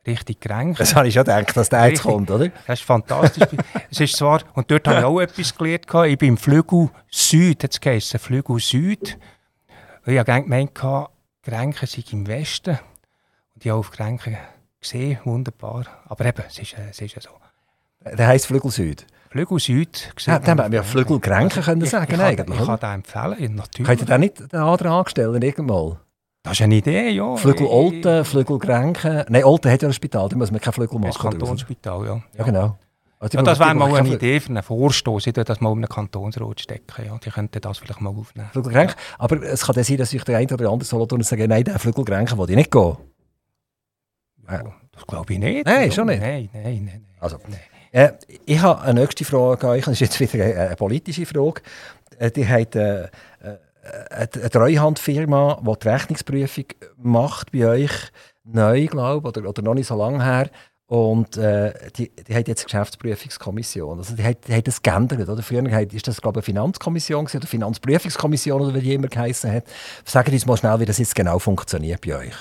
richtig 0.07 0.41
gerankt. 0.41 0.81
Das 0.81 0.95
habe 0.95 1.09
ich 1.09 1.15
schon 1.15 1.25
gedacht, 1.25 1.57
dass 1.57 1.69
der 1.69 1.89
jetzt 1.89 2.03
kommt, 2.03 2.31
oder? 2.31 2.49
Das 2.67 2.81
ist 2.81 2.87
fantastisch. 2.87 3.47
es 3.91 4.01
ist 4.01 4.17
zwar, 4.17 4.41
und 4.55 4.71
dort 4.71 4.87
habe 4.89 4.99
ich 5.01 5.05
auch 5.05 5.21
etwas 5.21 5.57
gelernt. 5.57 5.87
Ich 6.11 6.19
bin 6.19 6.29
im 6.31 6.37
Flügel 6.37 6.91
Süd, 7.11 7.63
jetzt 7.63 7.81
geheißen 7.81 8.19
Flügel 8.19 8.59
Süd. 8.59 9.19
Und 10.07 10.13
ich 10.13 10.19
habe 10.19 10.43
gemeint, 10.43 10.75
Grenken 11.43 11.87
sind 11.87 12.13
im 12.13 12.27
Westen. 12.27 12.79
Und 13.55 13.65
ich 13.65 13.71
habe 13.71 13.81
auf 13.81 13.91
Grenken 13.91 14.37
gesehen, 14.81 15.19
wunderbar. 15.25 15.85
Aber 16.07 16.25
eben, 16.25 16.43
es 16.47 16.59
ist, 16.59 16.75
es 16.91 17.01
ist 17.01 17.15
ja 17.17 17.23
so. 17.23 17.31
Der 18.17 18.27
heisst 18.27 18.47
Flügel 18.47 18.71
Süd? 18.71 19.07
Flügel 19.31 19.59
Süd. 19.59 20.13
Ja, 20.21 20.39
dann 20.39 20.59
hätten 20.59 20.73
wir 20.73 20.83
Flügel 20.83 21.21
Grenken 21.21 21.63
können 21.63 21.85
sagen, 21.85 22.13
ich. 22.13 22.21
Ich, 22.21 22.61
ich 22.61 22.67
kann 22.67 22.81
den 22.81 22.91
empfehlen, 22.95 23.55
natürlich. 23.55 23.87
Könnt 23.87 24.01
ihr 24.01 24.07
den 24.07 24.21
nicht 24.21 24.53
den 24.53 24.61
anderen 24.61 24.93
anstellen, 24.93 25.41
irgendwann? 25.41 25.99
Das 26.43 26.55
ist 26.55 26.63
eine 26.63 26.77
Idee, 26.77 27.11
ja. 27.11 27.37
Flügel 27.37 27.67
Olten, 27.67 28.25
Flügel 28.25 28.59
Grenken. 28.59 29.25
Nein, 29.29 29.45
Olten 29.45 29.71
hat 29.71 29.83
ja 29.83 29.89
ein 29.89 29.95
Spital, 29.95 30.29
da 30.29 30.37
muss 30.37 30.51
man 30.51 30.61
kein 30.61 30.73
Flügel 30.73 30.99
machen. 30.99 31.13
Das 31.13 31.19
Kantonsspital, 31.19 32.07
ja. 32.07 32.23
Ja, 32.39 32.45
genau. 32.45 32.79
Also 33.19 33.37
ja, 33.37 33.45
das 33.45 33.59
wäre 33.59 33.75
mal 33.75 33.95
eine 33.95 34.09
Idee 34.09 34.41
für 34.41 34.49
einen 34.49 34.63
Vorstoß, 34.63 35.27
ich 35.27 35.35
das 35.35 35.61
mal 35.61 35.69
um 35.69 35.77
einen 35.77 35.89
Kantonsrat 35.89 36.61
stecken. 36.61 37.05
Ja. 37.05 37.19
Die 37.19 37.29
könnten 37.29 37.61
das 37.61 37.77
vielleicht 37.77 38.01
mal 38.01 38.09
aufnehmen. 38.09 38.49
Flügelgrenken. 38.51 38.97
Ja. 38.97 39.17
Aber 39.19 39.43
es 39.43 39.67
kann 39.67 39.77
ja 39.77 39.85
sein, 39.85 39.99
dass 39.99 40.09
sich 40.09 40.25
der 40.25 40.39
eine 40.39 40.51
oder 40.55 40.71
andere 40.71 40.87
Solothurner 40.87 41.25
sagen, 41.25 41.47
nein, 41.51 41.65
der 41.65 41.79
Flügelgrenken 41.79 42.39
will 42.39 42.49
ich 42.49 42.57
nicht 42.57 42.71
gehen. 42.71 42.97
Ja, 44.51 44.63
das 44.93 45.07
glaube 45.07 45.35
ich 45.35 45.39
nicht. 45.39 45.67
Nein, 45.67 45.93
schon 45.93 46.07
nicht? 46.07 46.23
Nein, 46.23 46.49
nein, 46.55 46.85
nein. 46.87 47.07
Also, 47.21 47.37
äh, 47.93 48.13
ich 48.47 48.61
habe 48.61 48.81
eine 48.81 49.01
nächste 49.01 49.27
Frage 49.27 49.67
an 49.67 49.73
euch, 49.75 49.85
das 49.85 49.93
ist 49.93 50.01
jetzt 50.01 50.21
wieder 50.21 50.43
eine, 50.43 50.61
eine 50.69 50.77
politische 50.77 51.27
Frage. 51.27 51.61
Äh, 52.19 52.31
die 52.31 52.49
hat 52.49 52.75
äh, 52.75 53.09
eine 54.11 54.51
Treuhandfirma, 54.51 55.63
die 55.63 55.79
die 55.83 55.89
Rechnungsprüfung 55.89 56.65
macht 56.97 57.53
bei 57.53 57.67
euch, 57.67 57.93
neu, 58.45 58.87
glaube 58.87 59.29
oder, 59.29 59.49
oder 59.49 59.63
noch 59.63 59.75
nicht 59.75 59.87
so 59.87 59.97
lange 59.97 60.25
her. 60.25 60.51
Und 60.87 61.37
äh, 61.37 61.73
die, 61.97 62.11
die 62.11 62.35
hat 62.35 62.49
jetzt 62.49 62.65
Geschäftsprüfungskommission. 62.65 63.99
Also 63.99 64.17
die 64.17 64.25
hat, 64.25 64.49
die 64.49 64.55
hat 64.55 64.67
das 64.67 64.83
geändert. 64.83 65.29
Oder? 65.29 65.41
Früher 65.41 65.65
war 65.65 65.87
das, 65.87 66.21
glaube 66.21 66.41
ich, 66.41 66.49
eine 66.49 66.53
Finanzkommission 66.55 67.29
oder 67.33 67.47
Finanzprüfungskommission 67.47 68.61
oder 68.61 68.75
wie 68.75 68.81
die 68.81 68.95
immer 68.95 69.07
geheißen 69.07 69.53
hat. 69.53 69.65
Sagen 70.05 70.33
uns 70.33 70.47
mal 70.47 70.57
schnell, 70.57 70.81
wie 70.81 70.87
das 70.87 70.99
jetzt 70.99 71.15
genau 71.15 71.39
funktioniert 71.39 72.05
bei 72.05 72.17
euch. 72.17 72.35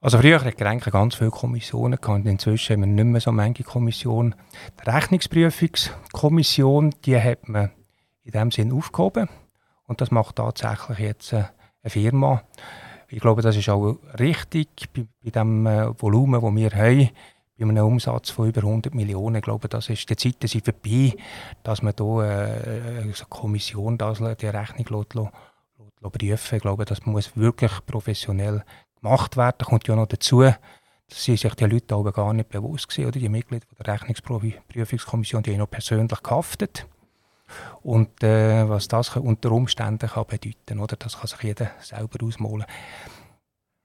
Also 0.00 0.18
früher 0.18 0.40
hatte 0.40 0.52
Grenken 0.52 0.92
ganz 0.92 1.16
viele 1.16 1.30
Kommissionen 1.30 2.00
gehabt. 2.00 2.24
Inzwischen 2.24 2.74
haben 2.74 2.82
wir 2.82 2.86
nicht 2.86 3.06
mehr 3.06 3.20
so 3.20 3.32
manche 3.32 3.64
Kommissionen. 3.64 4.36
Die 4.80 4.88
Rechnungsprüfungskommission, 4.88 6.94
die 7.04 7.20
hat 7.20 7.48
man 7.48 7.72
in 8.22 8.30
dem 8.30 8.52
Sinn 8.52 8.70
aufgehoben. 8.70 9.28
Und 9.88 10.00
das 10.00 10.10
macht 10.12 10.36
tatsächlich 10.36 10.98
jetzt 10.98 11.32
äh, 11.32 11.44
eine 11.82 11.90
Firma. 11.90 12.42
Ich 13.08 13.20
glaube, 13.20 13.42
das 13.42 13.56
ist 13.56 13.70
auch 13.70 13.96
richtig 14.18 14.68
bei, 14.94 15.06
bei 15.24 15.30
dem 15.30 15.66
äh, 15.66 16.00
Volumen, 16.00 16.40
das 16.40 16.54
wir 16.54 16.70
haben. 16.70 17.10
Bei 17.58 17.64
einem 17.64 17.86
Umsatz 17.86 18.30
von 18.30 18.48
über 18.48 18.60
100 18.60 18.94
Millionen, 18.94 19.36
ich 19.36 19.42
glaube, 19.42 19.68
das 19.68 19.88
ist, 19.88 20.08
die 20.08 20.14
Zeiten 20.14 20.46
sind 20.46 20.64
vorbei, 20.64 21.16
dass 21.64 21.82
man 21.82 21.94
hier 21.98 22.22
äh, 22.22 23.00
eine 23.00 23.12
Kommission 23.28 23.98
das, 23.98 24.18
die 24.18 24.46
Rechnung 24.46 24.86
lässt, 24.90 25.14
lässt, 25.14 25.32
lässt 26.02 26.12
prüfen 26.12 26.56
Ich 26.56 26.62
glaube, 26.62 26.84
das 26.84 27.04
muss 27.06 27.36
wirklich 27.36 27.72
professionell 27.86 28.62
gemacht 29.00 29.36
werden. 29.36 29.56
Da 29.58 29.64
kommt 29.64 29.88
ja 29.88 29.96
noch 29.96 30.06
dazu, 30.06 30.42
dass 30.42 31.24
sich 31.24 31.40
die 31.40 31.64
Leute 31.64 31.94
aber 31.94 32.12
gar 32.12 32.34
nicht 32.34 32.50
bewusst 32.50 32.96
waren, 32.96 33.06
oder 33.06 33.18
die 33.18 33.28
Mitglieder 33.28 33.66
der 33.78 33.94
Rechnungsprüfungskommission, 33.94 35.42
die 35.42 35.52
haben 35.52 35.58
noch 35.58 35.70
persönlich 35.70 36.22
gehaftet. 36.22 36.86
Und 37.82 38.22
äh, 38.22 38.68
was 38.68 38.88
das 38.88 39.16
unter 39.16 39.52
Umständen 39.52 40.08
kann 40.08 40.26
bedeuten 40.26 40.80
oder 40.80 40.96
das 40.96 41.18
kann 41.18 41.26
sich 41.26 41.42
jeder 41.42 41.70
selber 41.80 42.24
ausmalen. 42.24 42.64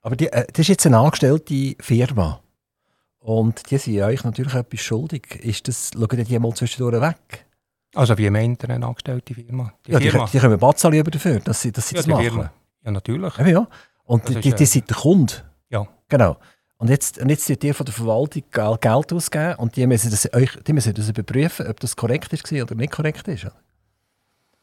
Aber 0.02 0.16
die, 0.16 0.28
äh, 0.32 0.46
das 0.48 0.60
ist 0.60 0.68
jetzt 0.68 0.86
eine 0.86 1.00
angestellte 1.00 1.76
Firma. 1.80 2.42
Und 3.20 3.72
die 3.72 3.78
sind 3.78 4.02
euch 4.02 4.24
natürlich 4.24 4.54
etwas 4.54 4.82
schuldig. 4.82 5.40
Ist 5.44 5.68
das, 5.68 5.92
schauen 5.94 6.26
die 6.26 6.40
mal 6.40 6.54
zwischendurch 6.54 7.02
weg? 7.02 7.46
Also 7.96 8.18
wie 8.18 8.30
meint 8.30 8.64
ihr 8.64 8.70
eine 8.70 8.86
angestellte 8.86 9.34
Firma? 9.34 9.74
Die, 9.88 9.92
ja, 9.92 10.00
Firma. 10.00 10.26
die, 10.26 10.32
die 10.32 10.40
können 10.40 10.60
Batzali 10.60 11.00
über 11.00 11.12
dafür, 11.12 11.40
dass 11.40 11.62
sie, 11.62 11.72
dass 11.72 11.88
sie 11.88 11.96
ja, 11.96 12.02
das 12.02 12.08
machen. 12.08 12.24
Firma. 12.24 12.52
Ja, 12.84 12.92
natürlich. 12.92 13.38
Ja, 13.38 13.48
ja. 13.48 13.68
Und 14.04 14.28
die, 14.28 14.36
die, 14.36 14.54
die 14.54 14.66
sind 14.66 14.90
der 14.90 14.98
Kunde. 14.98 15.34
Ja. 15.70 15.88
Genau. 16.10 16.38
Und 16.84 16.90
jetzt, 16.90 17.18
und 17.18 17.30
jetzt 17.30 17.48
die 17.48 17.72
von 17.72 17.86
der 17.86 17.96
Verwaltung 17.96 18.44
Geld 18.52 19.14
ausgeben 19.14 19.56
und 19.56 19.78
die 19.78 19.88
müssen 19.88 20.12
das, 20.12 20.34
euch, 20.34 20.52
die 20.68 20.74
müssen 20.74 20.94
das 20.94 21.08
überprüfen, 21.08 21.66
ob 21.68 21.80
das 21.80 21.96
korrekt 21.96 22.34
ist 22.34 22.52
oder 22.52 22.76
nicht 22.76 22.92
korrekt 22.92 23.26
ist. 23.30 23.48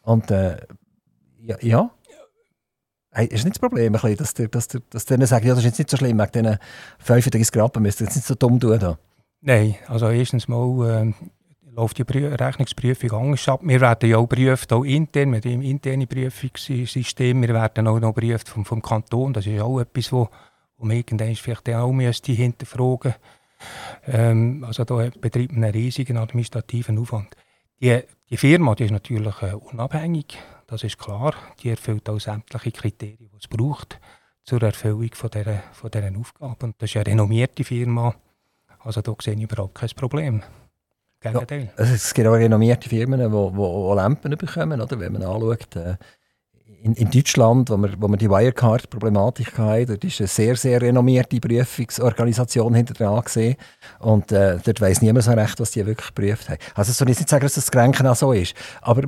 Und 0.03 0.31
äh, 0.31 0.59
ja, 1.41 1.57
ja. 1.63 1.91
Hey, 3.11 3.25
ist 3.25 3.47
nicht 3.47 3.57
das 3.57 3.59
Problem, 3.59 3.95
dass, 3.95 4.35
die, 4.35 4.51
dass, 4.51 4.69
dass 4.69 5.07
sagen, 5.07 5.47
ja, 5.47 5.55
das 5.55 5.61
ist 5.61 5.65
jetzt 5.65 5.79
nicht 5.79 5.89
so 5.89 5.97
schlimm, 5.97 6.19
wegen 6.19 6.31
diesen 6.31 6.59
35 6.99 7.53
Grad 7.53 7.81
müsst 7.81 8.03
ihr 8.03 8.05
jetzt 8.05 8.17
nicht 8.17 8.27
so 8.27 8.35
dumm 8.35 8.61
tun. 8.61 8.79
Da. 8.79 8.99
Nein, 9.41 9.77
also 9.87 10.11
erstens 10.11 10.47
mal 10.47 11.07
äh, 11.07 11.13
läuft 11.75 11.97
die 11.97 12.05
Prü 12.05 12.27
Rechnungsprüfung 12.27 13.13
anders 13.13 13.49
ab. 13.49 13.61
Wir 13.63 13.81
werden 13.81 14.11
ja 14.11 14.19
auch 14.19 14.29
geprüft, 14.29 14.75
auch 14.75 14.85
intern, 14.85 15.31
mit 15.31 15.47
dem 15.47 15.63
internen 15.63 16.07
Prüfungssystem. 16.07 17.41
Wir 17.41 17.55
werden 17.55 17.89
auch 17.89 17.99
noch 17.99 18.13
geprüft 18.15 18.51
vom, 18.51 18.67
vom 18.67 18.83
Kanton. 18.83 19.33
Das 19.33 19.47
ist 19.47 19.59
auch 19.59 19.81
etwas, 19.81 20.13
wo 20.13 20.29
man 20.85 20.97
irgendwann 20.97 21.35
vielleicht 21.35 21.69
auch 21.71 21.93
müsste 21.93 22.33
hinterfragen 22.33 23.15
ähm, 24.07 24.65
Also 24.65 24.85
da 24.85 25.11
betreibt 25.21 25.53
man 25.53 25.65
einen 25.65 25.73
riesigen 25.73 26.17
administrativen 26.17 26.99
Aufwand. 26.99 27.37
Die, 27.81 28.01
die 28.29 28.37
Firma 28.37 28.75
die 28.75 28.85
ist 28.85 28.91
natürlich 28.91 29.43
äh, 29.43 29.55
unabhängig, 29.55 30.39
das 30.67 30.85
ist 30.85 30.99
klar. 30.99 31.35
Die 31.63 31.71
erfüllt 31.71 32.09
auch 32.09 32.21
sämtliche 32.21 32.73
Kriterien, 32.73 33.31
die 33.33 33.39
es 33.39 33.49
braucht 33.49 33.99
zur 34.45 34.63
Erfüllung 34.63 35.11
von 35.15 35.31
dieser, 35.31 35.63
von 35.73 35.91
dieser 35.91 36.17
Aufgabe. 36.19 36.67
Und 36.67 36.75
das 36.79 36.91
ist 36.91 36.97
eine 36.97 37.07
renommierte 37.07 37.65
Firma, 37.65 38.15
also 38.81 39.01
da 39.03 39.15
sehe 39.21 39.35
ich 39.35 39.43
überhaupt 39.43 39.75
kein 39.75 39.91
Problem. 39.91 40.43
Ja, 41.23 41.33
also 41.33 41.95
es 41.95 42.15
gibt 42.15 42.27
auch 42.29 42.33
renommierte 42.33 42.89
Firmen, 42.89 43.21
die, 43.21 43.27
die, 43.29 43.57
die 43.57 43.95
Lampen 43.95 44.39
bekommen, 44.39 44.81
oder? 44.81 44.99
wenn 44.99 45.13
man 45.13 45.23
anschaut. 45.23 45.77
Äh, 45.77 45.97
in, 46.83 46.95
in, 46.95 47.11
Deutschland, 47.11 47.71
wo 47.71 47.77
wir, 47.77 47.95
wo 47.99 48.09
wir 48.09 48.17
die 48.17 48.31
Wirecard-Problematik 48.31 49.59
hatten, 49.59 49.87
dort 49.87 50.05
ist 50.05 50.21
eine 50.21 50.29
sehr, 50.29 50.57
sehr 50.57 50.81
renommierte 50.81 51.41
Prüfungsorganisation 51.41 52.75
hinter 52.75 52.95
dran 52.95 53.23
gesehen. 53.23 53.57
Und 53.99 54.33
äh, 54.33 54.59
dort 54.65 54.81
weiss 54.81 55.03
niemand 55.03 55.25
so 55.25 55.33
recht, 55.33 55.61
was 55.61 55.73
die 55.73 55.85
wirklich 55.85 56.15
geprüft 56.15 56.49
haben. 56.49 56.59
Also, 56.75 56.93
soll 56.93 57.11
ich 57.11 57.19
nicht 57.19 57.29
sagen, 57.29 57.43
dass 57.43 57.55
das 57.55 57.71
Kränken 57.71 58.07
auch 58.07 58.17
so 58.17 58.33
ist. 58.33 58.55
Aber 58.81 59.03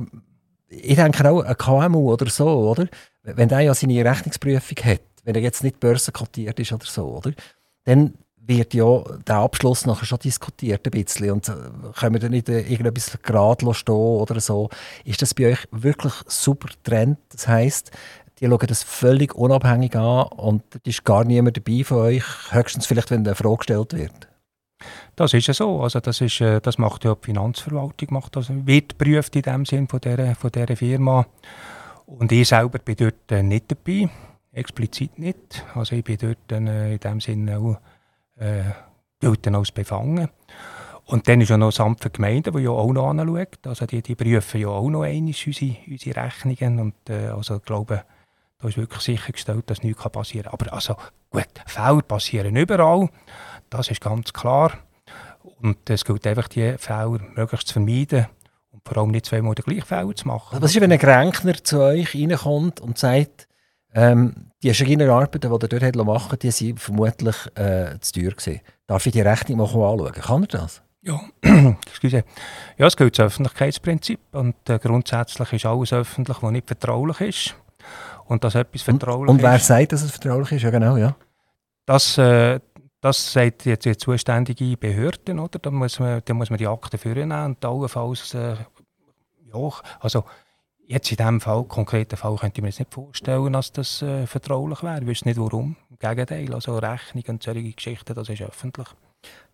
ich 0.69 0.95
denke 0.95 1.29
auch, 1.29 1.41
ein 1.41 1.57
KMU 1.57 2.11
oder 2.11 2.29
so, 2.29 2.47
oder? 2.47 2.87
Wenn 3.23 3.49
der 3.49 3.61
ja 3.61 3.73
seine 3.73 4.03
Rechnungsprüfung 4.03 4.77
hat, 4.83 5.01
wenn 5.23 5.35
er 5.35 5.41
jetzt 5.41 5.63
nicht 5.63 5.79
börsenkotiert 5.79 6.59
ist 6.59 6.73
oder 6.73 6.85
so, 6.85 7.17
oder? 7.17 7.31
Dann 7.85 8.13
wird 8.45 8.73
ja 8.73 9.03
der 9.25 9.37
Abschluss 9.37 9.85
nachher 9.85 10.05
schon 10.05 10.19
diskutiert 10.19 10.85
ein 10.85 10.91
bisschen 10.91 11.31
und 11.31 11.47
äh, 11.47 11.53
können 11.97 12.15
wir 12.15 12.19
dann 12.19 12.31
nicht 12.31 12.49
äh, 12.49 12.61
irgendetwas 12.61 13.17
gerade 13.21 13.73
stehen 13.73 13.95
oder 13.95 14.39
so. 14.39 14.69
Ist 15.05 15.21
das 15.21 15.33
bei 15.33 15.51
euch 15.51 15.59
wirklich 15.71 16.13
super 16.27 16.69
Trend? 16.83 17.17
Das 17.29 17.47
heisst, 17.47 17.91
die 18.39 18.47
schauen 18.47 18.67
das 18.67 18.83
völlig 18.83 19.33
unabhängig 19.35 19.95
an 19.95 20.27
und 20.27 20.63
es 20.75 20.81
ist 20.85 21.05
gar 21.05 21.23
niemand 21.23 21.57
dabei 21.57 21.83
von 21.83 21.99
euch, 21.99 22.23
höchstens 22.51 22.85
vielleicht, 22.85 23.11
wenn 23.11 23.25
eine 23.25 23.35
Frage 23.35 23.57
gestellt 23.57 23.93
wird. 23.93 24.27
Das 25.15 25.33
ist 25.33 25.47
ja 25.47 25.53
so. 25.53 25.81
Also 25.81 26.01
das, 26.01 26.19
ist, 26.19 26.41
äh, 26.41 26.59
das 26.59 26.77
macht 26.77 27.05
ja 27.05 27.15
die 27.15 27.25
Finanzverwaltung, 27.25 28.09
macht 28.11 28.35
das, 28.35 28.49
wird 28.49 28.97
geprüft 28.97 29.35
in 29.35 29.43
dem 29.43 29.65
Sinn 29.65 29.87
von 29.87 30.01
dieser, 30.01 30.35
von 30.35 30.51
dieser 30.51 30.75
Firma. 30.75 31.25
Und 32.05 32.31
ich 32.33 32.49
selber 32.49 32.79
bin 32.79 32.97
dort 32.97 33.43
nicht 33.43 33.71
dabei, 33.71 34.09
explizit 34.51 35.17
nicht. 35.17 35.65
Also 35.73 35.95
ich 35.95 36.03
bin 36.03 36.17
dort 36.17 36.51
in 36.51 36.99
dem 36.99 37.21
Sinne 37.21 37.57
auch 37.57 37.77
äh, 38.37 38.63
gilt 39.19 39.45
dann 39.45 39.55
als 39.55 39.71
befangen. 39.71 40.29
Und 41.05 41.27
dann 41.27 41.41
ist 41.41 41.49
ja 41.49 41.57
noch 41.57 41.69
das 41.69 41.79
Amt 41.79 42.01
für 42.01 42.09
Gemeinden, 42.09 42.53
das 42.53 42.61
ja 42.61 42.69
auch 42.69 42.91
noch 42.91 43.09
anschaut. 43.09 43.67
Also 43.67 43.85
die, 43.85 44.01
die 44.01 44.15
prüfen 44.15 44.61
ja 44.61 44.69
auch 44.69 44.89
noch 44.89 45.03
einmal 45.03 45.33
unsere, 45.45 45.75
unsere 45.87 46.15
Rechnungen. 46.15 46.79
Und 46.79 47.09
äh, 47.09 47.27
also 47.27 47.57
ich 47.57 47.63
glaube, 47.63 48.03
da 48.59 48.67
ist 48.67 48.77
wirklich 48.77 49.01
sichergestellt, 49.01 49.69
dass 49.69 49.83
nichts 49.83 50.01
passieren 50.01 50.45
kann. 50.45 50.53
Aber 50.53 50.73
also 50.73 50.95
gut, 51.29 51.49
Fehler 51.65 52.01
passieren 52.01 52.55
überall, 52.55 53.09
das 53.69 53.89
ist 53.89 54.01
ganz 54.01 54.31
klar. 54.31 54.71
Und 55.61 55.89
es 55.89 56.05
gilt 56.05 56.25
einfach, 56.25 56.47
die 56.47 56.75
Fehler 56.77 57.19
möglichst 57.35 57.67
zu 57.67 57.73
vermeiden 57.73 58.27
und 58.71 58.81
vor 58.85 58.97
allem 58.97 59.11
nicht 59.11 59.25
zweimal 59.25 59.55
den 59.55 59.65
gleichen 59.65 59.85
Fehler 59.85 60.15
zu 60.15 60.27
machen. 60.27 60.61
Was 60.61 60.73
ist, 60.73 60.81
wenn 60.81 60.91
ein 60.91 60.99
Gränkner 60.99 61.61
zu 61.61 61.81
euch 61.81 62.15
reinkommt 62.15 62.79
und 62.79 62.97
sagt, 62.97 63.47
ähm, 63.93 64.51
die 64.63 64.73
Schreinerarbeiten, 64.73 65.41
die 65.41 65.75
er 65.75 65.91
dort 65.91 65.95
machen 66.05 66.29
musste, 66.29 66.37
die 66.37 66.69
waren 66.69 66.77
vermutlich 66.77 67.35
äh, 67.55 67.99
zu 67.99 68.13
teuer. 68.13 68.31
Gewesen. 68.31 68.61
Darf 68.87 69.05
ich 69.05 69.11
die 69.11 69.21
Rechnung 69.21 69.57
mal 69.57 69.67
anschauen? 69.67 70.13
Kann 70.13 70.43
er 70.43 70.47
das? 70.47 70.81
Ja, 71.01 71.19
excuse. 71.87 72.23
Ja, 72.77 72.87
es 72.87 72.95
gilt 72.95 73.19
das 73.19 73.25
Öffentlichkeitsprinzip 73.25 74.19
und 74.31 74.55
äh, 74.69 74.79
grundsätzlich 74.79 75.51
ist 75.51 75.65
alles 75.65 75.91
öffentlich, 75.91 76.41
was 76.41 76.51
nicht 76.51 76.67
vertraulich 76.67 77.21
ist. 77.21 77.55
und 78.25 78.43
dass 78.43 78.55
etwas 78.55 78.81
vertraulich 78.81 79.29
und, 79.29 79.35
und 79.35 79.41
wer 79.41 79.55
ist. 79.55 79.67
sagt, 79.67 79.91
dass 79.91 80.01
es 80.01 80.11
vertraulich 80.11 80.51
ist? 80.53 80.63
Ja, 80.63 80.69
genau, 80.69 80.97
ja. 80.97 81.15
Das, 81.85 82.17
äh, 82.17 82.59
das 83.01 83.33
sagt 83.33 83.65
jetzt 83.65 83.85
die 83.85 83.97
zuständige 83.97 84.77
Behörden, 84.77 85.39
oder? 85.39 85.59
Da 85.59 85.71
muss 85.71 85.99
man, 85.99 86.21
da 86.23 86.33
muss 86.33 86.49
man 86.49 86.57
die 86.57 86.67
Akten 86.67 86.97
vornehmen 86.97 87.45
und 87.45 87.65
allenfalls, 87.65 88.33
äh, 88.33 88.55
ja, 89.53 89.71
also 89.99 90.23
jetzt 90.93 91.11
in 91.11 91.17
diesem 91.17 91.41
Fall, 91.41 91.63
konkreten 91.65 92.15
Fall, 92.17 92.35
könnte 92.37 92.59
ich 92.59 92.61
mir 92.61 92.69
jetzt 92.69 92.79
nicht 92.79 92.93
vorstellen, 92.93 93.53
dass 93.53 93.71
das 93.71 94.01
äh, 94.01 94.25
vertraulich 94.27 94.83
wäre. 94.83 95.01
Ich 95.01 95.07
wüsste 95.07 95.27
nicht 95.27 95.39
warum. 95.39 95.75
Im 95.89 95.99
Gegenteil, 95.99 96.53
also 96.53 96.77
Rechnung 96.77 97.23
und 97.27 97.43
solche 97.43 97.71
Geschichten, 97.71 98.13
das 98.13 98.29
ist 98.29 98.41
öffentlich. 98.41 98.87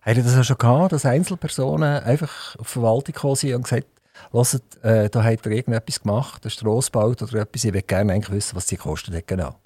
Habt 0.02 0.16
ihr 0.16 0.22
das 0.22 0.36
auch 0.36 0.44
schon 0.44 0.58
gehabt, 0.58 0.92
dass 0.92 1.04
Einzelpersonen 1.04 2.02
einfach 2.02 2.56
auf 2.56 2.66
die 2.66 2.72
Verwaltung 2.72 3.14
gekommen 3.14 3.36
sind 3.36 3.54
und 3.54 3.62
gesagt 3.62 3.86
Hört, 4.32 4.84
äh, 4.84 5.08
da 5.08 5.24
hat 5.24 5.46
er 5.46 5.52
irgendetwas 5.52 6.02
gemacht, 6.02 6.44
eine 6.44 6.50
Strasse 6.50 6.90
gebaut 6.90 7.22
oder 7.22 7.40
etwas. 7.40 7.64
Ich 7.64 7.72
würde 7.72 7.86
gerne 7.86 8.12
eigentlich 8.12 8.30
wissen, 8.30 8.56
was 8.56 8.66
die 8.66 8.76
kostet 8.76 9.14
hat, 9.14 9.26
genau. 9.26 9.56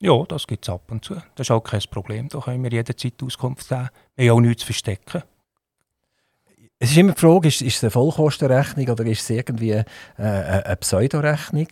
Ja, 0.00 0.24
das 0.24 0.46
gibt 0.46 0.66
es 0.66 0.72
ab 0.72 0.90
und 0.90 1.04
zu. 1.04 1.14
Das 1.14 1.46
ist 1.46 1.50
auch 1.50 1.60
kein 1.60 1.80
Problem. 1.90 2.28
Da 2.28 2.40
können 2.40 2.62
wir 2.62 2.70
jederzeit 2.70 3.22
Auskunft 3.22 3.68
geben. 3.68 3.88
Wir 4.14 4.30
haben 4.30 4.38
auch 4.38 4.40
nichts 4.40 4.60
zu 4.60 4.66
verstecken. 4.66 5.22
Es 6.78 6.90
ist 6.90 6.98
immer 6.98 7.12
die 7.12 7.20
Frage, 7.20 7.48
ist, 7.48 7.62
ist 7.62 7.76
es 7.76 7.84
eine 7.84 7.90
Vollkostenrechnung 7.90 8.88
oder 8.88 9.06
ist 9.06 9.22
es 9.22 9.30
irgendwie 9.30 9.70
äh, 9.70 9.84
eine 10.18 10.76
Pseudorechnung? 10.76 11.68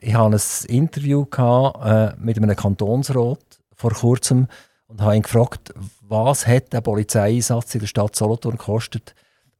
Ich 0.00 0.14
hatte 0.14 0.36
ein 0.36 0.74
Interview 0.74 1.26
gehabt, 1.26 1.84
äh, 1.84 2.18
mit 2.18 2.38
einem 2.38 2.56
Kantonsrat 2.56 3.40
vor 3.74 3.92
kurzem 3.92 4.48
und 4.86 5.02
habe 5.02 5.16
ihn 5.16 5.22
gefragt, 5.22 5.74
was 6.00 6.46
hat 6.46 6.72
der 6.72 6.80
Polizeieinsatz 6.80 7.74
in 7.74 7.80
der 7.80 7.88
Stadt 7.88 8.16
Solothurn 8.16 8.56
gekostet, 8.56 9.14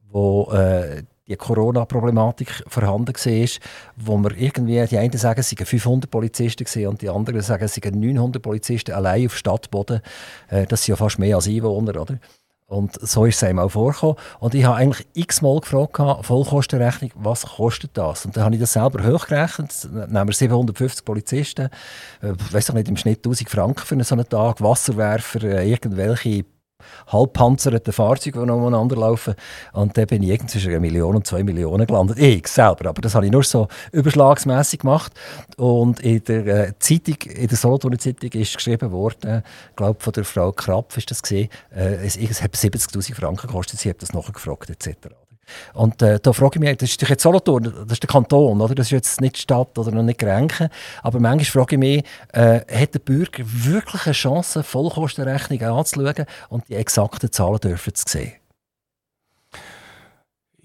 wo 0.09 0.51
äh, 0.51 1.03
die 1.27 1.35
Corona-Problematik 1.35 2.63
vorhanden 2.65 3.13
war, 3.13 3.49
wo 3.95 4.17
wir 4.17 4.35
irgendwie, 4.35 4.83
die 4.87 4.97
einen 4.97 5.11
sagen, 5.13 5.41
es 5.41 5.51
seien 5.51 5.67
500 5.67 6.09
Polizisten 6.09 6.63
gewesen, 6.63 6.87
und 6.87 7.03
die 7.03 7.09
anderen 7.09 7.41
sagen, 7.41 7.63
es 7.63 7.75
seien 7.75 7.99
900 7.99 8.41
Polizisten 8.41 8.93
allein 8.93 9.27
auf 9.27 9.37
Stadtboden. 9.37 10.01
Äh, 10.47 10.65
das 10.65 10.83
sind 10.83 10.93
ja 10.93 10.95
fast 10.95 11.19
mehr 11.19 11.35
als 11.35 11.47
Einwohner, 11.47 12.01
oder? 12.01 12.19
Und 12.69 12.99
so 13.01 13.25
ist 13.25 13.37
es 13.37 13.43
einem 13.43 13.59
auch 13.59 13.69
vorgekommen. 13.69 14.15
Und 14.39 14.53
ich 14.53 14.63
habe 14.63 14.77
eigentlich 14.77 15.07
x-mal 15.15 15.59
gefragt, 15.59 15.97
Vollkostenrechnung, 16.25 17.11
was 17.15 17.45
kostet 17.45 17.97
das? 17.97 18.25
Und 18.25 18.37
dann 18.37 18.43
habe 18.43 18.55
ich 18.55 18.61
das 18.61 18.73
selber 18.73 19.03
hochgerechnet. 19.03 19.89
Nehmen 19.91 20.27
wir 20.27 20.33
750 20.33 21.03
Polizisten, 21.03 21.69
äh, 22.21 22.33
weiß 22.51 22.71
nicht, 22.73 22.87
im 22.87 22.95
Schnitt 22.95 23.25
1000 23.25 23.49
Franken 23.49 23.85
für 23.85 24.03
so 24.03 24.13
einen 24.13 24.29
Tag, 24.29 24.61
Wasserwerfer, 24.61 25.43
äh, 25.43 25.71
irgendwelche 25.71 26.45
halbpanzerten 27.07 27.93
Fahrzeuge, 27.93 28.43
die 28.45 28.51
umeinander 28.51 28.95
laufen. 28.95 29.35
Und 29.73 29.97
dann 29.97 30.07
bin 30.07 30.23
ich 30.23 30.29
irgendwie 30.29 30.51
zwischen 30.51 30.71
einer 30.71 30.79
Million 30.79 31.15
und 31.15 31.27
zwei 31.27 31.43
Millionen 31.43 31.85
gelandet. 31.85 32.19
Ich 32.19 32.47
selber, 32.47 32.89
aber 32.89 33.01
das 33.01 33.15
habe 33.15 33.25
ich 33.25 33.31
nur 33.31 33.43
so 33.43 33.67
überschlagsmässig 33.91 34.79
gemacht. 34.79 35.13
Und 35.57 35.99
in 35.99 36.23
der 36.23 36.45
äh, 36.47 36.73
Zeitung, 36.79 37.17
in 37.31 37.47
der 37.47 37.57
Solothurner 37.57 37.97
Zeitung 37.97 38.31
ist 38.31 38.55
geschrieben 38.55 38.91
worden, 38.91 39.43
ich 39.69 39.75
glaube 39.75 39.99
von 39.99 40.13
der 40.13 40.25
Frau 40.25 40.51
Krapf 40.51 40.97
ist 40.97 41.11
das 41.11 41.21
gesehen, 41.21 41.49
äh, 41.75 42.05
es, 42.05 42.17
es 42.17 42.41
hat 42.41 42.53
70'000 42.53 43.15
Franken 43.15 43.47
gekostet, 43.47 43.79
sie 43.79 43.89
hat 43.89 44.01
das 44.01 44.13
nachgefragt 44.13 44.69
etc. 44.69 45.09
Und 45.73 46.01
äh, 46.01 46.19
da 46.19 46.33
frage 46.33 46.55
ich 46.55 46.59
mich, 46.59 46.77
das 46.77 46.89
ist 46.89 47.01
jetzt 47.01 47.23
Solothurn, 47.23 47.63
das 47.63 47.93
ist 47.93 48.03
der 48.03 48.09
Kanton, 48.09 48.61
oder? 48.61 48.75
das 48.75 48.87
ist 48.87 48.91
jetzt 48.91 49.21
nicht 49.21 49.37
die 49.37 49.41
Stadt 49.41 49.77
oder 49.77 49.91
noch 49.91 50.03
nicht 50.03 50.19
Grenchen, 50.19 50.69
aber 51.03 51.19
manchmal 51.19 51.45
frage 51.45 51.75
ich 51.75 51.79
mich, 51.79 52.03
äh, 52.33 52.61
hat 52.71 52.93
der 52.93 52.99
Bürger 52.99 53.43
wirklich 53.45 54.05
eine 54.05 54.13
Chance, 54.13 54.63
Vollkostenrechnung 54.63 55.61
anzuschauen 55.61 56.25
und 56.49 56.67
die 56.69 56.75
exakten 56.75 57.31
Zahlen 57.31 57.59
dürfen 57.59 57.95
zu 57.95 58.03
sehen? 58.07 58.33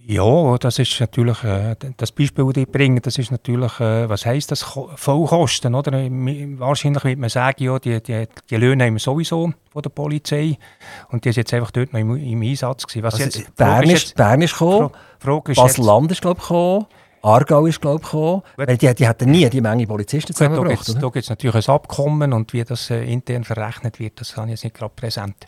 Ja, 0.06 0.58
das 0.58 0.78
ist 0.78 1.00
natürlich, 1.00 1.42
äh, 1.44 1.76
das 1.96 2.12
Beispiel, 2.12 2.44
das 2.44 2.62
ich 2.62 2.68
bringe, 2.68 3.00
das 3.00 3.16
ist 3.16 3.30
natürlich, 3.30 3.80
äh, 3.80 4.06
was 4.06 4.26
heisst 4.26 4.50
das, 4.50 4.62
Vollkosten, 4.62 5.74
oder? 5.74 5.92
Wahrscheinlich 5.92 7.04
wird 7.04 7.18
man 7.18 7.30
sagen, 7.30 7.64
ja, 7.64 7.78
die, 7.78 8.02
die, 8.02 8.26
die 8.50 8.56
Löhne 8.56 8.84
haben 8.84 8.94
wir 8.94 9.00
sowieso 9.00 9.52
von 9.72 9.82
der 9.82 9.90
Polizei 9.90 10.58
und 11.08 11.24
die 11.24 11.30
ist 11.30 11.36
jetzt 11.36 11.54
einfach 11.54 11.70
dort 11.70 11.94
noch 11.94 12.00
im, 12.00 12.16
im 12.16 12.42
Einsatz 12.42 12.86
gewesen. 12.86 13.02
Was 13.02 13.14
also, 13.14 13.24
jetzt, 13.24 13.56
Bern, 13.56 13.84
ist, 13.84 13.90
jetzt, 13.90 14.16
Bern 14.16 14.42
ist 14.42 14.52
gekommen, 14.52 14.90
Basel-Land 15.22 16.12
ist, 16.12 16.20
glaube 16.20 16.38
ich, 16.38 16.48
gekommen. 16.48 16.86
Aargau 17.22 17.64
ist, 17.64 17.80
glaube 17.80 18.02
ich, 18.02 18.10
gekommen. 18.10 18.42
Weil 18.56 18.76
die, 18.76 18.94
die 18.94 19.08
hatten 19.08 19.30
nie 19.30 19.48
die 19.48 19.62
Menge 19.62 19.86
Polizisten 19.86 20.34
zusammengebracht. 20.34 20.86
Da 20.86 21.08
gibt 21.08 21.16
es 21.16 21.30
natürlich 21.30 21.66
ein 21.66 21.74
Abkommen 21.74 22.34
und 22.34 22.52
wie 22.52 22.62
das 22.62 22.90
äh, 22.90 23.02
intern 23.04 23.44
verrechnet 23.44 23.98
wird, 23.98 24.20
das 24.20 24.36
habe 24.36 24.48
ich 24.48 24.50
jetzt 24.52 24.64
nicht 24.64 24.76
gerade 24.76 24.92
präsent. 24.94 25.46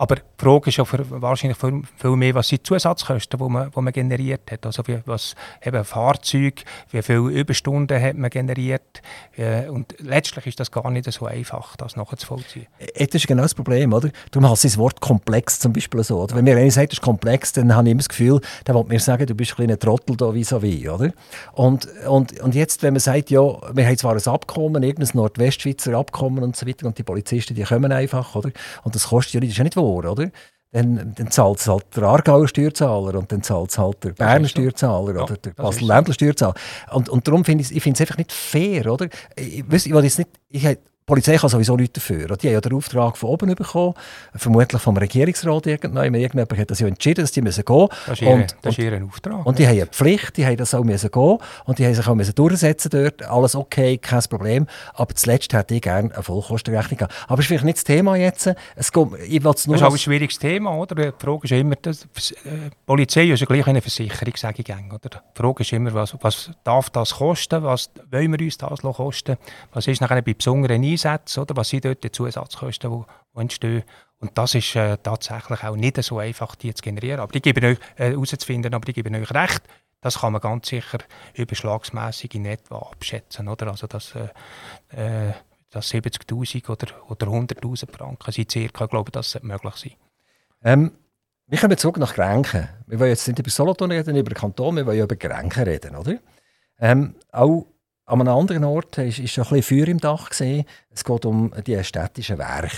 Aber 0.00 0.14
die 0.14 0.22
Frage 0.38 0.70
ist 0.70 0.78
ja 0.78 0.86
für, 0.86 1.04
wahrscheinlich 1.20 1.58
viel, 1.58 1.82
viel 1.98 2.16
mehr, 2.16 2.34
was 2.34 2.48
sind 2.48 2.60
die 2.60 2.62
Zusatzkosten, 2.62 3.38
die 3.38 3.50
man, 3.50 3.70
die 3.70 3.80
man 3.82 3.92
generiert 3.92 4.50
hat. 4.50 4.64
Also 4.64 4.82
wie, 4.86 4.98
was 5.04 5.34
eben 5.62 5.84
Fahrzeug, 5.84 6.64
wie 6.90 7.02
viele 7.02 7.28
Überstunden 7.28 8.00
hat 8.00 8.16
man 8.16 8.30
generiert. 8.30 9.02
Äh, 9.36 9.68
und 9.68 9.94
letztlich 9.98 10.46
ist 10.46 10.58
das 10.58 10.70
gar 10.70 10.90
nicht 10.90 11.12
so 11.12 11.26
einfach, 11.26 11.76
das 11.76 11.96
nachzuvollziehen. 11.96 12.66
Äh, 12.78 13.08
das 13.08 13.16
ist 13.16 13.26
genau 13.26 13.42
das 13.42 13.52
Problem, 13.52 13.92
oder? 13.92 14.08
Darum 14.30 14.48
hast 14.48 14.64
du 14.64 14.68
das 14.68 14.78
Wort 14.78 15.02
komplex 15.02 15.60
zum 15.60 15.74
Beispiel 15.74 16.02
so. 16.02 16.22
Oder? 16.22 16.34
Wenn 16.34 16.44
mir 16.44 16.56
einer 16.56 16.70
sagt, 16.70 16.94
es 16.94 16.98
ist 17.00 17.02
komplex, 17.02 17.52
dann 17.52 17.76
habe 17.76 17.86
ich 17.86 17.92
immer 17.92 17.98
das 17.98 18.08
Gefühl, 18.08 18.40
der 18.66 18.74
will 18.74 18.84
mir 18.84 19.00
sagen, 19.00 19.26
du 19.26 19.34
bist 19.34 19.52
ein 19.52 19.56
kleiner 19.56 19.78
Trottel 19.78 20.16
da 20.16 20.32
vis-à-vis, 20.32 20.88
oder? 20.88 21.12
Und, 21.52 21.86
und, 22.08 22.40
und 22.40 22.54
jetzt, 22.54 22.82
wenn 22.82 22.94
man 22.94 23.00
sagt, 23.00 23.28
ja, 23.28 23.42
wir 23.42 23.86
haben 23.86 23.98
zwar 23.98 24.14
ein 24.14 24.26
Abkommen, 24.26 24.82
irgendein 24.82 25.14
Nordwestschweizer 25.14 25.92
Abkommen 25.92 26.42
und 26.42 26.56
so 26.56 26.66
weiter, 26.66 26.86
und 26.86 26.96
die 26.96 27.02
Polizisten, 27.02 27.54
die 27.54 27.64
kommen 27.64 27.92
einfach, 27.92 28.34
oder? 28.34 28.50
Und 28.82 28.94
das 28.94 29.08
kostet 29.08 29.34
ja 29.34 29.40
das 29.40 29.50
ist 29.50 29.58
ja 29.58 29.64
nicht 29.64 29.76
wahr 29.76 29.89
vor, 29.90 30.04
oder? 30.04 30.30
Dann, 30.72 31.14
dann 31.16 31.30
zahlt 31.32 31.58
es 31.58 31.66
halt 31.66 31.84
der 31.96 32.04
Aargauer 32.04 32.46
Steuerzahler 32.46 33.18
und 33.18 33.32
dann 33.32 33.42
zahlt 33.42 33.70
es 33.70 33.78
halt 33.78 34.04
der 34.04 34.10
Berner 34.10 34.46
Steuerzahler 34.46 35.16
ja, 35.16 35.22
oder 35.24 35.36
der 35.36 35.50
Basel-Ländler 35.50 36.14
Steuerzahler. 36.14 36.54
Und, 36.92 37.08
und 37.08 37.26
darum 37.26 37.44
finde 37.44 37.64
ich 37.68 37.84
es 37.84 38.00
einfach 38.00 38.16
nicht 38.16 38.30
fair, 38.30 38.86
oder? 38.92 39.08
Ich, 39.34 39.64
ich, 39.68 39.86
ich, 39.86 39.86
jetzt 39.86 40.18
nicht, 40.18 40.30
ich, 40.48 40.78
Polizei 41.10 41.36
kann 41.36 41.50
sowieso 41.50 41.76
nichts 41.76 41.94
dafür. 41.94 42.36
Die 42.36 42.46
haben 42.46 42.54
ja 42.54 42.60
den 42.60 42.72
Auftrag 42.72 43.16
von 43.16 43.30
oben 43.30 43.52
bekommen, 43.56 43.94
vermutlich 44.36 44.80
vom 44.80 44.96
Regierungsrat 44.96 45.66
irgendwann. 45.66 46.14
Irgendjemand 46.14 46.56
hat 46.56 46.70
das 46.70 46.78
ja 46.78 46.86
entschieden, 46.86 47.22
dass 47.22 47.32
die 47.32 47.42
müssen 47.42 47.64
gehen 47.64 47.88
müssen. 48.06 48.26
Das, 48.26 48.56
das 48.62 48.78
ist 48.78 48.84
ihr 48.84 49.04
Auftrag. 49.04 49.44
Und 49.44 49.58
die 49.58 49.66
haben 49.66 49.72
eine 49.72 49.86
Pflicht, 49.86 50.36
die 50.36 50.46
haben 50.46 50.56
das 50.56 50.72
auch 50.72 50.84
müssen 50.84 51.10
gehen 51.10 51.38
und 51.64 51.78
die 51.80 51.84
haben 51.84 51.94
sich 51.94 52.06
auch 52.06 52.14
müssen 52.14 52.34
durchsetzen 52.36 52.90
dort. 52.90 53.22
Alles 53.24 53.56
okay, 53.56 53.98
kein 53.98 54.22
Problem. 54.30 54.68
Aber 54.94 55.12
zuletzt 55.16 55.52
hätte 55.52 55.74
ich 55.74 55.82
gerne 55.82 56.14
eine 56.14 56.22
Vollkostenrechnung 56.22 56.98
gehabt. 56.98 57.14
Aber 57.26 57.36
das 57.36 57.44
ist 57.44 57.48
vielleicht 57.48 57.64
nicht 57.64 57.78
das 57.78 57.84
Thema 57.84 58.14
jetzt. 58.14 58.48
Es 58.76 58.92
kommt, 58.92 59.18
ich 59.18 59.42
nur 59.42 59.52
das 59.52 59.66
ist 59.66 59.82
auch 59.82 59.90
ein 59.90 59.98
schwieriges 59.98 60.38
Thema, 60.38 60.76
oder? 60.76 60.94
Die 60.94 61.12
Frage 61.18 61.40
ist 61.42 61.50
immer, 61.50 61.74
dass, 61.74 62.02
äh, 62.04 62.70
Polizei 62.86 63.24
ist 63.30 63.40
ja 63.40 63.46
gleich 63.46 63.66
eine 63.66 63.80
Versicherung, 63.80 64.36
sage 64.36 64.56
ich 64.58 64.64
gerne, 64.64 64.86
oder? 64.86 65.08
Die 65.08 65.42
Frage 65.42 65.62
ist 65.62 65.72
immer, 65.72 65.92
was, 65.92 66.16
was 66.20 66.52
darf 66.62 66.88
das 66.90 67.14
kosten? 67.16 67.64
Was 67.64 67.90
wollen 68.12 68.30
wir 68.30 68.44
uns 68.44 68.58
das 68.58 68.80
kosten? 68.80 69.36
Was 69.72 69.88
ist 69.88 70.00
nachher 70.00 70.22
bei 70.22 70.34
besonderen 70.34 70.84
Einsätzen, 70.84 70.99
oder? 71.06 71.56
Was 71.56 71.68
sind 71.68 71.84
dort 71.84 72.02
die 72.04 72.12
Zusatzkosten, 72.12 72.90
die, 72.90 73.40
entstehen? 73.40 73.84
Und 74.18 74.36
das 74.36 74.54
ist 74.54 74.76
äh, 74.76 74.98
tatsächlich 74.98 75.64
auch 75.64 75.76
nicht 75.76 76.02
so 76.02 76.18
einfach, 76.18 76.54
die 76.54 76.74
zu 76.74 76.82
generieren. 76.82 77.20
Aber 77.20 77.32
die 77.32 77.40
geben 77.40 77.64
euch, 77.64 77.78
äh, 77.96 78.10
herauszufinden, 78.10 78.74
aber 78.74 78.84
die 78.84 78.92
geben 78.92 79.14
euch 79.14 79.30
recht. 79.32 79.62
Das 80.02 80.20
kann 80.20 80.32
man 80.32 80.40
ganz 80.40 80.68
sicher 80.68 80.98
überschlagsmässig 81.34 82.34
in 82.34 82.46
etwa 82.46 82.78
abschätzen, 82.78 83.48
oder? 83.48 83.68
Also, 83.68 83.86
dass, 83.86 84.14
äh, 84.14 85.28
äh 85.28 85.32
dass 85.70 85.92
70'000 85.92 86.68
oder, 86.68 86.88
oder 87.08 87.26
100'000 87.28 87.92
Franken 87.92 88.32
sind 88.32 88.50
circa, 88.50 88.84
ich 88.84 88.90
glaube, 88.90 89.12
das 89.12 89.30
sollte 89.30 89.46
möglich 89.46 89.76
sein. 89.76 89.92
Ähm, 90.64 90.92
wir 91.46 91.58
kommen 91.58 91.78
zurück 91.78 91.96
nach 91.98 92.14
Grenken. 92.14 92.68
Wir 92.86 92.98
wollen 92.98 93.10
jetzt 93.10 93.26
nicht 93.28 93.38
über 93.38 93.50
Solothurn 93.50 93.92
reden, 93.92 94.16
über 94.16 94.34
Kanton, 94.34 94.76
wir 94.76 94.86
wollen 94.86 95.00
über 95.00 95.16
Grenken 95.16 95.62
reden, 95.62 95.96
oder? 95.96 96.18
Ähm, 96.80 97.14
auch 97.30 97.66
an 98.10 98.20
einem 98.20 98.36
anderen 98.36 98.64
Ort 98.64 98.98
war 98.98 99.10
schon 99.10 99.44
ein 99.44 99.50
bisschen 99.50 99.62
Feuer 99.62 99.88
im 99.88 99.98
Dach. 99.98 100.30
Gewesen. 100.30 100.64
Es 100.90 101.04
geht 101.04 101.24
um 101.24 101.52
die 101.64 101.82
städtischen 101.84 102.38
Werke. 102.38 102.76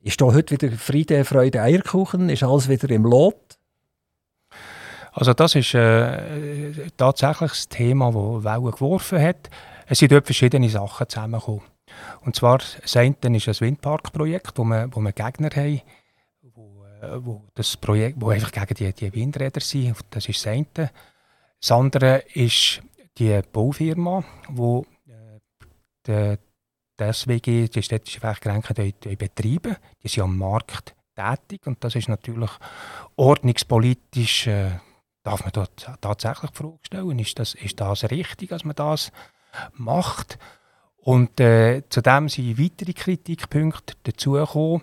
Ist 0.00 0.20
da 0.20 0.26
heute 0.26 0.60
wieder 0.60 0.76
Friede, 0.76 1.24
Freude, 1.24 1.60
Eierkuchen? 1.60 2.30
Ist 2.30 2.44
alles 2.44 2.68
wieder 2.68 2.88
im 2.90 3.04
Lot? 3.04 3.58
Also 5.12 5.34
das 5.34 5.56
ist 5.56 5.74
äh, 5.74 6.72
tatsächlich 6.96 7.50
das 7.50 7.68
Thema, 7.68 8.12
das 8.12 8.44
Wellen 8.44 8.70
geworfen 8.70 9.20
hat. 9.20 9.50
Es 9.86 9.98
sind 9.98 10.12
dort 10.12 10.24
verschiedene 10.24 10.68
Sachen 10.68 11.08
zusammengekommen. 11.08 11.62
Und 12.24 12.36
zwar, 12.36 12.58
das 12.58 12.96
eine 12.96 13.16
ist 13.36 13.48
ein 13.48 13.60
Windparkprojekt, 13.60 14.56
wo 14.56 14.62
wir, 14.64 14.88
wo 14.92 15.00
wir 15.00 15.12
Gegner 15.12 15.50
haben, 15.50 15.82
wo, 16.54 16.84
äh, 17.02 17.24
wo 17.24 17.42
das 17.56 17.76
Projekt, 17.76 18.20
wo 18.20 18.30
einfach 18.30 18.52
gegen 18.52 18.74
die, 18.74 18.92
die 18.92 19.12
Windräder 19.12 19.60
sind. 19.60 19.96
Das 20.10 20.28
ist 20.28 20.46
das 20.46 20.52
eine. 20.52 20.90
Das 21.60 21.72
andere 21.72 22.22
ist 22.32 22.80
die 23.18 23.40
Baufirma, 23.52 24.24
die 24.48 24.82
äh, 26.10 26.36
die 27.00 27.12
SWG, 27.12 27.68
die 27.68 27.82
städtische 27.82 28.22
Werkgrenzen, 28.22 28.74
betreiben. 28.74 29.76
Die 30.02 30.08
sind 30.08 30.22
am 30.22 30.36
Markt 30.36 30.94
tätig 31.14 31.66
und 31.66 31.82
das 31.82 31.94
ist 31.94 32.08
natürlich 32.08 32.50
ordnungspolitisch, 33.16 34.46
äh, 34.46 34.78
darf 35.22 35.42
man 35.42 35.52
dort 35.52 35.90
tatsächlich 36.00 36.50
die 36.50 36.56
Frage 36.56 36.78
stellen, 36.82 37.18
ist 37.18 37.38
das, 37.38 37.54
ist 37.54 37.80
das 37.80 38.10
richtig, 38.10 38.50
dass 38.50 38.64
man 38.64 38.76
das 38.76 39.12
macht? 39.74 40.38
Und 40.96 41.40
äh, 41.40 41.82
zudem 41.88 42.28
sind 42.28 42.58
weitere 42.58 42.92
Kritikpunkte 42.92 43.94
dazugekommen. 44.02 44.82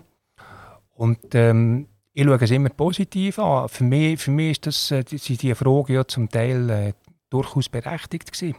Und 0.94 1.34
ähm, 1.34 1.88
ich 2.12 2.24
schaue 2.24 2.42
es 2.42 2.50
immer 2.50 2.70
positiv 2.70 3.38
an. 3.38 3.68
Für 3.68 3.84
mich, 3.84 4.20
für 4.20 4.32
mich 4.32 4.50
ist 4.50 4.66
das, 4.66 4.90
äh, 4.90 5.04
sind 5.06 5.40
diese 5.42 5.54
Fragen 5.54 5.92
ja 5.92 6.06
zum 6.06 6.28
Teil 6.28 6.70
äh, 6.70 6.92
durchaus 7.30 7.68
berechtigt 7.68 8.32
gewesen. 8.32 8.56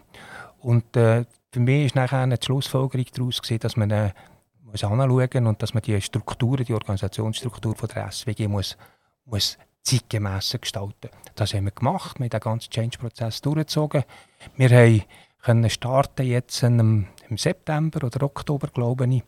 Und 0.59 0.95
äh, 0.95 1.26
für 1.51 1.59
mich 1.59 1.88
ist 1.88 1.95
nachher 1.95 2.20
eine 2.20 2.38
Schlussfolgerung 2.41 3.05
daraus 3.13 3.41
gewesen, 3.41 3.59
dass 3.59 3.78
man 3.78 3.91
äh, 3.91 4.11
muss 4.63 4.84
anschauen 4.84 5.47
und 5.47 5.61
dass 5.61 5.74
man 5.74 5.82
die 5.82 5.99
Strukturen, 6.01 6.63
die 6.63 6.74
Organisationsstruktur 6.74 7.76
von 7.76 7.89
der 7.89 8.11
SWG 8.11 8.47
muss, 8.47 8.78
muss 9.26 9.57
zeitgemäss 9.82 10.55
gestalten. 10.59 11.09
Das 11.36 11.53
haben 11.53 11.65
wir 11.65 11.72
gemacht, 11.72 12.20
wir 12.20 12.26
haben 12.26 12.30
den 12.30 12.39
ganzen 12.39 12.70
Change-Prozess 12.70 13.41
durchgezogen. 13.41 14.03
Wir 14.55 14.70
haben 14.70 15.03
können 15.41 15.70
starten 15.70 16.26
jetzt 16.26 16.63
im, 16.63 17.07
im 17.30 17.38
September 17.38 18.05
oder 18.05 18.26
Oktober, 18.26 18.67
glaube 18.67 19.07
ich, 19.07 19.24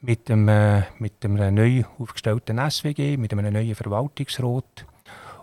mit 0.00 0.30
einem, 0.30 0.48
äh, 0.48 0.82
mit 0.98 1.24
einem 1.24 1.54
neu 1.54 1.84
aufgestellten 1.98 2.58
SWG, 2.70 3.16
mit 3.16 3.32
einem 3.32 3.52
neuen 3.52 3.74
Verwaltungsrat. 3.74 4.86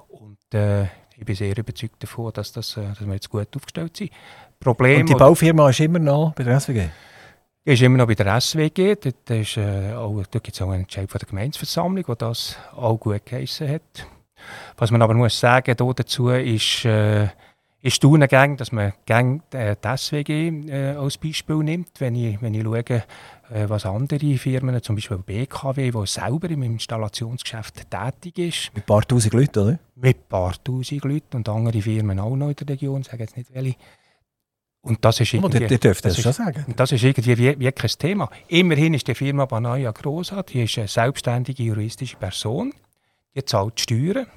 Und 0.08 0.54
äh, 0.54 0.86
ich 1.20 1.26
bin 1.26 1.36
sehr 1.36 1.58
überzeugt 1.58 2.02
davon, 2.02 2.32
dass, 2.34 2.52
das, 2.52 2.78
äh, 2.78 2.84
dass 2.88 3.06
wir 3.06 3.14
jetzt 3.14 3.30
gut 3.30 3.48
aufgestellt 3.56 3.98
sind. 3.98 4.12
Problem, 4.60 5.02
Und 5.02 5.10
die 5.10 5.16
Baufirma 5.16 5.70
ist 5.70 5.80
immer 5.80 6.00
noch 6.00 6.34
bei 6.34 6.44
der 6.44 6.60
SWG? 6.60 6.88
Die 7.66 7.72
ist 7.74 7.82
immer 7.82 7.98
noch 7.98 8.08
bei 8.08 8.16
der 8.16 8.40
SWG. 8.40 8.96
Dort, 8.96 9.30
ist, 9.30 9.58
äh, 9.58 9.92
dort 9.92 10.32
gibt 10.32 10.54
es 10.54 10.62
auch 10.62 10.70
einen 10.70 10.84
Entscheid 10.84 11.10
von 11.10 11.20
der 11.20 11.28
Gemeinsversammlung, 11.28 12.06
der 12.06 12.16
das 12.16 12.58
auch 12.76 12.98
gut 12.98 13.26
geheissen 13.26 13.70
hat. 13.70 14.08
Was 14.78 14.92
man 14.92 15.02
aber 15.02 15.14
muss 15.14 15.38
sagen 15.40 15.76
dazu 15.78 16.30
ist, 16.30 16.86
äh, 16.86 17.28
ist 17.82 18.02
gang, 18.02 18.58
dass 18.58 18.72
man 18.72 18.94
gang 19.06 19.42
äh, 19.54 19.76
die 19.82 19.98
SWG 19.98 20.70
äh, 20.70 20.96
als 20.96 21.18
Beispiel 21.18 21.58
nimmt. 21.58 22.00
Wenn 22.00 22.16
ich, 22.16 22.42
wenn 22.42 22.54
ich 22.54 22.64
schaue, 22.64 22.84
äh, 22.84 23.04
was 23.68 23.86
andere 23.86 24.38
Firmen, 24.38 24.82
zum 24.82 24.96
Beispiel 24.96 25.18
BKW, 25.18 25.92
die 25.92 26.08
selber 26.08 26.50
im 26.50 26.64
Installationsgeschäft 26.64 27.90
tätig 27.90 28.38
ist. 28.38 28.72
Mit 28.74 28.84
ein 28.84 28.86
paar 28.86 29.02
tausend 29.02 29.34
Leuten, 29.34 29.60
oder? 29.60 29.80
Mit 30.02 30.18
ein 30.18 30.30
paar 30.30 30.64
tausend 30.64 31.04
Leuten 31.04 31.38
und 31.38 31.50
andere 31.50 31.82
Firmen 31.82 32.20
auch 32.20 32.36
noch 32.36 32.50
in 32.50 32.56
der 32.56 32.70
Region, 32.70 33.04
sagen 33.04 33.20
jetzt 33.20 33.38
nicht 33.38 33.54
welche. 33.54 33.76
Und 34.82 35.04
das 35.04 35.20
ist 35.20 35.34
irgendwie, 35.34 35.66
oh, 35.66 35.78
das, 35.78 36.02
das, 36.02 36.22
schon 36.22 36.32
sagen. 36.32 36.64
Und 36.68 36.80
das 36.80 36.94
ist 36.94 37.04
irgendwie 37.04 37.38
wie, 37.38 37.60
wie 37.60 37.72
kein 37.72 37.90
Thema. 37.90 38.30
Immerhin 38.48 38.94
ist 38.94 39.08
die 39.08 39.16
Firma 39.16 39.46
Banaya 39.46 39.92
Grosa, 39.92 40.42
die 40.44 40.64
ist 40.64 40.78
eine 40.78 40.88
selbstständige 40.88 41.64
juristische 41.64 42.16
Person, 42.16 42.74
die 43.36 43.44
zahlt 43.44 43.80
Steuern 43.80 44.28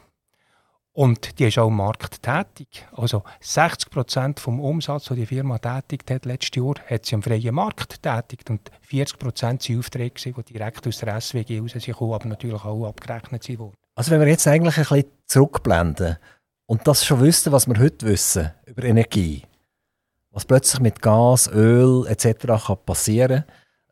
und 0.95 1.39
die 1.39 1.45
ist 1.45 1.59
auch 1.59 1.69
am 1.69 1.77
Markt 1.77 2.23
tätig. 2.23 2.87
Also 2.93 3.23
60 3.41 3.91
Prozent 3.91 4.41
vom 4.41 4.61
Umsatz, 4.61 5.07
den 5.07 5.17
die 5.17 5.27
Firma 5.27 5.59
tätigt 5.59 6.11
hat 6.11 6.25
letztes 6.25 6.57
Jahr, 6.57 6.75
hat 6.87 7.07
sie 7.07 7.15
am 7.15 7.23
freien 7.23 7.55
Markt 7.55 8.03
tätigt 8.03 8.51
und 8.51 8.71
40 8.83 9.19
Prozent 9.19 9.63
sind 9.63 9.79
Aufträge, 9.79 10.33
die 10.33 10.53
direkt 10.53 10.87
aus 10.87 10.99
der 10.99 11.21
SWG 11.21 11.61
raus 11.61 11.73
sind, 11.73 11.89
aber 11.89 12.27
natürlich 12.27 12.65
auch 12.65 12.89
abgerechnet 12.89 13.49
wurden. 13.59 13.77
Also 13.95 14.11
wenn 14.11 14.21
wir 14.21 14.29
jetzt 14.29 14.47
eigentlich 14.47 14.79
ein 14.79 14.85
bisschen 14.85 15.05
zurückblenden 15.27 16.17
und 16.67 16.87
das 16.87 17.05
schon 17.05 17.21
wüssten, 17.21 17.53
was 17.53 17.67
wir 17.67 17.79
heute 17.79 18.07
wissen 18.07 18.51
über 18.65 18.85
Energie, 18.85 19.43
was 20.31 20.47
plötzlich 20.47 20.81
mit 20.81 21.03
Gas, 21.03 21.49
Öl 21.53 22.07
etc. 22.07 22.65
kann 22.67 22.79
passieren 22.87 23.45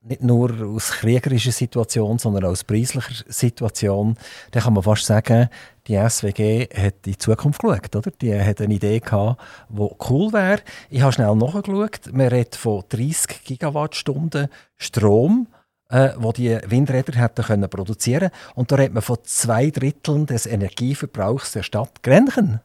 nicht 0.03 0.23
nur 0.23 0.51
aus 0.67 0.93
kriegerischer 0.93 1.53
Situation, 1.53 2.19
sondern 2.19 2.47
aus 2.47 2.65
preislicher 2.65 3.23
Situation, 3.29 4.17
dann 4.51 4.63
kann 4.63 4.73
man 4.73 4.83
fast 4.83 5.05
sagen, 5.05 5.51
die 5.87 5.97
SWG 5.97 6.69
hat 6.75 7.07
in 7.07 7.13
die 7.13 7.19
Zukunft 7.19 7.61
geschaut. 7.61 7.95
Oder? 7.95 8.11
Die 8.11 8.35
hat 8.35 8.61
eine 8.61 8.75
Idee 8.75 9.01
gehabt, 9.01 9.41
die 9.69 9.89
cool 10.09 10.33
wäre. 10.33 10.63
Ich 10.89 11.03
habe 11.03 11.13
schnell 11.13 11.35
nachgeschaut. 11.35 12.13
Man 12.13 12.29
redet 12.29 12.57
von 12.57 12.83
30 12.89 13.45
Gigawattstunden 13.45 14.49
Strom, 14.77 15.49
äh, 15.91 16.11
wo 16.17 16.33
die 16.33 16.59
Windräder 16.67 17.19
hätten 17.19 17.45
können 17.45 17.69
produzieren 17.69 18.31
Und 18.55 18.73
da 18.73 18.77
redet 18.77 18.95
man 18.95 19.03
von 19.03 19.19
zwei 19.25 19.71
Dritteln 19.71 20.27
des 20.27 20.47
Energieverbrauchs 20.47 21.53
der 21.53 21.63
Stadt 21.63 22.03
Grenchen. 22.03 22.61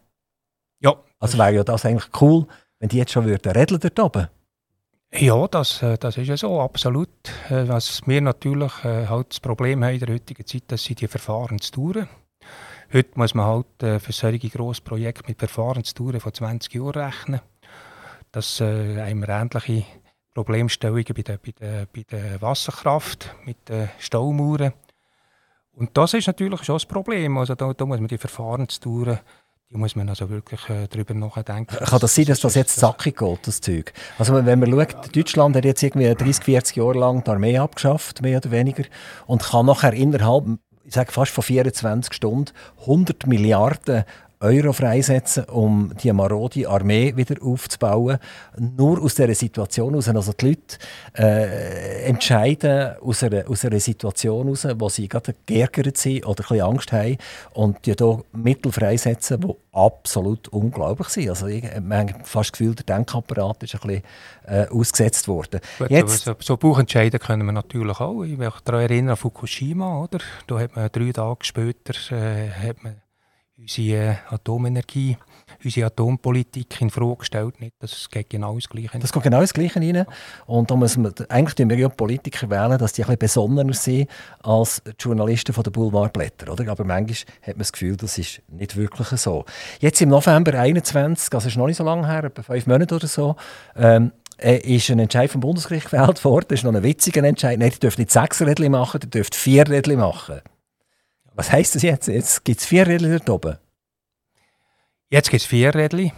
Ja. 0.79 0.95
Also 1.19 1.37
wäre 1.37 1.55
ja 1.55 1.63
das 1.63 1.85
eigentlich 1.85 2.09
cool, 2.21 2.47
wenn 2.79 2.89
die 2.89 2.97
jetzt 2.97 3.11
schon 3.11 3.25
würden 3.25 3.51
redeln 3.51 3.79
dort 3.79 3.99
oben. 3.99 4.27
Ja, 5.11 5.47
das, 5.47 5.81
äh, 5.81 5.97
das 5.97 6.17
ist 6.17 6.27
ja 6.27 6.37
so, 6.37 6.59
absolut. 6.59 7.09
Äh, 7.49 7.67
was 7.67 8.01
wir 8.05 8.21
natürlich 8.21 8.73
äh, 8.83 9.07
halt 9.07 9.29
das 9.29 9.39
Problem 9.39 9.83
haben 9.83 9.93
in 9.93 9.99
der 9.99 10.13
heutigen 10.13 10.45
Zeit, 10.45 10.63
das 10.67 10.83
sind 10.83 11.01
die 11.01 11.07
Verfahrensdauern. 11.07 12.09
Heute 12.93 13.09
muss 13.15 13.33
man 13.33 13.45
halt 13.45 14.01
für 14.01 14.11
solche 14.11 14.49
grosse 14.49 14.81
Projekte 14.81 15.23
mit 15.27 15.39
Verfahrensdauern 15.39 16.19
von 16.19 16.33
20 16.33 16.73
Jahren 16.75 17.01
rechnen. 17.01 17.41
Das 18.31 18.61
äh, 18.61 19.01
haben 19.01 19.21
wir 19.21 19.29
ähnliche 19.29 19.85
Problemstellungen 20.35 21.05
bei 21.15 21.21
der, 21.23 21.37
bei, 21.37 21.51
der, 21.51 21.87
bei 21.87 22.03
der 22.03 22.41
Wasserkraft, 22.41 23.35
mit 23.45 23.67
den 23.67 23.89
Staumauern. 23.97 24.73
Und 25.73 25.97
das 25.97 26.13
ist 26.13 26.27
natürlich 26.27 26.63
schon 26.63 26.75
das 26.75 26.85
Problem. 26.85 27.37
Also 27.37 27.55
da, 27.55 27.73
da 27.73 27.85
muss 27.85 27.99
man 27.99 28.07
die 28.07 28.17
Verfahrensdauern 28.17 29.19
da 29.71 29.79
muss 29.79 29.95
man 29.95 30.07
also 30.07 30.29
wirklich 30.29 30.69
äh, 30.69 30.87
darüber 30.87 31.13
nachdenken. 31.15 31.75
Kann 31.75 31.99
das 31.99 32.13
sein, 32.13 32.25
dass 32.25 32.39
das 32.39 32.55
jetzt 32.55 32.77
zackig 32.77 33.17
geht, 33.17 33.47
das 33.47 33.61
Zeug? 33.61 33.93
Also 34.17 34.45
wenn 34.45 34.59
man 34.59 34.71
schaut, 34.71 35.15
Deutschland 35.15 35.55
hat 35.55 35.65
jetzt 35.65 35.81
irgendwie 35.81 36.13
30, 36.13 36.43
40 36.45 36.77
Jahre 36.77 36.99
lang 36.99 37.23
die 37.23 37.31
Armee 37.31 37.57
abgeschafft, 37.57 38.21
mehr 38.21 38.37
oder 38.37 38.51
weniger, 38.51 38.83
und 39.25 39.41
kann 39.41 39.65
nachher 39.65 39.93
innerhalb, 39.93 40.45
ich 40.83 40.93
sage 40.93 41.11
fast 41.11 41.31
von 41.31 41.43
24 41.43 42.13
Stunden, 42.13 42.53
100 42.81 43.25
Milliarden 43.25 44.05
Euro 44.45 44.73
freisetzen, 44.73 45.45
um 45.45 45.91
die 46.01 46.11
marode 46.13 46.69
Armee 46.69 47.15
wieder 47.15 47.41
aufzubauen. 47.41 48.17
Nur 48.57 49.01
aus 49.01 49.15
dieser 49.15 49.33
Situation 49.33 49.89
heraus. 49.89 50.07
Also 50.09 50.33
die 50.33 50.49
Leute 50.49 50.77
äh, 51.17 52.03
entscheiden 52.03 52.95
aus 53.01 53.23
einer, 53.23 53.49
aus 53.49 53.65
einer 53.65 53.79
Situation 53.79 54.45
heraus, 54.45 54.67
wo 54.77 54.89
sie 54.89 55.07
gerade 55.07 55.35
geärgert 55.45 55.97
sind 55.97 56.25
oder 56.25 56.43
ein 56.43 56.47
bisschen 56.47 56.61
Angst 56.61 56.91
haben 56.91 57.17
und 57.53 57.85
die 57.85 57.93
hier 57.93 58.23
Mittel 58.33 58.71
freisetzen, 58.71 59.41
die 59.41 59.53
absolut 59.71 60.47
unglaublich 60.49 61.09
sind. 61.09 61.29
Also 61.29 61.47
ich 61.47 61.63
habe 61.63 62.13
fast 62.23 62.51
das 62.51 62.57
Gefühl, 62.57 62.75
der 62.75 62.85
Denkapparat 62.85 63.63
ist 63.63 63.75
ein 63.75 63.81
bisschen 63.81 64.03
äh, 64.45 64.67
ausgesetzt 64.67 65.27
worden. 65.27 65.59
Gut, 65.79 65.89
Jetzt, 65.89 66.23
so, 66.23 66.35
so 66.39 66.57
Buchentscheiden 66.57 67.19
können 67.19 67.45
wir 67.45 67.51
natürlich 67.51 67.99
auch. 67.99 68.23
Ich 68.23 68.37
mich 68.37 68.53
daran 68.63 68.81
erinnern 68.81 69.11
an 69.11 69.17
Fukushima. 69.17 70.03
Oder? 70.03 70.19
Da 70.47 70.59
hat 70.59 70.75
man 70.75 70.89
drei 70.91 71.11
Tage 71.11 71.43
später 71.43 71.93
äh, 72.11 72.49
hat 72.49 72.83
man 72.83 72.95
unsere 73.57 74.17
Atomenergie, 74.29 75.17
unsere 75.63 75.87
Atompolitik 75.87 76.81
in 76.81 76.89
Frage 76.89 77.17
gestellt. 77.17 77.61
Nicht, 77.61 77.73
das 77.79 78.09
geht 78.09 78.29
genau 78.29 78.55
das 78.55 78.67
Gleiche. 78.67 78.99
Das 78.99 79.13
geht 79.13 79.23
genau 79.23 79.41
das 79.41 79.53
Gleiche 79.53 79.79
rein. 79.79 80.05
Und 80.45 80.69
da 80.69 80.75
müssen 80.75 81.03
wir, 81.03 81.13
eigentlich 81.29 81.55
tun 81.55 81.69
wir 81.69 81.77
ja 81.77 81.89
Politiker 81.89 82.49
wählen, 82.49 82.77
dass 82.77 82.93
die 82.93 83.03
ein 83.03 83.07
bisschen 83.07 83.19
besonnener 83.19 83.73
sind 83.73 84.09
als 84.43 84.81
die 84.85 84.91
Journalisten 84.99 85.53
von 85.53 85.63
den 85.63 85.73
Boulevardblätter. 85.73 86.51
Oder? 86.51 86.69
Aber 86.69 86.83
manchmal 86.83 87.33
hat 87.41 87.55
man 87.55 87.59
das 87.59 87.71
Gefühl, 87.71 87.95
das 87.95 88.17
ist 88.17 88.41
nicht 88.49 88.75
wirklich 88.75 89.07
so. 89.07 89.45
Jetzt 89.79 90.01
im 90.01 90.09
November 90.09 90.51
2021, 90.51 91.33
also 91.33 91.47
ist 91.47 91.57
noch 91.57 91.67
nicht 91.67 91.77
so 91.77 91.83
lange 91.83 92.07
her, 92.07 92.25
etwa 92.25 92.41
fünf 92.41 92.67
Monate 92.67 92.95
oder 92.95 93.07
so, 93.07 93.35
ähm, 93.75 94.11
äh, 94.37 94.57
ist 94.57 94.89
ein 94.89 94.99
Entscheid 94.99 95.31
vom 95.31 95.39
Bundesgericht 95.39 95.85
gefällt 95.89 96.23
worden. 96.25 96.47
Das 96.49 96.59
ist 96.59 96.63
noch 96.63 96.73
ein 96.73 96.83
witziger 96.83 97.23
Entscheid. 97.23 97.57
Nein, 97.57 97.71
die 97.71 97.79
dürfen 97.79 98.01
nicht 98.01 98.11
sechs 98.11 98.41
Rädchen 98.41 98.71
machen, 98.71 98.99
die 98.99 99.09
dürfen 99.09 99.33
vier 99.33 99.67
Rädchen 99.69 99.97
machen. 99.97 100.41
Was 101.35 101.51
heisst 101.51 101.75
das 101.75 101.81
jetzt? 101.81 102.07
Jetzt 102.07 102.45
gibt 102.45 102.61
es 102.61 102.65
vier 102.65 102.87
Rädchen 102.87 103.11
dort 103.11 103.29
oben. 103.29 103.57
Jetzt 105.09 105.29
gibt 105.29 105.41
es 105.41 105.47
vier 105.47 105.75
Rädchen. 105.75 106.13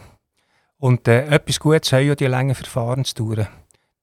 Und 0.77 1.07
äh, 1.07 1.25
etwas 1.25 1.59
Gutes 1.59 1.91
haben 1.91 2.05
ja 2.05 2.15
die 2.15 2.27
langen 2.27 2.53
Verfahrensdauern. 2.53 3.47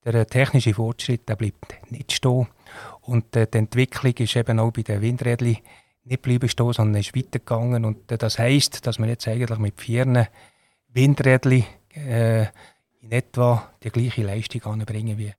Der 0.05 0.15
äh, 0.15 0.27
technische 0.27 0.75
Fortschritt 0.75 1.29
der 1.29 1.37
bleibt 1.37 1.91
nicht 1.91 2.13
stehen. 2.13 2.49
Und 3.01 3.37
äh, 3.37 3.47
die 3.47 3.59
Entwicklung 3.59 4.15
ist 4.15 4.35
eben 4.35 4.59
auch 4.59 4.73
bei 4.73 4.83
den 4.83 5.01
Windrädchen 5.01 5.59
nicht 6.03 6.23
bleiben 6.23 6.49
stehen, 6.49 6.73
sondern 6.73 7.01
ist 7.01 7.17
weitergegangen. 7.17 7.85
Und 7.85 8.11
äh, 8.11 8.19
das 8.19 8.41
heisst, 8.41 8.85
dass 8.87 8.99
man 8.99 9.09
jetzt 9.09 9.29
eigentlich 9.29 9.59
mit 9.59 9.81
vier 9.81 10.29
Windrädchen 10.89 11.65
äh, 11.95 12.47
in 13.01 13.13
etwa 13.13 13.71
die 13.85 13.91
gleiche 13.91 14.23
Leistung 14.23 14.65
anbringen 14.65 15.17
wie 15.17 15.33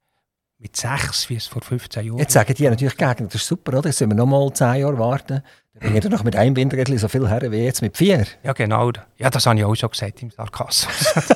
mit 0.58 0.78
sechs, 0.78 1.30
wie 1.30 1.36
es 1.36 1.48
vor 1.48 1.62
15 1.62 2.06
Jahren 2.06 2.18
Jetzt 2.18 2.34
sagen 2.34 2.54
die 2.54 2.64
natürlich 2.64 2.96
gegen, 2.96 3.26
das 3.26 3.36
ist 3.36 3.48
super, 3.48 3.78
oder? 3.78 3.90
Jetzt 3.90 4.00
müssen 4.00 4.12
wir 4.12 4.16
noch 4.16 4.26
mal 4.26 4.54
zehn 4.54 4.82
Jahre 4.82 4.98
warten. 4.98 5.44
Bringen 5.80 6.02
wir 6.02 6.10
noch 6.10 6.24
mit 6.24 6.36
einem 6.38 6.56
Windrädchen 6.56 6.98
so 6.98 7.10
viel 7.10 7.28
her 7.28 7.52
wie 7.52 7.58
jetzt 7.58 7.82
mit 7.82 7.98
vier. 7.98 8.26
Ja, 8.44 8.54
genau. 8.54 8.92
Ja, 9.18 9.30
das 9.30 9.46
habe 9.46 9.60
ich 9.60 9.66
auch 9.66 9.76
schon 9.76 9.90
gesagt 9.90 10.22
im 10.22 10.32
Sarkasmus. 10.32 11.16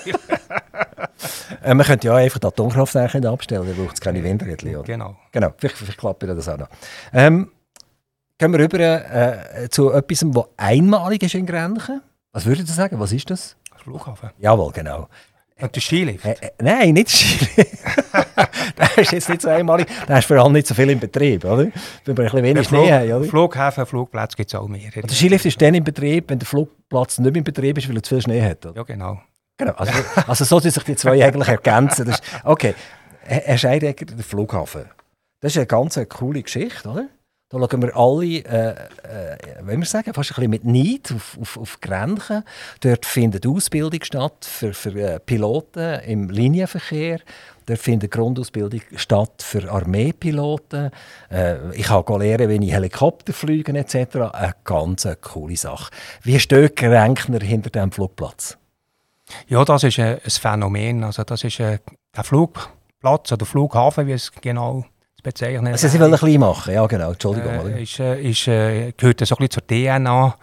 äh, 1.63 1.73
man 1.73 1.85
könnte 1.85 2.07
ja 2.07 2.15
einfach 2.15 2.39
die 2.39 2.47
Atomkraftwerke 2.47 3.27
abstellen, 3.29 3.67
dann 3.67 3.75
braucht 3.75 3.95
es 3.95 4.01
keine 4.01 4.23
Windrädchen, 4.23 4.75
oder? 4.77 4.83
Genau. 4.83 5.17
Genau, 5.33 5.53
vielleicht, 5.57 5.77
vielleicht 5.77 5.97
klappt 5.97 6.23
das 6.23 6.47
auch 6.47 6.57
noch. 6.57 6.69
Ähm, 7.11 7.51
gehen 8.37 8.53
wir 8.53 8.59
rüber 8.59 8.79
äh, 8.79 9.69
zu 9.69 9.91
etwas, 9.91 10.23
was 10.27 10.45
einmalig 10.55 11.21
ist 11.23 11.35
in 11.35 11.45
Grenchen. 11.45 12.01
Was 12.31 12.45
würdet 12.45 12.69
ihr 12.69 12.73
sagen? 12.73 12.97
Was 12.99 13.11
ist 13.11 13.29
das? 13.29 13.57
Flughafen. 13.75 14.29
Jawohl, 14.37 14.71
genau. 14.71 15.09
Und 15.61 15.75
der 15.75 15.81
Skilift? 15.81 16.25
Äh, 16.25 16.35
äh, 16.41 16.51
nein, 16.61 16.93
nicht 16.93 17.09
der 17.09 17.17
Skilift. 17.17 17.77
der 18.77 18.97
ist 18.97 19.11
jetzt 19.11 19.29
nicht 19.29 19.41
so 19.41 19.49
einmalig. 19.49 19.87
Der 20.07 20.19
ist 20.19 20.25
vor 20.25 20.37
allem 20.37 20.53
nicht 20.53 20.67
so 20.67 20.73
viel 20.73 20.89
in 20.89 20.99
Betrieb, 20.99 21.43
oder? 21.45 21.57
Wenn 21.57 21.71
wir 22.05 22.11
ein 22.11 22.15
bisschen 22.15 22.43
wenig 22.43 22.67
Schnee 22.67 22.91
haben, 22.91 23.11
oder? 23.11 23.25
Flughäfen, 23.25 23.85
Flugplätze 23.85 24.37
gibt 24.37 24.53
es 24.53 24.59
auch 24.59 24.67
mehr. 24.67 24.89
Der 24.93 25.09
Skilift 25.09 25.45
ist 25.45 25.61
dann 25.61 25.73
in 25.73 25.83
Betrieb, 25.83 26.29
wenn 26.29 26.39
der 26.39 26.47
Flugplatz 26.47 27.19
nicht 27.19 27.35
in 27.35 27.43
Betrieb 27.43 27.77
ist, 27.77 27.89
weil 27.89 27.97
er 27.97 28.03
zu 28.03 28.15
viel 28.15 28.21
Schnee 28.21 28.41
hat, 28.41 28.65
oder? 28.65 28.77
Ja, 28.77 28.83
genau. 28.83 29.21
Genau, 29.57 29.73
also, 29.73 29.91
also 30.25 30.45
so 30.45 30.59
sich 30.59 30.83
die 30.83 30.95
zwei 30.95 31.23
eigentlich 31.23 31.49
ergänzen. 31.49 32.05
Das 32.05 32.19
ist, 32.19 32.23
okay, 32.45 32.75
Herr 33.21 33.57
Scheidegger, 33.57 34.05
der 34.05 34.23
Flughafen. 34.23 34.85
Das 35.41 35.51
ist 35.51 35.57
eine 35.57 35.67
ganz 35.67 35.99
coole 36.07 36.41
Geschichte, 36.41 36.87
oder? 36.87 37.09
Da 37.51 37.57
schauen 37.57 37.81
wir 37.81 37.97
alle, 37.97 38.25
äh, 38.25 38.69
äh, 38.69 39.37
wenn 39.61 39.79
wir 39.79 39.87
sagen, 39.87 40.13
fast 40.13 40.29
ein 40.31 40.35
bisschen 40.35 40.51
mit 40.51 40.65
Neid 40.65 41.11
auf, 41.11 41.35
auf, 41.41 41.57
auf 41.57 41.81
Grenzen. 41.81 42.43
Dort 42.81 43.07
findet 43.07 43.47
Ausbildung 43.47 44.03
statt 44.03 44.45
für, 44.45 44.71
für 44.71 44.95
äh, 44.95 45.19
Piloten 45.19 45.99
im 46.01 46.29
Linienverkehr. 46.29 47.21
Dort 47.65 47.79
findet 47.79 48.11
Grundausbildung 48.11 48.81
statt 48.95 49.41
für 49.41 49.71
Armeepiloten. 49.71 50.91
Äh, 51.31 51.75
ich 51.75 51.89
habe 51.89 52.19
lernen, 52.19 52.49
wie 52.49 52.67
ich 52.67 52.71
Helikopter 52.71 53.33
fliegen 53.33 53.75
etc. 53.75 53.95
Eine 54.31 54.53
ganz 54.63 55.07
coole 55.19 55.57
Sache. 55.57 55.91
Wie 56.21 56.39
steht 56.39 56.75
Gerenkner 56.75 57.39
hinter 57.39 57.71
diesem 57.71 57.91
Flugplatz? 57.91 58.59
Ja, 59.47 59.65
das 59.65 59.83
ist 59.83 59.97
ein, 59.97 60.19
ein 60.23 60.29
Phänomen. 60.29 61.03
Also 61.03 61.23
das 61.23 61.43
ist 61.43 61.59
ein, 61.59 61.79
ein 62.15 62.23
Flugplatz 62.23 63.31
oder 63.31 63.47
Flughafen, 63.47 64.05
wie 64.05 64.11
es 64.11 64.31
genau 64.31 64.81
zu 64.81 64.98
bezeichnen 65.23 65.67
Also 65.67 65.87
Sie 65.87 65.99
wollen 65.99 66.13
ein 66.13 66.19
klein 66.19 66.39
machen, 66.39 66.73
ja 66.73 66.85
genau, 66.87 67.11
Entschuldigung. 67.11 67.67
Äh, 67.71 67.83
ist, 67.83 67.99
äh, 67.99 68.21
ist, 68.21 68.47
äh, 68.47 68.91
gehört 68.95 69.25
so 69.25 69.35
ein 69.35 69.47
bisschen 69.47 69.51
zur 69.51 69.67
DNA 69.67 70.35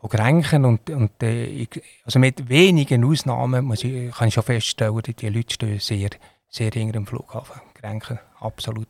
von 0.00 0.10
Grenchen 0.10 0.64
und, 0.64 0.90
und 0.90 1.22
äh, 1.22 1.66
also 2.04 2.18
mit 2.18 2.48
wenigen 2.48 3.04
Ausnahmen 3.04 3.64
muss 3.64 3.84
ich, 3.84 4.12
kann 4.12 4.28
ich 4.28 4.34
schon 4.34 4.42
feststellen, 4.42 5.00
dass 5.00 5.14
die 5.14 5.28
Leute 5.28 5.54
stehen 5.54 5.78
sehr, 5.78 6.10
sehr 6.48 6.70
hinter 6.70 6.92
dem 6.92 7.06
Flughafen. 7.06 7.60
Grenchen, 7.74 8.18
absolut. 8.40 8.88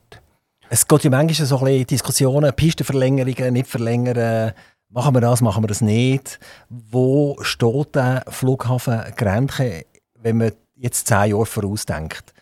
Es 0.69 0.87
geht 0.87 1.03
ja 1.03 1.09
manchmal 1.09 1.47
so 1.47 1.57
ein 1.59 1.65
bisschen 1.65 1.87
Diskussionen, 1.87 2.53
Pistenverlängerungen, 2.53 3.53
nicht 3.53 3.67
verlängern, 3.67 4.53
machen 4.89 5.13
wir 5.13 5.21
das, 5.21 5.41
machen 5.41 5.63
wir 5.63 5.67
das 5.67 5.81
nicht. 5.81 6.39
Wo 6.69 7.37
steht 7.41 7.95
der 7.95 8.23
Flughafen 8.27 9.01
Grenchen, 9.15 9.83
wenn 10.15 10.37
man 10.37 10.51
jetzt 10.75 11.07
zehn 11.07 11.31
Jahre 11.31 11.45
vorausdenkt? 11.45 12.34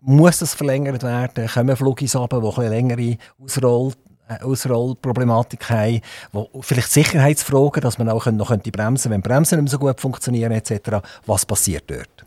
Muss 0.00 0.38
das 0.38 0.54
verlängert 0.54 1.02
werden? 1.02 1.48
Kommen 1.48 1.76
Flugis 1.76 2.14
runter, 2.14 2.40
die 2.40 2.60
eine 2.60 2.68
längere 2.68 3.18
Ausroll, 3.42 3.92
äh, 4.28 4.42
Ausrollproblematik 4.42 5.68
haben, 5.70 6.00
wo 6.32 6.48
vielleicht 6.60 6.92
Sicherheitsfragen, 6.92 7.80
dass 7.80 7.98
man 7.98 8.08
auch 8.08 8.26
noch 8.26 8.48
könnte 8.48 8.70
bremsen 8.70 9.10
wenn 9.10 9.22
Bremsen 9.22 9.56
nicht 9.56 9.64
mehr 9.64 9.70
so 9.70 9.78
gut 9.78 10.00
funktionieren 10.00 10.52
etc. 10.52 10.98
Was 11.26 11.44
passiert 11.44 11.90
dort? 11.90 12.24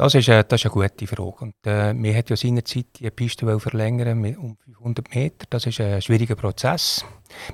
Das 0.00 0.14
ist, 0.14 0.30
eine, 0.30 0.44
das 0.44 0.62
ist 0.62 0.64
eine 0.64 0.72
gute 0.72 1.06
Frage. 1.06 1.36
Und, 1.40 1.66
äh, 1.66 1.92
wir 1.94 2.16
hat 2.16 2.30
ja 2.30 2.36
seinerzeit 2.36 2.86
die 2.98 3.10
Piste 3.10 3.60
verlängern 3.60 4.34
um 4.36 4.56
500 4.64 5.14
Meter. 5.14 5.46
Das 5.50 5.66
ist 5.66 5.78
ein 5.78 6.00
schwieriger 6.00 6.36
Prozess. 6.36 7.04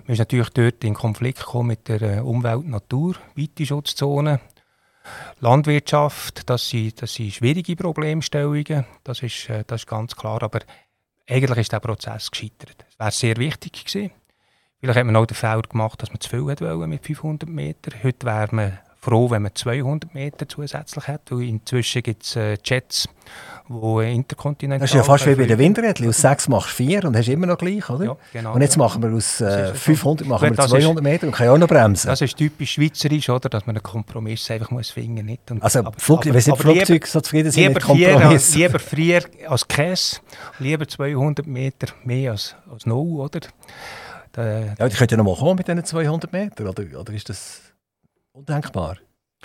Wir 0.04 0.14
sind 0.14 0.20
natürlich 0.20 0.50
dort 0.50 0.84
in 0.84 0.94
Konflikt 0.94 1.40
gekommen 1.40 1.70
mit 1.70 1.88
der 1.88 2.02
äh, 2.02 2.20
Umwelt-, 2.20 2.68
Natur-, 2.68 3.16
Weitenschutzzone. 3.34 4.38
Landwirtschaft, 5.40 6.48
das 6.48 6.68
sind, 6.68 7.00
das 7.02 7.14
sind 7.14 7.32
schwierige 7.32 7.76
Problemstellungen, 7.76 8.86
das 9.04 9.22
ist, 9.22 9.48
äh, 9.48 9.64
das 9.66 9.82
ist 9.82 9.86
ganz 9.86 10.14
klar, 10.16 10.42
aber 10.42 10.61
eigentlich 11.28 11.59
ist 11.59 11.72
der 11.72 11.80
Prozess 11.80 12.30
gescheitert. 12.30 12.84
Es 12.88 12.98
wäre 12.98 13.11
sehr 13.11 13.36
wichtig 13.36 13.84
gewesen. 13.84 14.11
Vielleicht 14.80 14.98
hat 14.98 15.07
man 15.07 15.16
auch 15.16 15.26
den 15.26 15.34
Fehler 15.34 15.62
gemacht, 15.62 16.02
dass 16.02 16.11
man 16.11 16.20
zu 16.20 16.28
viel 16.28 16.44
wollte 16.44 16.86
mit 16.86 17.04
500 17.04 17.48
Metern. 17.48 18.02
Heute 18.02 18.26
wäre 18.26 18.54
man 18.54 18.78
froh, 19.07 19.30
wenn 19.30 19.42
man 19.42 19.54
200 19.54 20.14
Meter 20.14 20.48
zusätzlich 20.48 21.07
hat, 21.07 21.22
weil 21.30 21.42
inzwischen 21.42 22.02
gibt 22.02 22.24
es 22.24 22.34
äh, 22.34 22.57
Jets, 22.64 23.09
die 23.68 24.14
interkontinental... 24.14 24.80
Das 24.80 24.90
ist 24.90 24.96
ja 24.96 25.04
fast 25.04 25.26
wie 25.26 25.34
bei 25.36 25.46
den 25.46 25.59
Windrädern. 25.59 26.09
Aus 26.09 26.18
6 26.18 26.48
machst 26.48 26.70
du 26.70 26.84
4 26.84 27.04
und 27.04 27.16
hast 27.16 27.28
immer 27.28 27.46
noch 27.46 27.59
gleich, 27.59 27.88
oder? 27.88 28.04
Ja, 28.04 28.16
genau. 28.32 28.54
Und 28.54 28.62
jetzt 28.62 28.76
machen 28.76 29.02
wir 29.02 29.16
aus 29.16 29.40
äh, 29.40 29.74
500 29.74 30.26
machen 30.26 30.57
wir 30.57 30.66
200 30.66 31.04
Meter 31.04 31.28
und 31.28 31.32
können 31.34 31.50
auch 31.50 31.59
noch 31.59 31.68
bremsen. 31.68 32.09
Das 32.09 32.20
ist 32.20 32.36
typisch 32.36 32.72
schweizerisch, 32.72 33.28
oder? 33.28 33.48
dass 33.48 33.64
man 33.66 33.76
einen 33.76 33.82
Kompromiss 33.82 34.50
einfach 34.50 34.70
muss 34.70 34.90
finden 34.90 35.24
muss. 35.24 35.38
Und, 35.50 35.62
also 35.62 35.78
aber, 35.78 35.92
Flug, 35.98 36.26
aber, 36.26 36.34
wenn 36.34 36.40
Sie 36.40 36.57
Flugzeuge 36.57 37.07
so 37.07 37.20
zufrieden 37.20 37.52
sind 37.52 37.74
mit 37.74 37.82
Kompromiss. 37.84 38.54
Vier, 38.54 38.66
lieber 38.66 38.78
früher 38.80 39.20
als 39.48 39.68
Käse, 39.68 40.16
lieber 40.59 40.88
200 40.88 41.46
Meter 41.46 41.92
mehr 42.04 42.32
als, 42.32 42.57
als 42.72 42.86
no, 42.86 43.00
oder? 43.22 43.40
Da, 44.32 44.59
ja, 44.78 44.88
die 44.88 44.96
könnten 44.96 45.14
ja 45.14 45.16
noch 45.16 45.24
mal 45.24 45.36
kommen 45.36 45.57
mit 45.57 45.68
diesen 45.68 45.84
200 45.84 46.32
Metern, 46.32 46.66
oder, 46.66 46.82
oder 46.98 47.12
ist 47.12 47.28
das... 47.28 47.61
Undenkbar. 48.37 48.99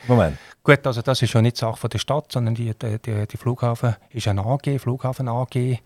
Moment. 0.10 0.38
Gut, 0.62 0.86
also 0.86 1.02
das 1.02 1.22
ist 1.22 1.32
ja 1.32 1.42
nicht 1.42 1.56
Sache 1.56 1.88
der 1.88 1.98
Stadt, 1.98 2.30
sondern 2.30 2.56
die, 2.56 2.74
die, 2.78 3.26
die, 3.26 3.38
Flughafen 3.38 3.96
ist 4.10 4.28
eine 4.28 4.46
AG, 4.46 4.80
Flughafen 4.80 5.30
AG. 5.30 5.80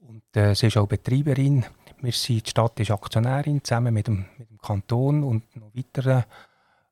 Und 0.00 0.24
äh, 0.34 0.52
sie 0.56 0.66
ist 0.66 0.76
auch 0.76 0.88
Betreiberin. 0.88 1.64
Wir 2.00 2.10
sind, 2.10 2.46
die 2.46 2.50
Stadt 2.50 2.80
ist 2.80 2.90
Aktionärin, 2.90 3.62
zusammen 3.62 3.94
mit 3.94 4.08
dem, 4.08 4.24
mit 4.36 4.50
dem 4.50 4.58
Kanton 4.58 5.22
und 5.22 5.54
noch 5.54 5.70
weiteren 5.72 6.24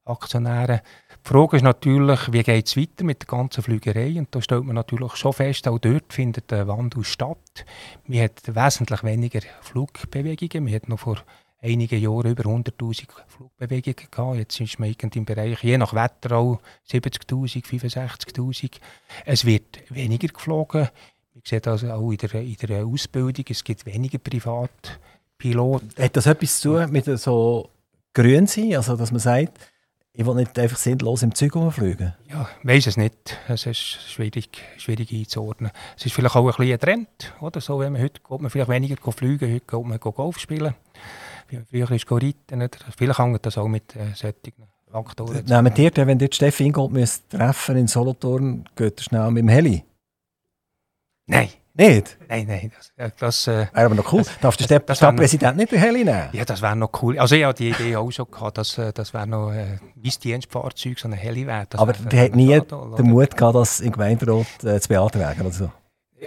Aktionären. 0.05 0.81
Die 1.25 1.29
Frage 1.29 1.57
ist 1.57 1.65
natürlich, 1.65 2.33
wie 2.33 2.45
geht 2.45 2.69
es 2.69 2.77
weiter 2.77 3.03
mit 3.03 3.23
der 3.23 3.27
ganzen 3.27 3.65
Flügerei? 3.65 4.17
Und 4.17 4.33
da 4.33 4.41
stellt 4.41 4.65
man 4.65 4.77
natürlich 4.77 5.17
schon 5.17 5.33
fest, 5.33 5.67
auch 5.67 5.81
dort 5.81 6.13
findet 6.13 6.53
der 6.53 6.69
Wandel 6.69 7.03
statt. 7.03 7.65
Wir 8.07 8.23
haben 8.23 8.55
wesentlich 8.55 9.03
weniger 9.03 9.41
Flugbewegungen. 9.63 10.69
Wir 10.69 10.77
haben 10.77 10.89
noch 10.89 11.01
vor 11.01 11.17
einige 11.61 11.97
Jahre 11.97 12.31
über 12.31 12.45
100'000 12.45 13.07
Flugbewegungen 13.27 14.09
gehabt. 14.11 14.37
Jetzt 14.37 14.61
ist 14.61 14.79
man 14.79 14.95
im 15.15 15.25
Bereich, 15.25 15.63
je 15.63 15.79
nach 15.79 15.95
Wetter 15.95 16.37
auch 16.37 16.61
70'000, 16.91 17.65
65'000. 17.65 18.71
Es 19.25 19.45
wird 19.45 19.79
weniger 19.91 20.29
geflogen. 20.29 20.89
Man 21.35 21.43
sieht 21.45 21.67
also 21.67 21.91
auch 21.91 22.11
in 22.11 22.19
der, 22.19 22.35
in 22.35 22.57
der 22.57 22.87
Ausbildung, 22.87 23.45
es 23.49 23.65
gibt 23.65 23.87
weniger 23.87 24.19
Privatpiloten. 24.19 25.91
Hat 25.99 26.17
das 26.17 26.27
etwas 26.27 26.61
zu 26.61 26.77
tun 26.77 26.91
mit 26.91 27.05
so 27.05 27.71
grün 28.13 28.47
sein, 28.47 28.75
also 28.75 28.97
dass 28.97 29.11
man 29.11 29.21
sagt, 29.21 29.59
ich 30.13 30.27
will 30.27 30.35
nicht 30.35 30.59
einfach 30.59 30.79
sinnlos 30.79 31.23
im 31.23 31.33
Zug 31.33 31.73
fliegen? 31.73 32.13
Ja, 32.29 32.49
ich 32.61 32.69
weiß 32.69 32.89
es 32.89 32.97
nicht. 32.97 33.39
Es 33.47 33.67
ist 33.67 33.79
schwierig, 33.79 34.49
schwierig 34.77 35.13
einzuordnen. 35.13 35.71
Es 35.97 36.07
ist 36.07 36.13
vielleicht 36.13 36.35
auch 36.35 36.45
ein 36.45 36.57
bisschen 36.57 36.73
ein 36.73 36.81
Trend, 36.81 37.35
oder? 37.41 37.61
So, 37.61 37.79
wenn 37.79 37.93
man 37.93 38.03
heute 38.03 38.21
geht 38.21 38.41
man 38.41 38.51
vielleicht 38.51 38.71
weniger 38.71 39.13
fliegen, 39.13 39.55
heute 39.55 39.65
geht 39.65 39.87
man 39.87 40.01
Golf 40.01 40.41
spielen 40.41 40.75
früher 41.71 41.91
ist 41.91 42.11
reiten. 42.11 42.69
Vielleicht 42.97 43.19
hängt 43.19 43.47
das 43.47 43.59
auch 43.59 43.69
mit 43.69 43.95
äh, 43.97 44.15
solchen 44.15 44.53
Faktoren 44.91 45.47
zusammen. 45.47 45.73
Nehmen 45.75 45.93
dir, 45.93 46.07
wenn 46.07 46.19
ihr 46.19 46.29
Steffi 46.33 46.65
Ingold 46.65 46.93
treffen 47.29 47.77
in 47.77 47.87
Solothurn, 47.87 48.65
geht 48.77 49.01
ihr 49.01 49.05
schnell 49.05 49.31
mit 49.31 49.43
dem 49.43 49.49
Heli? 49.49 49.85
Nein. 51.27 51.49
Nicht? 51.75 52.19
Nein, 52.29 52.47
nein. 52.49 52.73
Das, 52.97 53.13
das 53.19 53.47
äh, 53.47 53.69
wäre 53.73 53.87
aber 53.87 53.95
noch 53.95 54.13
cool. 54.13 54.23
Das, 54.23 54.39
Darf 54.41 54.57
der 54.57 54.81
das, 54.81 54.97
Stadtpräsident 54.97 55.57
nicht 55.57 55.71
den 55.71 55.79
Heli 55.79 56.05
nehmen? 56.05 56.29
Ja, 56.33 56.45
das 56.45 56.61
wäre 56.61 56.75
noch 56.75 56.91
cool. 57.03 57.17
Also 57.21 57.37
ich 57.37 57.45
hatte 57.45 57.63
die 57.63 57.71
Idee 57.71 57.95
auch 57.95 58.11
schon 58.11 58.29
gehabt, 58.29 58.59
dass 58.59 58.79
äh, 58.79 58.93
das 58.93 59.15
wäre 59.15 59.29
noch 59.29 59.53
äh, 59.53 59.79
mein 59.95 60.13
Dienstfahrzeug, 60.21 60.99
so 60.99 61.07
ein 61.07 61.13
Heli 61.13 61.47
wäre. 61.47 61.69
Aber 61.75 61.93
der 61.93 62.25
hat 62.25 62.35
nie 62.35 62.61
den 62.61 63.07
Mut 63.07 63.37
gehabt, 63.37 63.55
das 63.55 63.79
im 63.79 63.93
Gemeinderat 63.93 64.65
äh, 64.65 64.81
zu 64.81 64.89
beantragen 64.89 65.43
oder 65.43 65.53
so? 65.53 65.71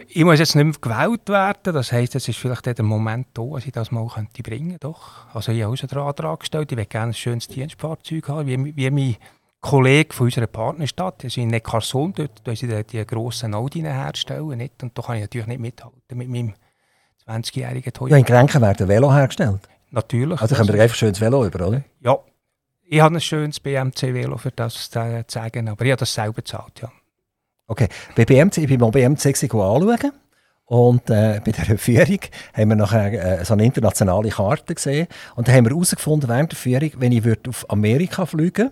Ich 0.08 0.24
muss 0.24 0.40
jetzt 0.40 0.56
nicht 0.56 0.64
mehr 0.64 0.74
gewählt 0.80 1.28
werden. 1.30 1.74
Das 1.74 1.92
heisst, 1.92 2.16
es 2.16 2.28
ist 2.28 2.38
vielleicht 2.38 2.66
der 2.66 2.84
Moment 2.84 3.28
da, 3.34 3.44
dass 3.44 3.66
ich 3.66 3.72
das 3.72 3.92
mal 3.92 4.08
könnte 4.08 4.42
bringen 4.44 4.80
könnte. 4.80 4.96
Also 5.34 5.52
ich 5.52 5.64
habe 5.64 5.74
auch 5.74 5.94
einen 5.94 6.08
Antrag 6.08 6.40
gestellt. 6.40 6.72
Ich 6.72 6.78
möchte 6.78 6.92
gerne 6.92 7.12
ein 7.12 7.14
schönes 7.14 7.48
Dienstfahrzeug 7.48 8.28
haben, 8.30 8.48
wie, 8.48 8.76
wie 8.76 8.90
mein 8.90 9.16
Kollege 9.60 10.14
von 10.14 10.28
unserer 10.28 10.48
Partnerstadt. 10.48 11.20
Das 11.20 11.26
ist 11.26 11.38
in 11.38 11.50
Neckarsulm, 11.50 12.14
dort 12.14 12.42
wo 12.46 12.54
sie 12.56 12.68
die, 12.68 12.84
die 12.84 13.06
grossen 13.06 13.54
Audi 13.54 13.82
herstellen. 13.82 14.58
Nicht? 14.58 14.82
Und 14.82 14.98
da 14.98 15.02
kann 15.02 15.16
ich 15.18 15.22
natürlich 15.22 15.48
nicht 15.48 15.60
mithalten 15.60 16.18
mit 16.18 16.30
meinem 16.30 16.54
20-jährigen 17.28 17.94
Toyota. 17.94 18.16
Ja, 18.16 18.20
in 18.20 18.26
Grenken 18.26 18.62
werden 18.62 18.88
Velo 18.88 19.14
hergestellt? 19.14 19.68
Natürlich. 19.92 20.42
Also 20.42 20.56
können 20.56 20.70
wir 20.70 20.82
einfach 20.82 20.96
ein 20.96 21.00
schönes 21.00 21.22
Velo 21.22 21.46
über, 21.46 21.68
oder? 21.68 21.84
Ja. 22.00 22.18
Ich 22.84 23.00
habe 23.00 23.16
ein 23.16 23.22
schönes 23.22 23.60
BMC-Velo, 23.60 24.38
für 24.38 24.52
das 24.52 24.90
zu 24.90 25.00
sagen, 25.28 25.70
aber 25.70 25.86
ich 25.86 25.92
habe 25.92 26.00
das 26.00 26.14
selber 26.14 26.34
bezahlt, 26.34 26.82
ja. 26.82 26.92
Okay, 27.72 27.88
bei 28.18 28.26
BMC, 28.26 28.58
ich 28.58 28.68
bin 28.68 28.82
mal 28.82 28.92
BMC 28.92 29.28
anschauen. 29.28 30.12
Und 30.66 31.10
äh, 31.10 31.40
bei 31.46 31.52
dieser 31.54 31.78
Führung 31.78 32.20
haben 32.54 32.70
wir 32.70 32.76
nachher 32.76 33.40
äh, 33.40 33.46
so 33.46 33.54
eine 33.54 33.64
internationale 33.64 34.30
Karte 34.30 34.76
gesehen. 34.76 35.08
Und 35.38 35.48
da 35.48 35.54
haben 35.54 35.64
wir 35.64 35.72
herausgefunden, 35.72 36.28
während 36.28 36.52
der 36.52 36.58
Führung, 36.58 36.92
wenn 36.98 37.14
ich 37.14 37.24
auf 37.48 37.70
Amerika 37.70 38.26
fliegen 38.26 38.72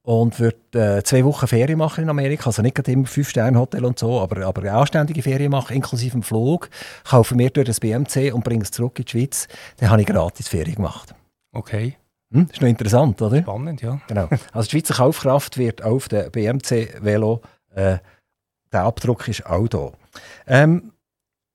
und 0.00 0.40
würde 0.40 0.56
äh, 0.98 1.02
zwei 1.02 1.22
Wochen 1.22 1.46
Ferien 1.48 1.78
machen 1.78 2.04
in 2.04 2.08
Amerika, 2.08 2.46
also 2.46 2.62
nicht 2.62 2.78
immer 2.88 3.04
Fünf-Sterne-Hotel 3.04 3.84
und 3.84 3.98
so, 3.98 4.20
aber, 4.20 4.46
aber 4.46 4.62
eine 4.62 4.72
anständige 4.72 5.20
Ferien 5.20 5.50
machen, 5.50 5.76
inklusive 5.76 6.12
dem 6.12 6.22
Flug, 6.22 6.70
kaufe 7.04 7.34
mir 7.34 7.50
durch 7.50 7.66
das 7.66 7.78
BMC 7.78 8.32
und 8.32 8.42
bringe 8.42 8.62
es 8.62 8.70
zurück 8.70 8.98
in 8.98 9.04
die 9.04 9.10
Schweiz, 9.10 9.48
dann 9.76 9.90
habe 9.90 10.00
ich 10.00 10.06
gratis 10.06 10.48
Ferien 10.48 10.76
gemacht. 10.76 11.14
Okay. 11.52 11.96
Hm, 12.32 12.48
ist 12.50 12.62
noch 12.62 12.68
interessant, 12.68 13.20
oder? 13.20 13.42
Spannend, 13.42 13.82
ja. 13.82 14.00
Genau. 14.08 14.28
Also 14.52 14.70
die 14.70 14.78
Schweizer 14.78 14.94
Kaufkraft 14.94 15.58
wird 15.58 15.82
auf 15.82 16.08
dem 16.08 16.30
BMC-Velo 16.30 17.42
äh, 17.78 17.98
der 18.72 18.82
Abdruck 18.82 19.28
ist 19.28 19.46
auch 19.46 19.68
da. 19.68 19.92
Ähm, 20.46 20.92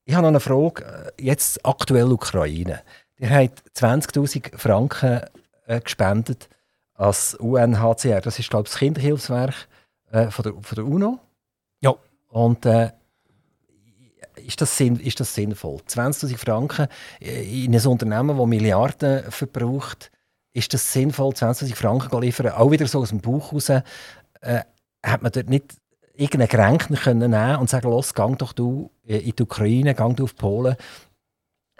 ich 0.05 0.15
habe 0.15 0.24
noch 0.24 0.30
eine 0.30 0.39
Frage. 0.39 1.13
Jetzt 1.19 1.65
aktuell 1.65 2.11
Ukraine. 2.11 2.82
Ihr 3.17 3.30
habt 3.30 3.63
20.000 3.78 4.57
Franken 4.57 5.21
äh, 5.67 5.80
gespendet 5.80 6.49
als 6.95 7.36
UNHCR. 7.36 8.21
Das 8.21 8.39
ist, 8.39 8.49
glaube 8.49 8.65
ich, 8.65 8.71
das 8.71 8.80
Kinderhilfswerk 8.80 9.67
äh, 10.11 10.30
von, 10.30 10.43
der, 10.43 10.53
von 10.61 10.76
der 10.76 10.86
UNO. 10.86 11.19
Ja. 11.82 11.93
Und 12.30 12.65
äh, 12.65 12.91
ist, 14.36 14.61
das 14.61 14.76
sinn, 14.76 14.99
ist 14.99 15.19
das 15.19 15.36
sinnvoll? 15.36 15.80
20.000 15.88 16.38
Franken 16.38 16.88
in 17.19 17.76
ein 17.76 17.86
Unternehmen, 17.86 18.38
das 18.38 18.47
Milliarden 18.47 19.32
verbraucht, 19.32 20.11
ist 20.53 20.74
das 20.74 20.91
sinnvoll, 20.91 21.34
20.000 21.34 21.76
Franken 21.76 22.09
zu 22.09 22.19
liefern? 22.19 22.49
Auch 22.49 22.71
wieder 22.71 22.88
so 22.88 22.99
aus 22.99 23.09
dem 23.09 23.21
Bauch 23.21 23.53
raus. 23.53 23.69
Äh, 23.69 23.82
hat 25.05 25.21
man 25.21 25.32
dort 25.32 25.49
nicht 25.49 25.76
irgendeinen 26.14 26.47
Kränkner 26.47 26.97
können 26.97 27.32
nehmen 27.32 27.57
und 27.57 27.70
sagen, 27.70 27.89
los, 27.89 28.14
gang 28.14 28.38
doch 28.38 28.53
du 28.53 28.91
in 29.03 29.34
die 29.36 29.43
Ukraine, 29.43 29.95
gang 29.95 30.16
du 30.16 30.24
auf 30.24 30.36
Polen, 30.36 30.76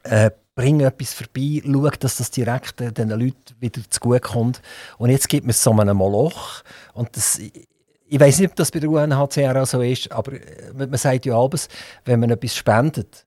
äh, 0.04 0.32
bring 0.56 0.82
etwas 0.82 1.14
vorbei, 1.14 1.62
schau, 1.66 1.90
dass 1.90 2.18
das 2.18 2.32
direkt 2.32 2.80
den 2.80 3.10
Leuten 3.10 3.56
wieder 3.60 3.82
zugute 3.90 4.20
kommt. 4.20 4.62
Und 4.98 5.10
jetzt 5.10 5.30
gibt 5.30 5.50
es 5.50 5.64
so 5.64 5.72
einen 5.72 5.98
Moloch. 5.98 6.64
Und 6.94 7.16
das, 7.16 7.40
ich 7.40 8.20
weiß 8.20 8.40
nicht, 8.40 8.52
ob 8.52 8.56
das 8.56 8.72
bei 8.72 8.80
der 8.80 8.90
UNHCR 8.90 9.62
auch 9.62 9.66
so 9.66 9.82
ist, 9.82 10.12
aber 10.12 10.34
äh, 10.34 10.74
man 10.74 10.98
sagt 10.98 11.26
ja 11.26 11.38
alles, 11.38 11.70
wenn 12.06 12.20
man 12.20 12.30
etwas 12.30 12.56
spendet, 12.56 13.26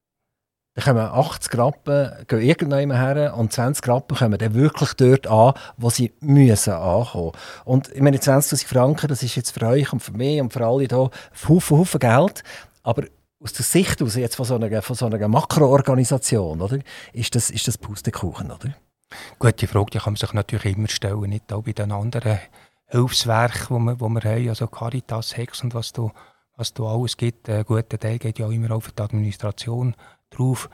dann 0.76 0.84
kommen 0.84 1.06
80 1.06 1.56
Rappen 1.56 2.26
gehen 2.28 2.42
irgendwann 2.42 2.92
her 2.92 3.34
und 3.34 3.50
20 3.50 3.88
Rappen 3.88 4.14
kommen 4.14 4.38
dann 4.38 4.54
wirklich 4.54 4.92
dort 4.92 5.26
an, 5.26 5.54
wo 5.78 5.88
sie 5.88 6.12
müssen 6.20 6.74
ankommen. 6.74 7.32
Und 7.64 7.88
ich 7.94 8.02
meine, 8.02 8.18
20'000 8.18 8.66
Franken, 8.66 9.08
das 9.08 9.22
ist 9.22 9.36
jetzt 9.36 9.52
für 9.52 9.66
euch 9.66 9.90
und 9.94 10.00
für 10.00 10.12
mich 10.12 10.38
und 10.38 10.52
für 10.52 10.66
alle 10.66 10.84
hier 10.84 11.10
Haufen, 11.48 11.78
Haufen 11.78 11.98
Geld, 11.98 12.44
aber 12.82 13.04
aus 13.42 13.54
der 13.54 13.64
Sicht 13.64 14.02
aus 14.02 14.16
jetzt 14.16 14.36
von 14.36 14.44
so 14.44 14.56
einer, 14.56 14.82
von 14.82 14.96
so 14.96 15.06
einer 15.06 15.28
Makroorganisation, 15.28 16.60
oder, 16.60 16.78
ist 17.14 17.34
das, 17.34 17.48
ist 17.48 17.66
das 17.66 17.78
Pustekuchen, 17.78 18.50
oder? 18.50 18.74
Gut, 19.38 19.62
die 19.62 19.66
Frage 19.66 19.92
die 19.92 19.98
kann 19.98 20.12
man 20.12 20.16
sich 20.16 20.34
natürlich 20.34 20.76
immer 20.76 20.88
stellen, 20.88 21.30
nicht 21.30 21.50
auch 21.54 21.62
bei 21.62 21.72
den 21.72 21.90
anderen 21.90 22.38
Hilfswerken, 22.88 23.78
die 23.78 23.84
wir, 23.84 24.00
wo 24.00 24.10
wir 24.10 24.22
haben, 24.22 24.48
also 24.50 24.66
Caritas, 24.66 25.38
Hex 25.38 25.62
und 25.62 25.72
was 25.72 25.94
du, 25.94 26.10
was 26.54 26.74
du 26.74 26.86
alles 26.86 27.16
gibt. 27.16 27.48
Ein 27.48 27.64
guter 27.64 27.98
Teil 27.98 28.18
geht 28.18 28.38
ja 28.38 28.46
auch 28.46 28.50
immer 28.50 28.72
auf 28.72 28.92
die 28.92 29.02
Administration 29.02 29.94
drauf. 30.30 30.68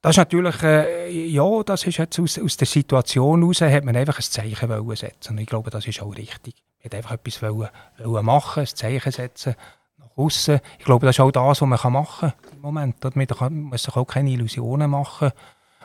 Das 0.00 0.10
ist 0.12 0.18
natürlich, 0.18 0.62
äh, 0.62 1.28
ja, 1.28 1.62
das 1.62 1.86
ist 1.86 1.96
jetzt 1.96 2.18
aus, 2.20 2.38
aus 2.38 2.56
der 2.58 2.66
Situation 2.66 3.40
heraus, 3.40 3.62
hat 3.62 3.84
man 3.84 3.96
einfach 3.96 4.18
ein 4.18 4.22
Zeichen 4.22 4.68
wollen 4.68 4.96
setzen. 4.96 5.32
Und 5.32 5.38
ich 5.38 5.46
glaube, 5.46 5.70
das 5.70 5.86
ist 5.86 6.02
auch 6.02 6.14
richtig. 6.14 6.56
Man 6.78 6.84
hat 6.84 6.94
einfach 6.94 7.12
etwas 7.12 7.40
wollen, 7.40 7.70
wollen 7.98 8.26
machen, 8.26 8.60
ein 8.60 8.66
Zeichen 8.66 9.12
setzen 9.12 9.54
nach 9.96 10.10
außen. 10.16 10.60
Ich 10.78 10.84
glaube, 10.84 11.06
das 11.06 11.16
ist 11.16 11.20
auch 11.20 11.30
das, 11.30 11.60
was 11.60 11.60
man 11.62 11.92
machen 11.92 12.32
kann 12.32 12.52
im 12.52 12.60
Moment. 12.60 13.02
Man 13.02 13.62
muss 13.62 13.82
sich 13.82 13.96
auch 13.96 14.04
keine 14.04 14.30
Illusionen 14.30 14.90
machen 14.90 15.32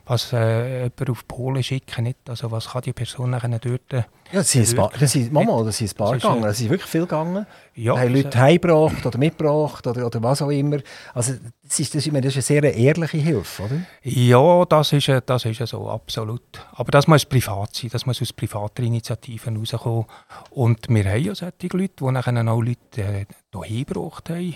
was 0.10 0.34
äh, 0.34 0.84
jemand 0.84 1.10
auf 1.10 1.28
Polen 1.28 1.62
schicken, 1.62 2.06
nicht? 2.06 2.18
Also 2.28 2.50
was 2.50 2.70
kann 2.70 2.82
die 2.82 2.94
Person 2.94 3.30
nachher 3.30 3.60
dort... 3.60 3.94
Äh, 3.94 4.04
ja, 4.32 4.40
das 4.40 4.52
sind, 4.52 4.76
Bar, 4.76 4.92
das 5.00 5.12
sind, 5.12 5.32
Mama, 5.32 5.64
das 5.64 5.78
sind 5.78 5.92
ein 5.92 5.98
paar 5.98 6.14
gegangen, 6.14 6.44
es 6.46 6.58
sind 6.58 6.70
wirklich 6.70 6.90
viel 6.90 7.02
gegangen. 7.02 7.46
Ja, 7.76 7.98
haben 7.98 8.14
Leute 8.14 8.36
äh, 8.38 8.42
heimgebracht 8.42 9.06
oder 9.06 9.18
mitgebracht 9.20 9.86
oder, 9.86 10.08
oder 10.08 10.24
was 10.24 10.42
auch 10.42 10.50
immer. 10.50 10.80
Also 11.14 11.34
das 11.64 11.80
ist, 11.80 11.94
das, 11.94 12.08
ist, 12.08 12.14
das 12.14 12.36
ist 12.36 12.52
eine 12.52 12.64
sehr 12.64 12.76
ehrliche 12.76 13.18
Hilfe, 13.18 13.64
oder? 13.64 13.82
Ja, 14.02 14.66
das 14.66 14.94
ist, 14.94 15.12
das 15.26 15.46
ist 15.46 15.68
so, 15.68 15.88
absolut. 15.90 16.42
Aber 16.74 16.92
das 16.92 17.08
muss 17.08 17.26
privat 17.26 17.76
sein, 17.76 17.92
das 17.92 18.08
muss 18.08 18.22
aus 18.22 18.34
privater 18.34 18.82
Initiativen 18.82 19.54
herauskommen. 19.54 20.06
Und 20.50 20.90
wir 20.90 21.06
haben 21.06 21.24
ja 21.24 21.36
solche 21.36 21.78
Leute, 21.78 21.94
die 22.00 22.12
nachher 22.12 22.48
auch 22.48 22.62
Leute 22.62 23.02
äh, 23.02 23.26
hierher 23.64 23.86
gebracht 23.86 24.30
haben. 24.32 24.56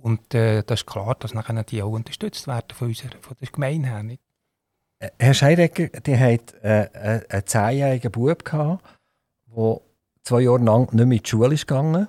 Und 0.00 0.34
äh, 0.34 0.62
das 0.64 0.80
ist 0.80 0.86
klar, 0.86 1.16
dass 1.18 1.34
nachher 1.34 1.62
die 1.62 1.82
auch 1.82 1.90
unterstützt 1.90 2.46
werden 2.48 2.74
von, 2.74 2.88
unserer, 2.88 3.16
von 3.20 3.36
der 3.40 3.48
Gemeinde 3.48 3.88
her. 3.88 4.02
Nicht? 4.02 4.22
Herr 5.00 5.34
Scheidecker, 5.34 5.88
die 6.00 6.18
hat 6.18 6.54
äh, 6.62 7.22
einen 7.28 7.46
zehnjährigen 7.46 8.10
Bub 8.10 8.44
gehabt, 8.44 8.84
der 9.56 9.80
zwei 10.24 10.40
Jahre 10.40 10.58
lang 10.58 10.92
nicht 10.92 11.06
mehr 11.06 11.18
in 11.18 11.22
die 11.22 11.28
Schule 11.28 11.54
ist 11.54 11.66
gegangen, 11.66 12.08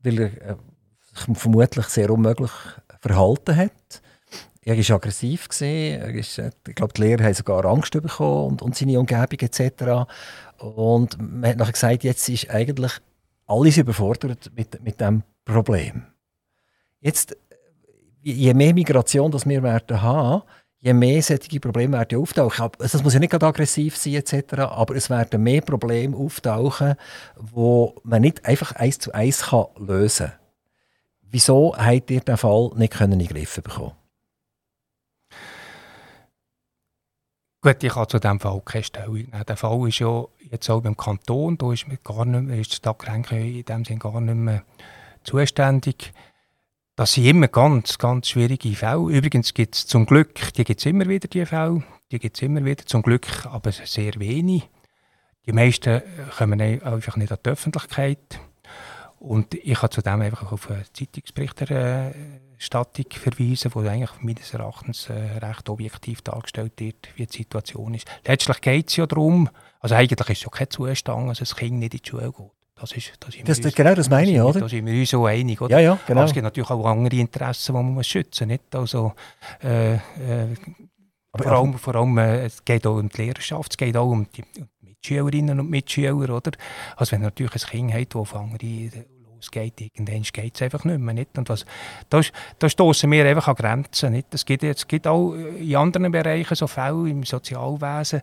weil 0.00 0.18
er 0.20 0.50
äh, 0.50 0.56
sich 1.14 1.38
vermutlich 1.38 1.86
sehr 1.86 2.10
unmöglich 2.10 2.50
verhalten 3.00 3.56
hat. 3.56 4.02
Er 4.64 4.76
war 4.76 4.96
aggressiv. 4.96 5.48
Gewesen. 5.48 6.00
Er 6.00 6.14
ist, 6.14 6.38
äh, 6.38 6.50
ich 6.68 6.74
glaube, 6.74 6.92
die 6.92 7.02
Lehrer 7.02 7.24
haben 7.24 7.34
sogar 7.34 7.64
Angst 7.64 7.92
bekommen 7.92 8.52
und, 8.52 8.62
und 8.62 8.76
seine 8.76 8.98
Umgebung 8.98 9.38
etc. 9.40 10.06
Und 10.58 11.18
man 11.18 11.50
hat 11.50 11.56
nachher 11.56 11.72
gesagt, 11.72 12.04
jetzt 12.04 12.28
ist 12.28 12.50
eigentlich 12.50 12.92
alles 13.46 13.76
überfordert 13.78 14.50
mit, 14.54 14.82
mit 14.82 15.00
diesem 15.00 15.22
Problem. 15.44 16.06
Jetzt, 17.00 17.36
je 18.20 18.54
mehr 18.54 18.74
Migration 18.74 19.30
das 19.32 19.46
wir 19.46 19.62
werden 19.62 20.00
haben, 20.00 20.42
je 20.82 20.92
mehr 20.92 21.22
solche 21.22 21.60
Probleme 21.60 21.96
werden 21.96 22.20
auftauchen. 22.20 22.70
Also 22.78 22.98
das 22.98 23.02
muss 23.04 23.14
ja 23.14 23.20
nicht 23.20 23.32
aggressiv 23.32 23.96
sein 23.96 24.14
etc., 24.14 24.54
aber 24.58 24.96
es 24.96 25.08
werden 25.08 25.42
mehr 25.42 25.62
Probleme 25.62 26.16
auftauchen, 26.16 26.96
wo 27.36 27.94
man 28.02 28.22
nicht 28.22 28.44
einfach 28.44 28.72
eins 28.72 28.98
zu 28.98 29.12
eins 29.12 29.42
kann 29.42 29.66
lösen 29.78 30.26
kann. 30.26 30.36
Wieso 31.30 31.74
habt 31.76 32.10
ihr 32.10 32.20
den 32.20 32.36
Fall 32.36 32.72
nicht 32.74 32.92
können 32.92 33.12
in 33.12 33.20
den 33.20 33.28
Griff 33.28 33.62
bekommen? 33.62 33.92
Gut, 37.62 37.82
ich 37.84 37.94
habe 37.94 38.08
zu 38.08 38.18
diesem 38.18 38.40
Fall 38.40 38.60
keine 38.64 38.82
Stellung 38.82 39.14
nehmen. 39.14 39.44
Der 39.46 39.56
Fall 39.56 39.88
ist 39.88 40.00
ja 40.00 40.24
jetzt 40.50 40.68
auch 40.68 40.82
beim 40.82 40.96
Kanton, 40.96 41.56
da 41.56 41.72
ist, 41.72 41.86
gar 42.02 42.24
nicht 42.24 42.42
mehr, 42.42 42.58
ist 42.58 42.72
die 42.72 42.76
Stadt 42.76 42.98
Grenke 42.98 43.38
in 43.38 43.64
dem 43.64 43.84
Sinne 43.84 44.00
gar 44.00 44.20
nicht 44.20 44.34
mehr 44.34 44.64
zuständig. 45.22 46.12
Das 46.94 47.14
sind 47.14 47.24
immer 47.24 47.48
ganz, 47.48 47.96
ganz 47.96 48.28
schwierige 48.28 48.74
Fälle. 48.74 49.10
Übrigens 49.10 49.54
gibt 49.54 49.76
es 49.76 49.86
zum 49.86 50.04
Glück, 50.04 50.52
die 50.52 50.64
gibt 50.64 50.80
es 50.80 50.86
immer 50.86 51.08
wieder, 51.08 51.26
die 51.26 51.46
Fälle. 51.46 51.82
Die 52.10 52.18
gibt 52.18 52.36
es 52.36 52.42
immer 52.42 52.66
wieder, 52.66 52.84
zum 52.84 53.00
Glück 53.00 53.46
aber 53.46 53.72
sehr 53.72 54.12
wenig. 54.16 54.68
Die 55.46 55.52
meisten 55.52 56.02
kommen 56.36 56.60
einfach 56.60 57.16
nicht 57.16 57.32
an 57.32 57.38
die 57.42 57.48
Öffentlichkeit. 57.48 58.38
Und 59.18 59.54
ich 59.54 59.80
habe 59.80 59.88
zudem 59.88 60.20
einfach 60.20 60.52
auf 60.52 60.70
eine 60.70 60.84
Zeitungsberichterstattung 60.92 63.06
verweisen, 63.10 63.74
wo 63.74 63.80
eigentlich 63.80 64.12
meines 64.20 64.52
Erachtens 64.52 65.08
äh, 65.08 65.38
recht 65.38 65.70
objektiv 65.70 66.20
dargestellt 66.20 66.74
wird, 66.76 67.08
wie 67.16 67.24
die 67.24 67.38
Situation 67.38 67.94
ist. 67.94 68.06
Letztlich 68.26 68.60
geht 68.60 68.90
es 68.90 68.96
ja 68.96 69.06
darum, 69.06 69.48
also 69.80 69.94
eigentlich 69.94 70.28
ist 70.28 70.38
es 70.38 70.42
ja 70.42 70.50
kein 70.50 70.68
Zustand, 70.68 71.30
dass 71.30 71.40
ein 71.40 71.56
Kind 71.56 71.78
nicht 71.78 71.94
in 71.94 72.00
die 72.02 72.10
Schule 72.10 72.32
geht. 72.32 72.50
Das 72.82 72.92
ist, 72.92 73.12
das 73.20 73.36
das, 73.44 73.58
uns, 73.60 73.74
genau 73.76 73.94
das 73.94 74.10
meine 74.10 74.30
ich, 74.30 74.40
oder? 74.40 74.60
Da 74.60 74.68
sind 74.68 74.84
wir 74.86 74.92
uns 74.92 75.10
so 75.10 75.24
einig, 75.24 75.60
oder? 75.60 75.70
Ja, 75.70 75.78
ja, 75.78 75.98
genau. 76.04 76.20
Aber 76.20 76.28
es 76.28 76.34
gibt 76.34 76.42
natürlich 76.42 76.68
auch 76.68 76.84
andere 76.84 77.16
Interessen, 77.16 77.72
die 77.72 77.80
man 77.80 77.94
muss 77.94 78.08
schützen 78.08 78.48
muss. 78.48 78.58
Also, 78.72 79.12
äh, 79.62 79.94
äh, 79.94 80.00
vor 81.32 81.46
allem, 81.46 81.74
vor 81.74 81.94
allem 81.94 82.18
äh, 82.18 82.46
es 82.46 82.64
geht 82.64 82.84
auch 82.84 82.96
um 82.96 83.08
die 83.08 83.22
Lehrerschaft, 83.22 83.72
es 83.72 83.76
geht 83.76 83.96
auch 83.96 84.10
um 84.10 84.26
die, 84.36 84.42
Mitschülerinnen 85.02 85.58
und 85.58 85.68
Mitschüler, 85.70 86.14
oder? 86.14 86.52
Also 86.96 87.12
wenn 87.12 87.22
natürlich 87.22 87.54
ein 87.54 87.70
Kind 87.70 87.94
hat, 87.94 88.14
das 88.14 88.20
auf 88.20 88.36
andere 88.36 89.04
es 89.42 89.50
geht, 89.50 89.80
irgendwann 89.80 90.22
geht 90.22 90.62
einfach 90.62 90.84
nicht 90.84 90.98
mehr. 90.98 91.14
Nicht? 91.14 91.36
Und 91.36 91.48
was, 91.48 91.66
da, 92.08 92.20
da 92.58 92.68
stoßen 92.68 93.10
wir 93.10 93.26
einfach 93.26 93.48
an 93.48 93.54
Grenzen. 93.56 94.24
Es, 94.30 94.44
gibt, 94.44 94.88
gibt 94.88 95.06
auch 95.06 95.34
in 95.34 95.76
anderen 95.76 96.12
Bereichen 96.12 96.54
so 96.54 96.66
Fälle 96.66 97.10
im 97.10 97.24
Sozialwesen, 97.24 98.22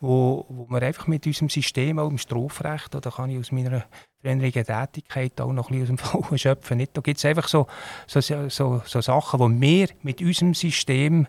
wo, 0.00 0.44
wo 0.48 0.66
wir 0.68 0.82
einfach 0.82 1.06
mit 1.06 1.26
unserem 1.26 1.48
System, 1.48 1.98
auch 1.98 2.10
im 2.10 2.18
Strafrecht, 2.18 2.94
da 2.94 3.10
kann 3.10 3.30
ich 3.30 3.38
aus 3.38 3.52
meiner 3.52 3.84
früheren 4.20 4.40
Tätigkeit 4.52 5.40
auch 5.40 5.52
noch 5.52 5.70
ein 5.70 5.78
bisschen 5.78 5.98
aus 5.98 6.02
dem 6.02 6.22
Fall 6.24 6.38
schöpfen. 6.38 6.78
Nicht? 6.78 6.96
Da 6.96 7.00
gibt 7.00 7.18
es 7.18 7.24
einfach 7.24 7.48
so, 7.48 7.66
so, 8.06 8.20
so, 8.20 8.82
so 8.84 9.00
Sachen, 9.00 9.40
wo 9.40 9.48
wir 9.48 9.88
mit 10.02 10.20
unserem 10.20 10.54
System 10.54 11.26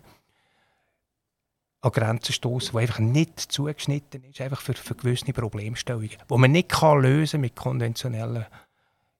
an 1.80 1.92
Grenzen 1.92 2.32
stoßen, 2.32 2.72
die 2.72 2.78
einfach 2.78 2.98
nicht 2.98 3.38
zugeschnitten 3.38 4.24
ist, 4.24 4.40
einfach 4.40 4.60
für, 4.60 4.74
für 4.74 4.94
gewisse 4.94 5.32
Problemstellungen, 5.32 6.10
die 6.10 6.36
man 6.36 6.50
nicht 6.50 6.70
kann 6.70 7.02
lösen 7.02 7.40
mit 7.40 7.54
konventionellen 7.54 8.46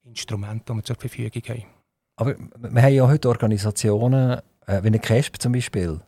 Instrumente, 0.09 0.73
die 0.73 0.77
wir 0.77 0.85
zur 0.85 0.97
Verfügung 0.97 1.43
haben. 1.49 1.65
Aber 2.17 2.35
wir 2.37 2.83
haben 2.83 2.93
ja 2.93 3.07
heute 3.07 3.29
Organisationen, 3.29 4.41
äh, 4.67 4.83
wie 4.83 4.89
eine 4.89 4.99
CASP 4.99 5.41
zum 5.41 5.53
Beispiel, 5.53 6.01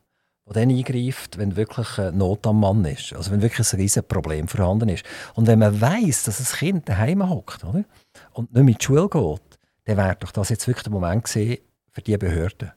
die 0.48 0.52
dann 0.52 0.70
eingreift, 0.70 1.38
wenn 1.38 1.54
wirklich 1.54 1.98
eine 1.98 2.12
Not 2.12 2.46
am 2.46 2.60
Mann 2.60 2.84
ist. 2.84 3.12
Also 3.12 3.30
wenn 3.30 3.42
wirklich 3.42 3.72
ein 3.72 3.76
riesiges 3.78 4.08
Problem 4.08 4.48
vorhanden 4.48 4.88
ist. 4.88 5.04
Und 5.34 5.46
wenn 5.46 5.60
man 5.60 5.80
weiß, 5.80 6.24
dass 6.24 6.40
ein 6.40 6.58
Kind 6.58 6.88
daheim 6.88 7.28
hockt 7.28 7.62
und 7.62 7.74
nicht 7.74 8.52
mehr 8.52 8.60
in 8.60 8.66
die 8.66 8.84
Schule 8.84 9.08
geht, 9.08 9.58
dann 9.84 9.96
wäre 9.96 10.16
doch 10.18 10.32
das 10.32 10.48
jetzt 10.48 10.66
wirklich 10.66 10.82
der 10.82 10.92
Moment 10.92 11.24
gewesen 11.24 11.58
für 11.90 12.02
die 12.02 12.16
Behörden. 12.16 12.72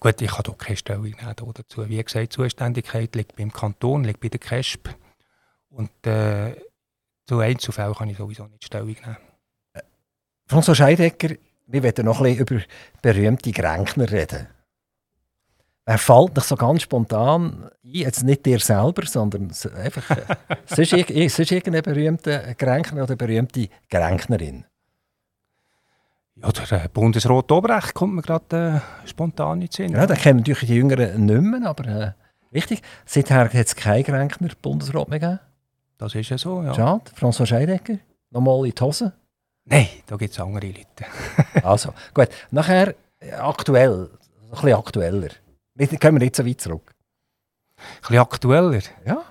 Gut, 0.00 0.20
ich 0.20 0.30
kann 0.30 0.42
doch 0.42 0.58
keine 0.58 0.76
Stellung 0.76 1.04
nehmen 1.04 1.34
dazu. 1.54 1.88
Wie 1.88 2.02
gesagt, 2.02 2.32
die 2.32 2.36
Zuständigkeit 2.36 3.14
liegt 3.14 3.36
beim 3.36 3.52
Kanton, 3.52 4.04
liegt 4.04 4.20
bei 4.20 4.28
der 4.28 4.40
CASP. 4.40 4.90
Und 5.70 5.90
äh, 6.06 6.56
zu 7.26 7.38
Einzelfällen 7.38 7.94
kann 7.94 8.08
ich 8.10 8.16
sowieso 8.16 8.46
nicht 8.46 8.64
Stellung 8.64 8.88
nehmen. 8.88 9.27
François 10.48 10.74
Scheidecker, 10.74 11.36
wir 11.66 11.82
werden 11.82 12.06
noch 12.06 12.20
ein 12.20 12.36
bisschen 12.36 12.58
über 12.58 12.64
berühmte 13.02 13.52
Gränkner 13.52 14.10
reden. 14.10 14.46
Er 15.84 15.98
fällt 15.98 16.36
nicht 16.36 16.46
so 16.46 16.56
ganz 16.56 16.82
spontan 16.82 17.64
ein, 17.64 17.70
jetzt 17.82 18.22
nicht 18.22 18.44
dir 18.44 18.58
selber, 18.58 19.06
sondern 19.06 19.50
einfach 19.76 20.10
äh, 20.10 20.36
sonst, 20.66 20.90
sonst 20.90 21.52
irgendein 21.52 21.82
berühmter 21.82 22.54
Gränkner 22.54 23.04
oder 23.04 23.16
berühmte 23.16 23.68
Gränknerin. 23.90 24.64
Ja, 26.36 26.52
der 26.52 26.84
äh, 26.84 26.88
Bundesrat 26.88 27.50
Obrecht 27.50 27.94
kommt 27.94 28.14
mir 28.14 28.22
gerade 28.22 28.82
äh, 29.04 29.08
spontan 29.08 29.60
in 29.62 29.66
den 29.66 29.72
Sinn. 29.72 29.92
Ja, 29.92 30.06
da 30.06 30.14
kennen 30.14 30.40
natürlich 30.40 30.68
die 30.68 30.74
Jüngeren 30.74 31.26
nicht 31.26 31.40
mehr, 31.40 31.68
aber 31.68 31.86
äh, 31.86 32.12
wichtig. 32.50 32.82
Seither 33.04 33.44
hat 33.44 33.54
es 33.54 33.74
keinen 33.74 34.04
Gränkner 34.04 34.50
Bundesrat 34.60 35.08
mehr 35.08 35.18
gegeben. 35.18 35.40
Das 35.98 36.14
ist 36.14 36.28
ja 36.28 36.38
so, 36.38 36.62
ja. 36.62 36.74
Schade. 36.74 37.10
François 37.18 37.46
Scheidecker, 37.46 37.98
nochmal 38.30 38.66
in 38.66 38.72
die 38.74 38.80
Hose. 38.82 39.12
Nein, 39.70 39.88
da 40.06 40.16
gibt 40.16 40.32
es 40.32 40.40
andere 40.40 40.66
Leute. 40.66 41.04
also, 41.62 41.92
gut. 42.14 42.28
Nachher 42.50 42.94
aktuell, 43.38 44.10
ein 44.44 44.50
bisschen 44.50 44.74
aktueller. 44.74 45.28
Wir 45.74 45.86
kommen 45.98 46.18
nicht 46.18 46.36
so 46.36 46.46
weit 46.46 46.60
zurück. 46.60 46.94
Ein 47.76 48.00
bisschen 48.00 48.18
aktueller? 48.18 48.80
Ja. 49.06 49.22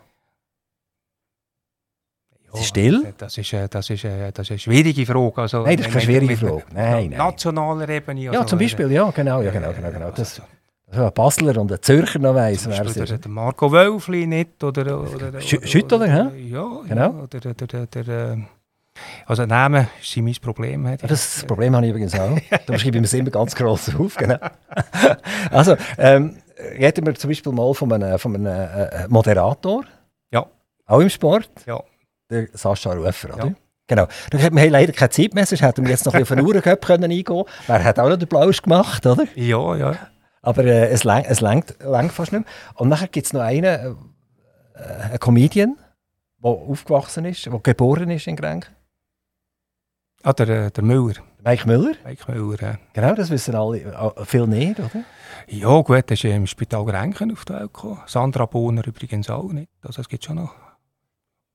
Ja, 2.54 2.62
still? 2.64 3.14
Das 3.18 3.38
ist, 3.38 3.52
äh, 3.54 3.68
das, 3.68 3.90
ist, 3.90 4.04
äh, 4.06 4.32
das 4.32 4.46
ist 4.48 4.52
eine 4.52 4.60
schwierige 4.60 5.06
Frage. 5.06 5.42
Also, 5.42 5.64
nein, 5.64 5.78
das 5.78 5.88
ist 5.88 5.92
keine 5.92 6.06
schwierige 6.06 6.38
Frage. 6.38 6.64
Nein, 6.74 7.10
nein. 7.10 7.18
Nationaler 7.18 7.90
Ebene. 7.90 8.30
Also, 8.30 8.40
ja, 8.42 8.48
zum 8.48 8.60
Beispiel, 8.60 8.92
ja, 8.92 9.10
genau, 9.12 9.42
ja, 9.42 9.52
genau, 9.52 9.74
genau, 9.74 9.92
genau. 9.92 10.12
Das, 10.12 10.42
Also 10.90 11.06
ein 11.06 11.14
Basler 11.14 11.58
und 11.60 11.72
ein 11.72 11.82
Zürcher 11.82 12.20
noch 12.20 12.34
weiss, 12.36 12.64
der, 12.64 13.20
Marco 13.30 13.70
Wölfli 13.72 14.26
nicht, 14.26 14.64
oder... 14.64 15.02
oder 15.02 15.40
Schü- 15.40 15.66
Schüttler, 15.68 16.08
hä? 16.08 16.48
Ja, 16.50 16.82
Genau. 16.88 17.02
ja, 17.02 17.10
oder 17.10 17.40
der... 17.40 17.54
der, 17.54 17.68
der, 17.86 18.04
der 18.04 18.08
äh, 18.34 18.38
also 19.26 19.46
Namen 19.46 19.88
sind 20.02 20.26
mein 20.26 20.36
Problem. 20.42 20.88
ich 20.88 21.02
Das, 21.02 21.44
Problem 21.46 21.76
habe 21.76 21.86
ich 21.86 21.92
übrigens 21.92 22.18
auch. 22.20 22.38
Da 22.66 22.78
schreibe 22.78 23.00
ich 23.00 23.12
mir 23.12 23.20
immer 23.20 23.30
ganz 23.30 23.56
gross 23.56 23.94
auf. 24.00 24.16
Genau. 24.16 24.38
also, 25.52 25.76
ähm, 25.98 26.38
reden 26.80 27.06
wir 27.06 27.16
zum 27.16 27.30
Beispiel 27.30 27.52
mal 27.52 27.74
von 27.74 27.92
einem, 27.94 28.20
von 28.20 28.36
einem 28.36 28.48
äh, 28.48 29.08
Moderator. 29.08 29.84
Ja. 30.32 30.46
Auch 30.86 31.00
im 31.00 31.10
Sport. 31.10 31.50
Ja. 31.66 31.82
Der 32.30 32.48
Sascha 32.54 32.94
Rufer, 32.94 33.34
oder? 33.34 33.48
Ja. 33.48 33.54
Genau. 33.88 34.08
Wir 34.32 34.42
haben 34.42 34.58
leider 34.70 34.92
keine 34.92 35.10
Zeit 35.12 35.34
mehr, 35.34 35.46
sonst 35.46 35.62
hätten 35.62 35.86
wir 35.86 35.92
jetzt 35.92 36.06
noch 36.06 36.14
auf 36.14 36.28
den 36.28 36.42
Uhrencup 36.42 36.86
können 36.86 37.10
eingehen 37.10 37.44
Wer 37.68 37.84
hat 37.84 38.00
auch 38.00 38.10
noch 38.10 38.18
den 38.18 38.28
Blausch 38.28 38.62
gemacht, 38.62 39.06
oder? 39.06 39.26
Ja, 39.36 39.76
ja. 39.76 39.96
Aber 40.42 40.66
äh, 40.66 40.90
es, 40.90 41.04
lang, 41.04 41.24
es 41.28 41.40
fast 41.40 42.34
nicht 42.34 42.46
mehr. 42.46 42.54
Und 42.76 42.90
nachher 42.90 43.08
gibt 43.08 43.26
es 43.26 43.34
noch 43.34 43.42
einen, 43.42 43.64
äh, 44.76 44.80
einen 44.80 45.20
Comedian, 45.20 45.78
der 46.44 46.52
aufgewachsen 46.52 47.26
ist, 47.26 47.46
der 47.46 47.60
geboren 47.60 48.10
ist 48.10 48.28
in 48.28 48.36
Grenk. 48.36 48.72
Ah, 50.28 50.34
der, 50.34 50.50
äh, 50.50 50.72
der 50.72 50.84
Müller. 50.84 51.14
Mike 51.46 51.66
Müller. 51.66 51.94
Mike 52.04 52.30
Müller, 52.30 52.62
ja. 52.62 52.76
Genau, 52.92 53.16
das 53.16 53.30
wissen 53.30 53.56
alle 53.56 53.80
äh, 53.80 54.26
viel 54.26 54.46
näher, 54.46 54.76
oder? 54.78 55.06
Ja, 55.48 55.80
gut, 55.80 56.04
er 56.06 56.12
ist 56.12 56.24
ja 56.24 56.36
im 56.36 56.46
Spital 56.46 56.84
Grenken 56.84 57.32
auf 57.32 57.46
die 57.46 57.54
Welt 57.54 57.74
gekommen. 57.74 58.02
Sandra 58.08 58.46
Bohner 58.46 58.86
übrigens 58.86 59.30
auch 59.30 59.54
nicht. 59.54 59.70
Also 59.82 60.02
es 60.02 60.10
gibt 60.10 60.26
schon 60.26 60.36
noch... 60.36 60.54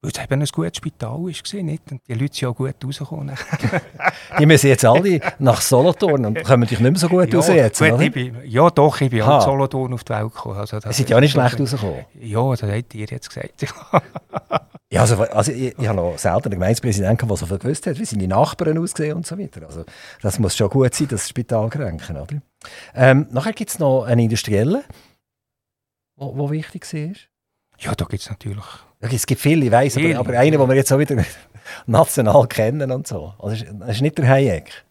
Weil 0.01 0.11
es 0.11 0.25
eben 0.25 0.41
ein 0.41 0.49
gutes 0.51 0.79
Spital 0.79 1.11
war, 1.11 1.63
nicht? 1.63 1.93
Und 1.93 2.01
die 2.09 2.15
Leute 2.15 2.35
sind 2.35 2.41
ja 2.41 2.49
gut 2.49 2.75
rausgekommen. 2.83 3.37
Die 4.39 4.47
müssen 4.47 4.69
jetzt 4.69 4.87
alle 4.87 5.21
nach 5.39 5.61
Solothurn 5.61 6.25
und 6.25 6.43
kommen 6.43 6.67
dich 6.67 6.81
nicht 6.81 6.91
mehr 6.91 6.99
so 6.99 7.11
gut 7.11 7.33
raus 7.35 7.49
jetzt, 7.49 7.79
gut, 7.79 7.93
oder? 7.93 8.09
bin, 8.09 8.39
ja, 8.47 8.71
doch, 8.71 8.99
ich 9.03 9.11
bin 9.11 9.25
Ha. 9.25 9.37
auch 9.37 9.45
in 9.45 9.51
Solothurn 9.51 9.93
auf 9.93 10.03
die 10.03 10.15
Welt 10.15 10.33
gekommen. 10.33 10.57
Also, 10.57 10.81
das 10.81 10.97
Sie 10.97 11.03
sind 11.03 11.11
ja 11.11 11.19
auch 11.19 11.21
nicht 11.21 11.33
schlecht 11.33 11.61
rausgekommen. 11.61 12.07
Ja, 12.19 12.51
das 12.51 12.63
habt 12.63 12.95
ihr 12.95 13.07
jetzt 13.07 13.29
gesagt. 13.29 13.67
Ja, 14.93 15.01
also, 15.01 15.17
also 15.23 15.53
ich, 15.53 15.79
ich 15.79 15.89
habe 15.89 15.97
noch 15.97 16.19
selten 16.19 16.49
einen 16.49 16.61
Gemeindepräsidenten 16.61 17.27
der 17.27 17.37
so 17.39 17.47
viel 17.47 17.59
gewusst 17.59 17.87
hat, 17.87 17.99
wie 17.99 18.05
seine 18.05 18.29
Nachbarn 18.29 18.77
aussehen 18.77 19.17
und 19.17 19.27
so 19.27 19.39
weiter. 19.39 19.65
Also 19.65 19.87
das 20.21 20.39
muss 20.39 20.55
schon 20.55 20.69
gut 20.69 20.95
sein, 20.95 21.09
das 21.09 21.27
Spital 21.27 21.71
kränken, 21.71 22.19
oder? 22.19 22.43
Ähm, 22.95 23.27
nachher 23.31 23.55
gibt 23.55 23.71
es 23.71 23.79
noch 23.79 24.05
einen 24.05 24.21
Industriellen, 24.21 24.83
der 26.21 26.27
wo 26.37 26.51
wichtig 26.51 26.85
war. 26.93 27.15
ja, 27.79 27.95
da 27.95 28.05
gibt 28.05 28.23
es 28.23 28.29
natürlich... 28.29 28.65
Ja, 29.01 29.09
Es 29.11 29.25
gibt 29.27 29.41
viele, 29.41 29.65
ich 29.65 29.73
weiss, 29.73 29.97
aber, 29.97 30.15
aber 30.19 30.39
einen, 30.39 30.59
den 30.59 30.69
wir 30.69 30.77
jetzt 30.77 30.93
auch 30.93 30.99
wieder 30.99 31.25
national 31.87 32.47
kennen 32.47 32.91
und 32.93 33.07
so. 33.07 33.33
Also, 33.39 33.65
das 33.65 33.97
ist- 33.97 34.03
nicht 34.03 34.19
der 34.19 34.29
Hayek. 34.29 34.85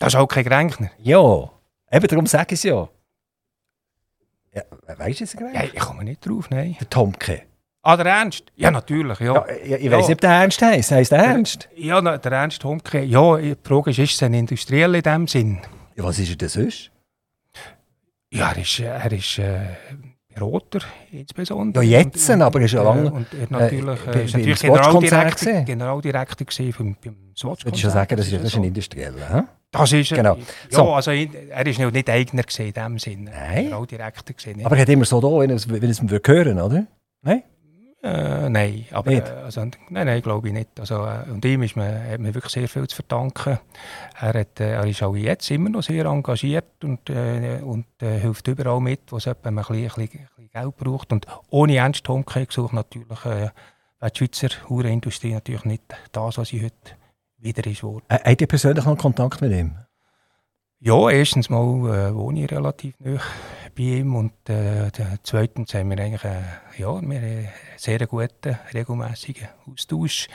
Das 0.00 0.12
ist 0.12 0.18
auch 0.18 0.26
kein 0.26 0.44
Gränkner. 0.44 0.90
Ja, 0.98 1.50
eben 1.92 2.06
darum 2.08 2.26
sage 2.26 2.54
ich 2.54 2.58
es 2.58 2.62
ja. 2.64 2.88
ja 4.54 4.62
weißt 4.86 5.20
du 5.20 5.24
es 5.24 5.36
gerade? 5.36 5.54
Ja, 5.54 5.62
ich 5.62 5.78
komme 5.78 6.02
nicht 6.02 6.26
drauf, 6.28 6.50
nein. 6.50 6.76
Der 6.80 6.90
Tomke. 6.90 7.42
Ah, 7.86 7.96
der 7.98 8.06
Ernst? 8.06 8.44
Ja, 8.56 8.70
natürlich, 8.70 9.20
ja. 9.20 9.34
Ja, 9.34 9.76
ich 9.76 9.90
weiß 9.90 9.90
Ja. 9.90 9.96
nicht, 9.98 10.10
ob 10.12 10.20
der 10.22 10.30
Ernst 10.30 10.62
heisst. 10.62 10.90
Heisst 10.90 11.12
der 11.12 11.18
Ernst? 11.18 11.68
Ja, 11.76 12.00
der 12.00 12.32
Ernst 12.32 12.64
Humke. 12.64 13.02
Ja, 13.02 13.36
die 13.36 13.54
Frage 13.62 13.90
ist, 13.90 13.98
ist 13.98 14.14
es 14.14 14.22
ein 14.22 14.32
Industriell 14.32 14.94
in 14.94 15.02
dem 15.02 15.26
Sinn? 15.28 15.58
Ja, 15.94 16.04
was 16.04 16.18
ist 16.18 16.30
er 16.30 16.36
denn 16.36 16.48
sonst? 16.48 16.90
Ja, 18.30 18.50
er 18.52 18.58
ist, 18.58 18.80
äh, 18.80 18.84
er 18.86 19.12
ist 19.12 19.38
äh, 19.38 19.60
Berater 20.34 20.80
insbesondere. 21.12 21.84
Ja, 21.84 21.98
jetzt, 22.00 22.28
Und- 22.30 22.42
aber 22.42 22.58
er 22.60 22.64
ist 22.64 22.72
ja 22.72 22.80
äh, 22.80 22.84
lange, 22.84 23.12
Und 23.12 23.26
er 23.34 23.46
natürlich, 23.50 24.00
bei- 24.00 24.12
äh, 24.12 24.24
ist 24.24 24.32
natürlich 24.34 24.58
Swatch-Konzert 24.58 25.36
Generaldirektor. 25.36 25.64
Generaldirektor 25.64 26.46
beim, 26.78 26.96
beim 27.04 27.16
Swatch. 27.36 27.64
Würdest 27.66 27.82
du 27.84 27.86
schon 27.86 27.90
sagen, 27.90 28.16
das 28.16 28.26
ist, 28.26 28.34
das 28.34 28.42
ist 28.44 28.56
ein 28.56 28.64
Industrieller? 28.64 29.34
Hä? 29.34 29.42
Das 29.70 29.92
ist 29.92 30.10
er. 30.10 30.16
Genau. 30.16 30.36
Ja, 30.36 30.42
So. 30.70 30.92
also 30.94 31.10
er 31.12 31.66
ist 31.66 31.78
nicht 31.78 32.10
Eigner 32.10 32.44
in 32.58 32.72
dem 32.72 32.98
Sinn. 32.98 33.24
Nein. 33.24 33.64
Generaldirektor 33.64 34.34
gewesen. 34.34 34.64
Aber 34.64 34.74
er 34.76 34.82
hat 34.82 34.88
immer 34.88 35.04
so 35.04 35.20
da, 35.20 35.28
wenn 35.38 35.50
er 35.50 35.56
es, 35.56 35.68
wenn 35.68 35.82
er 35.82 35.90
es 35.90 36.00
hören 36.02 36.60
oder? 36.60 36.86
Äh, 38.04 38.50
nein, 38.50 38.84
aber 38.90 39.10
Nicht? 39.12 39.26
äh, 39.26 39.32
also, 39.32 39.62
nein, 39.62 40.06
nein, 40.06 40.20
glaube 40.20 40.48
ich 40.48 40.52
nicht. 40.52 40.78
Also, 40.78 41.06
äh, 41.06 41.24
und 41.30 41.42
ihm 41.42 41.62
ist 41.62 41.74
man, 41.74 41.86
hat 42.06 42.20
man 42.20 42.34
wirklich 42.34 42.52
sehr 42.52 42.68
viel 42.68 42.86
zu 42.86 42.96
verdanken. 42.96 43.58
Er, 44.20 44.34
hat, 44.34 44.60
äh, 44.60 44.74
er 44.74 44.86
ist 44.86 45.02
auch 45.02 45.16
jetzt 45.16 45.50
immer 45.50 45.70
noch 45.70 45.82
sehr 45.82 46.04
engagiert 46.04 46.84
und, 46.84 47.08
äh, 47.08 47.60
und 47.62 47.86
hilft 47.98 48.46
überall 48.46 48.80
mit, 48.80 49.10
wo 49.10 49.16
es 49.16 49.24
jemand 49.24 49.46
ein 49.46 49.54
bisschen, 49.56 50.02
ein 50.02 50.08
bisschen, 50.08 50.28
Geld 50.52 50.76
braucht. 50.76 51.12
Und 51.14 51.26
ohne 51.48 51.76
Ernst 51.76 52.06
Homke 52.06 52.44
gesucht 52.44 52.74
natürlich 52.74 53.24
äh, 53.24 53.48
die 54.02 54.18
Schweizer 54.18 54.48
Uhrenindustrie 54.68 55.32
natürlich 55.32 55.64
nicht 55.64 55.84
das, 56.12 56.36
was 56.36 56.48
sie 56.48 56.62
heute 56.62 56.74
wieder 57.38 57.66
ist. 57.66 57.82
Worden. 57.82 58.04
Äh, 58.10 58.18
Habt 58.22 58.40
ihr 58.42 58.46
persönlich 58.46 58.84
noch 58.84 58.98
Kontakt 58.98 59.40
mit 59.40 59.52
ihm? 59.52 59.76
Ja, 60.86 61.08
erstens 61.08 61.48
mal 61.48 62.10
äh, 62.10 62.14
wohne 62.14 62.44
ich 62.44 62.52
relativ 62.52 62.94
nah 62.98 63.18
bei 63.74 63.82
ihm 63.84 64.14
und 64.16 64.34
äh, 64.50 64.90
zweitens 65.22 65.72
haben 65.72 65.88
wir 65.88 65.98
eigentlich 65.98 66.24
äh, 66.24 66.42
ja, 66.76 67.00
wir 67.00 67.18
einen 67.20 67.48
sehr 67.78 68.06
guten, 68.06 68.58
regelmäßigen 68.74 69.48
Austausch. 69.66 70.28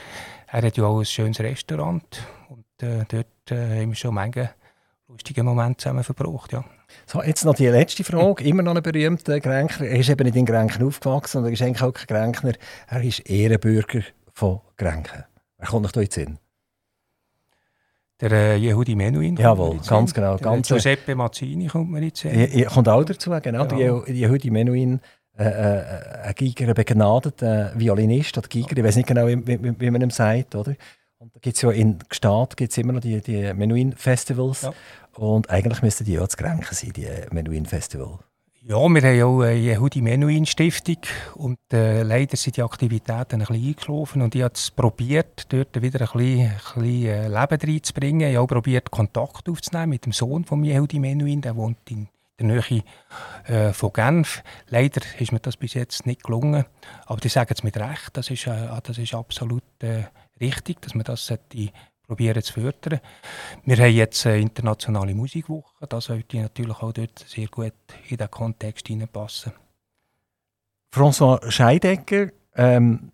Er 0.48 0.64
hat 0.64 0.76
ja 0.76 0.86
auch 0.86 0.98
ein 0.98 1.06
schönes 1.06 1.40
Restaurant 1.40 2.28
und 2.50 2.66
äh, 2.82 3.06
dort 3.08 3.52
äh, 3.52 3.82
haben 3.82 3.90
wir 3.90 3.96
schon 3.96 4.16
manche 4.16 4.50
lustige 5.08 5.44
Momente 5.44 5.84
zusammen 5.84 6.04
verbracht. 6.04 6.52
Ja. 6.52 6.66
So, 7.06 7.22
jetzt 7.22 7.46
noch 7.46 7.54
die 7.54 7.68
letzte 7.68 8.04
Frage. 8.04 8.44
Immer 8.44 8.64
noch 8.64 8.76
ein 8.76 8.82
berühmter 8.82 9.40
Gränkner. 9.40 9.86
Er 9.86 10.00
ist 10.00 10.10
eben 10.10 10.24
nicht 10.24 10.36
in 10.36 10.48
Grenken 10.48 10.82
aufgewachsen 10.82 11.38
und 11.38 11.46
er 11.46 11.52
ist 11.52 11.62
eigentlich 11.62 11.84
auch 11.84 11.94
kein 11.94 12.08
Gränkner. 12.08 12.54
Er 12.88 13.04
ist 13.04 13.20
Ehrenbürger 13.20 14.02
von 14.34 14.62
Grenken. 14.78 15.26
Wer 15.60 15.68
kommt 15.68 15.84
noch 15.84 15.92
da 15.92 16.02
in 16.02 16.08
den 16.08 16.12
Sinn? 16.12 16.40
Der 18.22 18.32
äh, 18.32 18.58
Yehudi 18.58 18.96
Menuhin. 18.96 19.38
Jawohl, 19.38 19.80
ganz 19.88 20.14
genau, 20.14 20.36
Der 20.36 20.44
ganz- 20.44 20.68
Giuseppe 20.68 21.16
Mazzini 21.16 21.68
kommt 21.68 21.90
mir 21.92 22.02
jetzt 22.04 22.26
ihr 22.26 22.66
kommt 22.66 22.90
auch 22.90 23.04
dazu, 23.04 23.32
genau. 23.42 23.66
Ja. 23.66 24.02
Die 24.06 24.22
Yehudi 24.22 24.50
Menuhin, 24.50 25.00
äh, 25.38 25.44
äh, 25.46 25.84
ein 26.24 26.36
Giger, 26.36 26.68
ein 26.68 26.74
begnadeter 26.74 27.72
Violinist 27.76 28.38
oder 28.38 28.48
Giger, 28.50 28.76
ich 28.78 28.84
weiß 28.84 28.98
nicht 28.98 29.08
genau, 29.08 29.26
wie, 29.28 29.48
wie, 29.48 29.80
wie 29.80 29.90
man 29.90 30.02
ihm 30.02 30.10
sagt, 30.10 30.54
oder? 30.56 30.76
Und 31.18 31.36
da 31.36 31.40
gibt 31.40 31.56
es 31.56 31.62
ja 31.62 31.72
in 31.72 32.00
Gstaad 32.10 32.56
gibt's 32.58 32.78
immer 32.78 32.94
noch 32.94 33.02
die, 33.02 33.22
die 33.22 33.54
Menuhin-Festivals. 33.54 34.64
Ja. 34.64 34.74
Und 35.16 35.50
eigentlich 35.50 35.82
müssten 35.82 36.06
die 36.06 36.14
ja 36.14 36.28
zu 36.28 36.38
Grenken 36.38 36.74
sein, 36.74 36.94
die 36.94 37.08
Menuhin-Festival. 37.32 38.20
Ja, 38.70 38.88
wir 38.88 39.02
haben 39.02 39.24
auch 39.24 39.42
eine 39.42 39.56
Yehudi 39.56 40.00
Menuhin 40.00 40.46
Stiftung 40.46 40.98
und 41.34 41.58
äh, 41.74 42.04
leider 42.04 42.38
sind 42.38 42.56
die 42.56 42.62
Aktivitäten 42.62 43.42
ein 43.42 43.48
bisschen 43.48 43.68
eingeschlafen 43.68 44.22
und 44.22 44.36
ich 44.36 44.44
habe 44.44 44.54
es 44.54 44.70
probiert, 44.70 45.52
dort 45.52 45.82
wieder 45.82 46.02
ein 46.02 46.08
bisschen, 46.16 46.52
ein 46.52 46.84
bisschen 46.84 47.06
äh, 47.08 47.28
Leben 47.28 47.62
reinzubringen. 47.68 48.30
Ich 48.30 48.36
habe 48.36 48.44
auch 48.44 48.48
probiert, 48.48 48.92
Kontakt 48.92 49.50
aufzunehmen 49.50 49.90
mit 49.90 50.06
dem 50.06 50.12
Sohn 50.12 50.46
von 50.46 50.64
Yehudi 50.64 51.00
Menuhin, 51.00 51.42
der 51.42 51.56
wohnt 51.56 51.80
in 51.90 52.10
der 52.40 52.46
Nähe 52.46 52.84
äh, 53.48 53.74
von 53.74 53.92
Genf. 53.92 54.44
Leider 54.68 55.02
ist 55.18 55.32
mir 55.32 55.40
das 55.40 55.58
bis 55.58 55.74
jetzt 55.74 56.06
nicht 56.06 56.24
gelungen, 56.24 56.64
aber 57.08 57.20
die 57.20 57.30
sagen 57.30 57.52
es 57.52 57.64
mit 57.64 57.76
Recht, 57.76 58.12
das 58.14 58.30
ist, 58.30 58.46
äh, 58.46 58.68
das 58.84 59.00
ist 59.00 59.16
absolut 59.16 59.64
äh, 59.80 60.04
richtig, 60.40 60.80
dass 60.84 60.94
man 60.94 61.06
das 61.06 61.26
sollte 61.26 61.72
probieren 62.10 62.42
zu 62.42 62.54
fördern. 62.54 63.02
Wir 63.66 63.78
haben 63.78 63.94
jetzt 63.94 64.26
eine 64.26 64.40
internationale 64.40 65.14
Musikwoche. 65.14 65.86
Das 65.88 66.06
sollte 66.06 66.38
natürlich 66.38 66.76
auch 66.82 66.92
dort 66.92 67.20
sehr 67.20 67.48
gut 67.48 67.74
in 68.10 68.18
den 68.18 68.32
Kontext 68.32 68.88
hineinpassen. 68.88 69.54
François 70.92 71.52
Scheidecker, 71.52 72.32
ähm, 72.56 73.12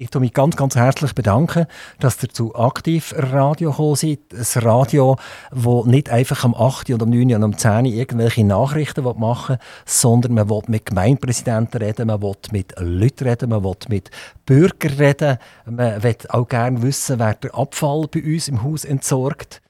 ich 0.00 0.10
bedanke 0.10 0.20
mich 0.20 0.32
ganz, 0.32 0.54
ganz 0.54 0.76
herzlich 0.76 1.12
bedanken, 1.12 1.66
dass 1.98 2.22
ihr 2.22 2.28
zu 2.28 2.54
aktiv 2.54 3.12
Radio 3.16 3.70
gekommen 3.70 3.96
seid. 3.96 4.20
Ein 4.32 4.62
Radio, 4.62 5.16
das 5.50 5.86
nicht 5.86 6.08
einfach 6.08 6.44
am 6.44 6.54
8. 6.54 6.90
und 6.90 7.02
am 7.02 7.10
9. 7.10 7.34
und 7.34 7.42
am 7.42 7.58
10. 7.58 7.86
irgendwelche 7.86 8.44
Nachrichten 8.44 9.02
machen 9.18 9.56
will, 9.56 9.64
sondern 9.86 10.34
man 10.34 10.48
will 10.48 10.62
mit 10.68 10.86
Gemeindepräsidenten 10.86 11.82
reden, 11.82 12.06
man 12.06 12.22
will 12.22 12.36
mit 12.52 12.74
Leuten 12.78 13.28
reden, 13.28 13.50
man 13.50 13.64
will 13.64 13.76
mit 13.88 14.10
Bürgern 14.46 14.92
reden. 14.92 15.38
Man 15.66 16.02
will 16.02 16.16
auch 16.28 16.48
gerne 16.48 16.80
wissen, 16.82 17.18
wer 17.18 17.34
der 17.34 17.56
Abfall 17.56 18.06
bei 18.08 18.22
uns 18.22 18.46
im 18.46 18.62
Haus 18.62 18.84
entsorgt. 18.84 19.62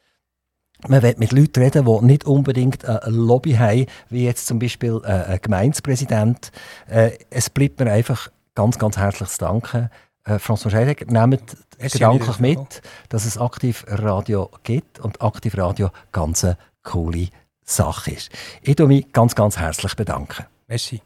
Man 0.87 1.03
will 1.03 1.15
mit 1.17 1.33
Leuten 1.33 1.63
reden, 1.63 1.87
die 1.87 2.05
nicht 2.05 2.27
unbedingt 2.27 2.85
eine 2.85 3.01
Lobby 3.17 3.55
haben, 3.55 3.87
wie 4.11 4.27
jetzt 4.27 4.47
zum 4.47 4.59
Beispiel 4.59 5.01
ein 5.05 5.39
Gemeindepräsident. 5.41 6.53
Äh, 6.87 7.13
es 7.31 7.49
bleibt 7.49 7.81
mir 7.81 7.91
einfach 7.91 8.31
ganz, 8.55 8.79
ganz 8.79 8.99
zu 9.37 9.39
danken. 9.39 9.89
Äh, 10.29 10.39
François 10.39 10.71
Scheidegger, 10.71 11.07
nehmt 11.07 11.57
gedanklich 11.79 12.39
mit, 12.39 12.83
dass 13.09 13.25
es 13.25 13.39
Aktivradio 13.39 14.51
gibt 14.63 15.01
und 15.01 15.23
Aktivradio 15.23 15.91
ganz 16.13 16.45
eine 16.45 16.59
coole 16.83 17.29
Sache 17.65 18.11
ist. 18.11 18.31
Ich 18.61 18.77
bedanke 18.77 18.95
mich 18.95 19.13
ganz, 19.13 19.35
ganz 19.35 19.57
herzlich 19.57 19.95
bedanken. 19.97 20.45
Merci. 20.67 21.01